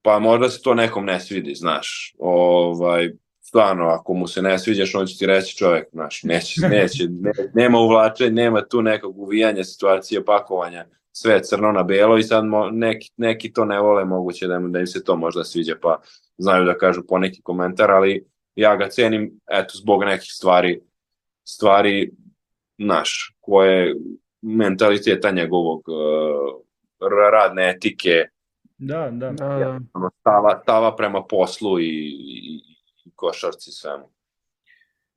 pa 0.02 0.20
možda 0.20 0.50
se 0.50 0.62
to 0.62 0.74
nekom 0.74 1.06
ne 1.06 1.20
svidi, 1.20 1.56
znaš. 1.56 2.16
Ovaj, 2.20 3.12
stvarno, 3.42 3.86
ako 3.86 4.14
mu 4.14 4.28
se 4.28 4.42
ne 4.42 4.60
sviđaš, 4.60 4.96
on 4.96 5.06
će 5.06 5.18
ti 5.18 5.26
reći 5.26 5.58
čovek, 5.58 5.88
znaš, 5.92 6.24
neće, 6.24 6.62
neće, 6.62 7.04
ne, 7.10 7.32
nema 7.54 7.80
uvlačenja, 7.80 8.32
nema 8.32 8.66
tu 8.66 8.82
nekog 8.82 9.20
uvijanja 9.20 9.64
situacije, 9.64 10.26
pakovanja, 10.26 10.86
sve 11.18 11.44
crno 11.44 11.72
na 11.72 11.84
belo 11.84 12.18
i 12.18 12.24
sad 12.24 12.46
mo, 12.46 12.70
neki, 12.72 13.12
neki 13.18 13.54
to 13.54 13.66
ne 13.66 13.80
vole, 13.80 14.06
moguće 14.06 14.48
da 14.48 14.56
im, 14.56 14.72
da 14.72 14.80
im 14.80 14.88
se 14.88 15.04
to 15.04 15.16
možda 15.16 15.44
sviđa, 15.44 15.76
pa 15.82 16.02
znaju 16.38 16.66
da 16.66 16.78
kažu 16.78 17.02
po 17.08 17.18
neki 17.18 17.42
komentar, 17.42 17.92
ali 17.92 18.26
ja 18.56 18.76
ga 18.76 18.90
cenim, 18.90 19.40
eto, 19.52 19.78
zbog 19.78 20.04
nekih 20.04 20.30
stvari, 20.32 20.82
stvari 21.44 22.12
naš, 22.78 23.36
koje 23.40 23.96
mentaliteta 24.42 25.32
njegovog 25.32 25.84
uh, 25.88 26.62
radne 27.32 27.70
etike, 27.70 28.26
da, 28.78 29.10
da, 29.12 29.32
da, 29.32 29.48
da. 29.48 29.80
Stava, 30.20 30.60
stava 30.64 30.96
prema 30.96 31.24
poslu 31.24 31.80
i, 31.80 31.84
i, 31.84 32.62
i 33.06 33.12
košarci 33.16 33.72
svemu. 33.72 34.10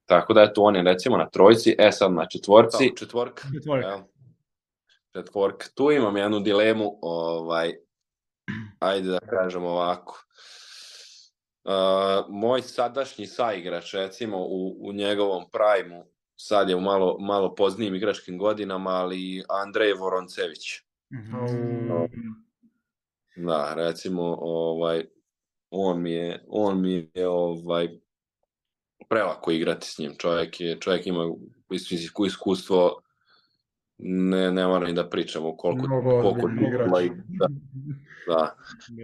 Tako 0.07 0.34
da 0.34 0.42
eto 0.42 0.62
on 0.62 0.76
je 0.76 0.82
recimo 0.82 1.16
na 1.16 1.28
trojci, 1.28 1.76
e 1.78 1.92
sad 1.92 2.12
na 2.12 2.26
četvorci. 2.26 2.92
Četvorka. 2.99 3.42
Četvorka. 3.55 3.88
Ja, 3.88 4.05
četvorka. 5.19 5.66
Tu 5.75 5.93
imam 5.93 6.16
jednu 6.16 6.41
dilemu, 6.41 6.99
ovaj, 7.03 7.73
ajde 8.79 9.09
da 9.09 9.19
kažem 9.19 9.64
ovako. 9.64 10.25
Uh, 11.64 11.73
moj 12.29 12.62
sadašnji 12.62 13.27
saigrač, 13.27 13.95
recimo, 13.95 14.39
u, 14.39 14.89
u 14.89 14.93
njegovom 14.93 15.51
prajmu, 15.53 16.05
sad 16.37 16.69
je 16.69 16.77
u 16.77 16.81
malo, 16.81 17.16
malo 17.21 17.55
poznijim 17.55 17.95
igračkim 17.95 18.39
godinama, 18.39 18.91
ali 18.91 19.45
Andrej 19.49 19.93
Voroncević. 19.93 20.81
Mhm. 21.12 21.35
Au. 21.91 22.09
Da, 23.37 23.75
recimo, 23.75 24.39
ovaj, 24.41 25.05
on 25.71 26.03
mi 26.03 26.12
je, 26.12 26.45
on 26.49 26.81
mi 26.81 27.11
je 27.14 27.29
ovaj, 27.29 27.89
prelako 29.09 29.51
igrati 29.51 29.87
s 29.87 29.99
njim. 29.99 30.14
Čovjek, 30.19 30.61
je, 30.61 30.81
čovjek 30.81 31.07
ima 31.07 31.35
iskustvo 32.27 33.03
ne, 33.99 34.53
ne 34.53 34.66
moram 34.66 34.88
ni 34.88 34.94
da 34.94 35.09
pričamo 35.09 35.57
koliko, 35.57 35.86
Mnogo 35.86 36.22
koliko 36.22 36.49
titula, 36.49 37.03
i, 37.03 37.11
da, 37.28 37.49
da, 38.26 38.57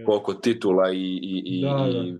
koliko 0.05 0.33
titula 0.33 0.91
i, 0.91 1.19
i, 1.21 1.43
i, 1.45 1.61
Da, 1.61 1.73
da. 1.73 1.87
i 1.87 2.17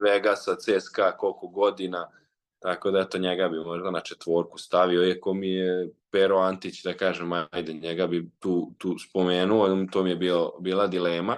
Vegasa, 0.00 0.56
CSKA, 0.56 1.16
koliko 1.16 1.48
godina, 1.48 2.10
tako 2.58 2.90
da 2.90 3.00
eto 3.00 3.18
njega 3.18 3.48
bi 3.48 3.58
možda 3.58 3.90
na 3.90 4.00
četvorku 4.00 4.58
stavio, 4.58 5.08
iako 5.08 5.34
mi 5.34 5.50
je 5.50 5.90
Pero 6.10 6.38
Antić, 6.38 6.82
da 6.84 6.94
kažem, 6.94 7.32
ajde, 7.50 7.72
njega 7.72 8.06
bi 8.06 8.30
tu, 8.38 8.72
tu 8.78 8.98
spomenuo, 8.98 9.86
to 9.92 10.02
mi 10.02 10.10
je 10.10 10.16
bio, 10.16 10.52
bila 10.60 10.86
dilema, 10.86 11.36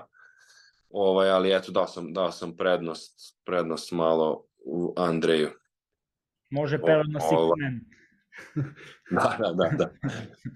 ovaj, 0.90 1.30
ali 1.30 1.52
eto 1.52 1.72
dao 1.72 1.86
sam, 1.86 2.12
dao 2.12 2.32
sam 2.32 2.56
prednost, 2.56 3.36
prednost 3.44 3.92
malo 3.92 4.44
u 4.64 4.94
Andreju. 4.96 5.50
Može 6.50 6.78
Pero 6.78 7.02
na 7.02 7.18
man. 7.58 7.80
Da, 9.10 9.36
da, 9.38 9.52
da. 9.52 9.70
da. 9.78 9.90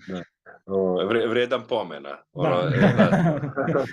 da. 0.09 0.23
O, 0.67 1.07
vre, 1.07 1.27
vredan 1.27 1.67
pomena. 1.69 2.19
Ono, 2.33 2.57
Da. 2.71 2.93
da. 3.73 3.85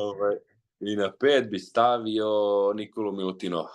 ovaj, 0.00 0.36
I 0.80 0.96
na 0.96 1.12
pet 1.20 1.50
bi 1.50 1.58
stavio 1.58 2.26
Nikolu 2.74 3.12
Milutinova. 3.12 3.70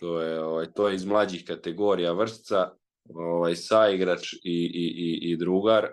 To 0.00 0.20
je, 0.20 0.40
ovaj, 0.40 0.66
to 0.72 0.88
je 0.88 0.94
iz 0.94 1.04
mlađih 1.04 1.44
kategorija 1.46 2.12
vršca, 2.12 2.70
ovaj, 3.14 3.56
saigrač 3.56 4.32
i, 4.32 4.38
i, 4.44 4.86
i, 4.96 5.32
i 5.32 5.36
drugar. 5.36 5.88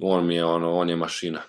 On 0.00 0.26
mi 0.26 0.34
je, 0.34 0.44
ono, 0.44 0.72
on 0.72 0.90
je 0.90 0.96
mašina. 0.96 1.42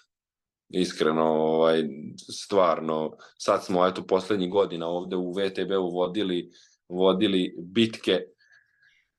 Iskreno, 0.70 1.24
ovaj, 1.24 1.84
stvarno, 2.32 3.17
sad 3.38 3.65
smo, 3.65 3.88
eto, 3.88 4.07
poslednjih 4.07 4.49
godina 4.49 4.88
ovde 4.88 5.15
u 5.15 5.32
VTB-u 5.32 5.89
vodili, 5.89 6.51
vodili 6.89 7.55
bitke 7.57 8.20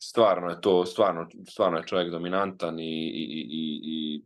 stvarno 0.02 0.50
je 0.50 0.60
to, 0.60 0.86
stvarno, 0.86 1.28
stvarno 1.48 1.78
je 1.78 1.86
čovjek 1.86 2.10
dominantan 2.10 2.80
i, 2.80 3.08
i, 3.08 3.46
i, 3.50 3.80
i 3.82 4.24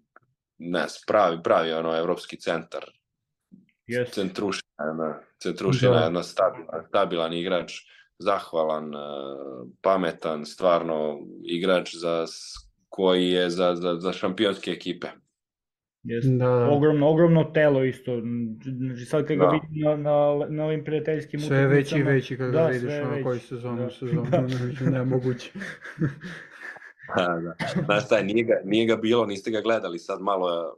ne 0.59 0.87
pravi, 1.07 1.43
pravi 1.43 1.72
ono 1.72 1.97
evropski 1.97 2.41
centar. 2.41 2.85
Yes. 3.87 4.12
Centrušina, 4.14 4.85
jedna, 4.87 5.20
centrušina 5.43 5.93
Da. 5.93 6.05
jedna 6.05 6.22
stabilan, 6.22 6.85
stabilan 6.89 7.33
igrač, 7.33 7.72
zahvalan, 8.18 8.95
eh, 8.95 8.99
pametan, 9.83 10.47
stvarno 10.47 11.18
igrač 11.43 11.95
za, 11.95 12.27
koji 12.89 13.29
je 13.29 13.51
za, 13.51 13.75
za, 13.75 13.95
za 14.01 14.12
šampionske 14.12 14.70
ekipe. 14.70 15.09
Yes. 16.05 16.39
Da, 16.39 16.47
da. 16.47 16.69
Ogromno, 16.69 17.09
ogromno 17.09 17.45
telo 17.45 17.85
isto. 17.85 18.21
Znači 18.79 19.05
sad 19.05 19.27
kad 19.27 19.37
ga 19.37 19.45
Da. 19.45 19.51
vidim 19.53 19.83
na, 19.83 19.97
na, 19.97 20.11
na 20.49 20.65
ovim 20.65 20.85
prijateljskim 20.85 21.41
Sve 21.41 21.59
je 21.59 21.67
veći 21.67 21.95
i 21.95 21.99
utakmicama- 21.99 22.05
veći 22.07 22.37
kad 22.37 22.47
ga 22.47 22.53
Da, 22.53 22.67
vidiš 22.67 22.81
sve 22.83 22.95
je 22.95 23.03
ono 23.05 23.23
koji 23.23 23.39
sezonu 23.41 23.77
Da. 23.77 23.87
u 23.87 23.91
sezonu, 24.01 24.27
Da. 24.31 24.39
više 24.39 24.85
nemoguće. 24.85 25.51
Da, 27.17 27.41
da. 27.41 27.55
Znaš 27.85 28.05
šta, 28.05 28.23
nije 28.23 28.45
ga, 28.45 28.55
nije 28.65 28.87
ga 28.87 28.97
bilo, 28.97 29.27
niste 29.27 29.51
ga 29.51 29.61
gledali 29.61 29.99
sad 29.99 30.21
malo, 30.23 30.77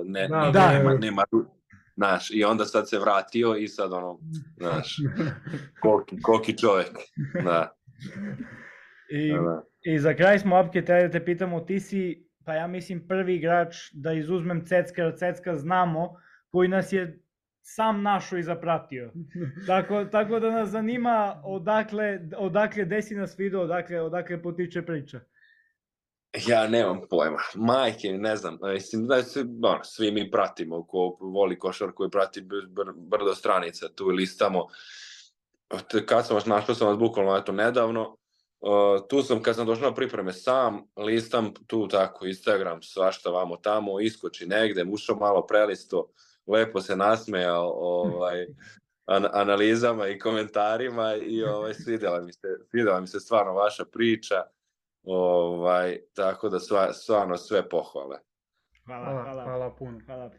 uh, 0.00 0.06
ne, 0.06 0.28
Da, 0.28 0.50
da. 0.52 0.72
nema, 0.72 0.94
nema, 0.94 1.24
znaš, 1.96 2.30
i 2.30 2.44
onda 2.44 2.64
sad 2.64 2.88
se 2.88 2.98
vratio 2.98 3.56
i 3.56 3.68
sad 3.68 3.92
ono, 3.92 4.18
znaš, 4.56 4.96
koliki, 5.82 6.22
koliki 6.22 6.58
čovjek, 6.58 6.90
da, 7.44 7.76
I, 9.10 9.28
da, 9.28 9.38
da. 9.38 9.62
I 9.84 9.98
za 9.98 10.14
kraj 10.14 10.38
smo, 10.38 10.56
Apke, 10.56 10.84
treba 10.84 11.02
da 11.02 11.10
te 11.10 11.24
pitamo, 11.24 11.60
ti 11.60 11.80
si, 11.80 12.23
pa 12.44 12.54
ja 12.54 12.66
mislim, 12.66 13.08
prvi 13.08 13.34
igrač, 13.34 13.76
da 13.92 14.12
izuzmem 14.12 14.66
Cecka, 14.66 15.02
jer 15.02 15.16
Cecka 15.16 15.56
znamo, 15.56 16.16
koji 16.48 16.68
nas 16.68 16.92
je 16.92 17.20
sam 17.62 18.02
našo 18.02 18.36
i 18.36 18.42
zapratio. 18.42 19.12
Tako, 19.66 20.04
tako 20.04 20.40
da 20.40 20.50
nas 20.50 20.68
zanima 20.68 21.40
odakle, 21.44 22.20
odakle 22.36 22.84
desi 22.84 23.14
nas 23.14 23.38
video, 23.38 23.60
odakle, 23.60 24.00
odakle 24.00 24.42
potiče 24.42 24.82
priča. 24.82 25.20
Ja 26.46 26.68
nemam 26.68 27.00
pojma. 27.10 27.38
Majke, 27.54 28.08
ne 28.12 28.36
znam. 28.36 28.58
Mislim 28.74 29.06
da 29.06 29.22
se, 29.22 29.40
ono, 29.40 29.84
svi 29.84 30.10
mi 30.12 30.30
pratimo, 30.30 30.86
ko 30.86 31.16
voli 31.20 31.58
košarku 31.58 32.04
i 32.04 32.10
prati 32.10 32.40
br, 32.40 32.56
br, 32.68 32.92
brdo 32.96 33.34
stranica, 33.34 33.88
tu 33.88 34.06
listamo. 34.06 34.66
Te- 35.90 36.06
Kad 36.06 36.26
sam 36.26 36.34
vas 36.34 36.46
našao, 36.46 36.74
sam 36.74 36.88
vas 36.88 36.98
bukvalno 36.98 37.36
eto 37.36 37.52
nedavno. 37.52 38.16
Uh, 38.66 39.06
tu 39.08 39.22
sam, 39.22 39.42
kad 39.42 39.56
sam 39.56 39.66
došao 39.66 39.88
na 39.88 39.94
pripreme 39.94 40.32
sam, 40.32 40.82
listam 40.96 41.52
tu 41.66 41.88
tako, 41.88 42.26
Instagram, 42.26 42.82
svašta 42.82 43.30
vamo 43.30 43.56
tamo, 43.56 44.00
iskoči 44.00 44.46
negde, 44.46 44.84
ušao 44.90 45.16
malo 45.16 45.46
prelisto, 45.46 46.10
lepo 46.46 46.80
se 46.80 46.96
nasmejao 46.96 47.70
ovaj, 47.76 48.46
an, 49.04 49.26
analizama 49.32 50.08
i 50.08 50.18
komentarima 50.18 51.14
i 51.14 51.42
ovaj, 51.42 51.74
svidela, 51.74 52.20
mi 52.20 52.32
se, 52.32 52.48
svidela 52.70 53.00
mi 53.00 53.06
se 53.06 53.20
stvarno 53.20 53.52
vaša 53.52 53.84
priča. 53.84 54.42
Ovaj, 55.02 55.98
tako 56.14 56.48
da 56.48 56.60
sva, 56.60 56.92
stvarno 56.92 57.36
sve 57.36 57.68
pohvale. 57.68 58.18
Hvala, 58.86 59.04
Hvala, 59.04 59.22
hvala. 59.22 59.44
hvala 59.44 59.74
puno. 59.78 60.00
hvala. 60.06 60.30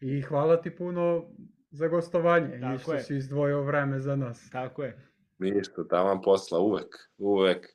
I 0.00 0.22
hvala 0.22 0.62
ti 0.62 0.76
puno 0.76 1.24
za 1.70 1.88
gostovanje 1.88 2.60
Tako 2.60 2.74
i 2.74 2.78
što 2.78 2.94
je. 2.94 3.00
si 3.00 3.16
izdvojio 3.16 3.62
vreme 3.62 4.00
za 4.00 4.16
nas. 4.16 4.50
Tako 4.52 4.82
je. 4.82 5.09
Ništa, 5.40 5.88
tamo 5.90 6.20
posla 6.22 6.58
uvek, 6.58 6.96
uvek. 7.18 7.66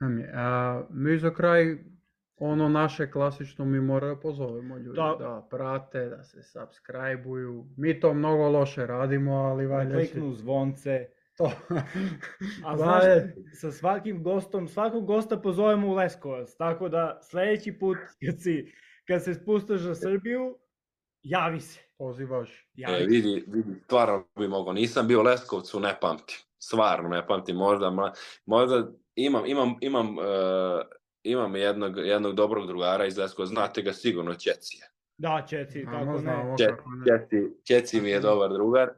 Ami, 0.00 0.24
A, 0.34 0.82
mi 0.90 1.18
za 1.18 1.34
kraj 1.34 1.78
ono 2.36 2.68
naše 2.68 3.10
klasično 3.10 3.64
mi 3.64 3.80
mora 3.80 4.08
da 4.08 4.20
pozovemo 4.20 4.78
ljudi 4.78 4.96
Da. 4.96 5.16
da. 5.18 5.46
prate, 5.50 6.04
da 6.04 6.22
se 6.22 6.42
subscribe-uju. 6.42 7.66
Mi 7.76 8.00
to 8.00 8.14
mnogo 8.14 8.48
loše 8.48 8.86
radimo, 8.86 9.32
ali 9.32 9.66
valjda 9.66 10.00
će 10.00 10.10
Kliknu 10.10 10.32
zvonce. 10.32 11.06
to. 11.38 11.52
A 12.64 12.70
Da, 12.70 12.76
znaš, 12.76 13.04
je. 13.04 13.34
sa 13.52 13.72
svakim 13.72 14.22
gostom, 14.22 14.68
svakog 14.68 15.06
gosta 15.06 15.36
pozovemo 15.36 15.88
u 15.88 15.94
Leskovac, 15.94 16.56
tako 16.56 16.88
da 16.88 17.18
sledeći 17.22 17.78
put 17.78 17.98
kad, 18.26 18.42
si, 18.42 18.72
kad 19.06 19.24
se 19.24 19.34
spustaš 19.34 19.80
za 19.80 19.94
Srbiju, 19.94 20.58
javi 21.22 21.60
se. 21.60 21.89
Pozivaš. 22.00 22.66
Javi 22.74 23.02
E, 23.02 23.06
vidi, 23.06 23.44
vidi, 23.48 23.80
stvarno 23.84 24.24
bi 24.38 24.48
mogao. 24.48 24.72
Nisam 24.72 25.08
bio 25.08 25.20
u 25.20 25.22
Leskovcu, 25.22 25.80
ne 25.80 25.98
pamtim. 26.00 26.36
Stvarno 26.58 27.08
ne 27.08 27.26
pamtim, 27.26 27.56
možda, 27.56 27.86
ma- 27.86 28.12
možda 28.46 28.90
imam, 29.14 29.46
imam, 29.46 29.76
imam, 29.80 30.18
uh, 30.18 30.24
imam 31.22 31.56
jednog, 31.56 31.98
jednog 31.98 32.34
dobrog 32.34 32.66
drugara 32.66 33.06
iz 33.06 33.18
Leskovca, 33.18 33.48
znate 33.48 33.82
ga 33.82 33.92
sigurno, 33.92 34.34
Ćecija. 34.34 34.86
Da, 35.18 35.46
Znamo, 36.18 36.56
tako 36.58 36.90
ne. 36.90 37.18
Ćeci, 37.18 37.62
Ćeci 37.64 38.00
mi 38.00 38.10
je 38.10 38.20
dobar 38.20 38.52
drugar 38.52 38.88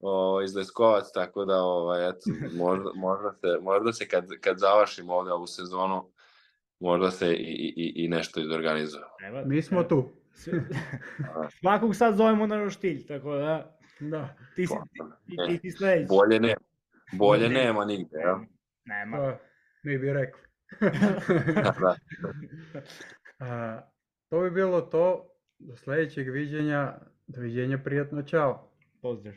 o, 0.00 0.42
iz 0.42 0.56
Leskovac, 0.56 1.04
tako 1.14 1.44
da 1.44 1.62
ovaj, 1.62 2.08
eto, 2.08 2.30
možda, 2.64 2.90
možda 2.94 3.32
se, 3.40 3.58
možda 3.62 3.92
se 3.92 4.08
kad, 4.08 4.26
kad 4.40 4.58
završimo 4.58 5.14
ovde 5.14 5.32
ovu 5.32 5.46
sezonu, 5.46 6.10
možda 6.80 7.10
se 7.10 7.34
i, 7.34 7.74
i, 7.76 8.04
i 8.04 8.08
nešto 8.08 8.40
izorganizuje. 8.40 9.04
Evo, 9.28 9.42
Mi 9.46 9.62
smo 9.62 9.82
tu. 9.82 10.08
Svakog 11.60 11.96
sad 11.96 12.16
zovemo 12.16 12.46
na 12.46 12.56
roštilj, 12.56 13.06
tako 13.06 13.34
da 13.34 13.78
Da. 14.00 14.34
ti 14.56 14.66
si, 14.66 14.74
ti, 15.26 15.36
ti, 15.48 15.58
ti 15.58 15.70
sledeći. 15.70 16.06
Bolje 16.08 16.40
ne, 16.40 16.54
bolje 17.12 17.48
nema 17.48 17.84
nigde, 17.84 18.18
ja? 18.18 18.40
Nema. 18.84 19.16
Pa, 19.16 19.38
mi 19.82 19.98
bi 19.98 20.12
rekli. 20.12 20.40
da. 21.80 21.96
A, 23.46 23.80
to 24.28 24.40
bi 24.40 24.50
bilo 24.50 24.80
to. 24.80 25.24
Do 25.58 25.76
sledećeg 25.76 26.30
viđenja. 26.30 26.94
Doviđenja, 27.26 27.78
prijatno, 27.84 28.22
čao. 28.22 28.70
Pozdrav. 29.02 29.34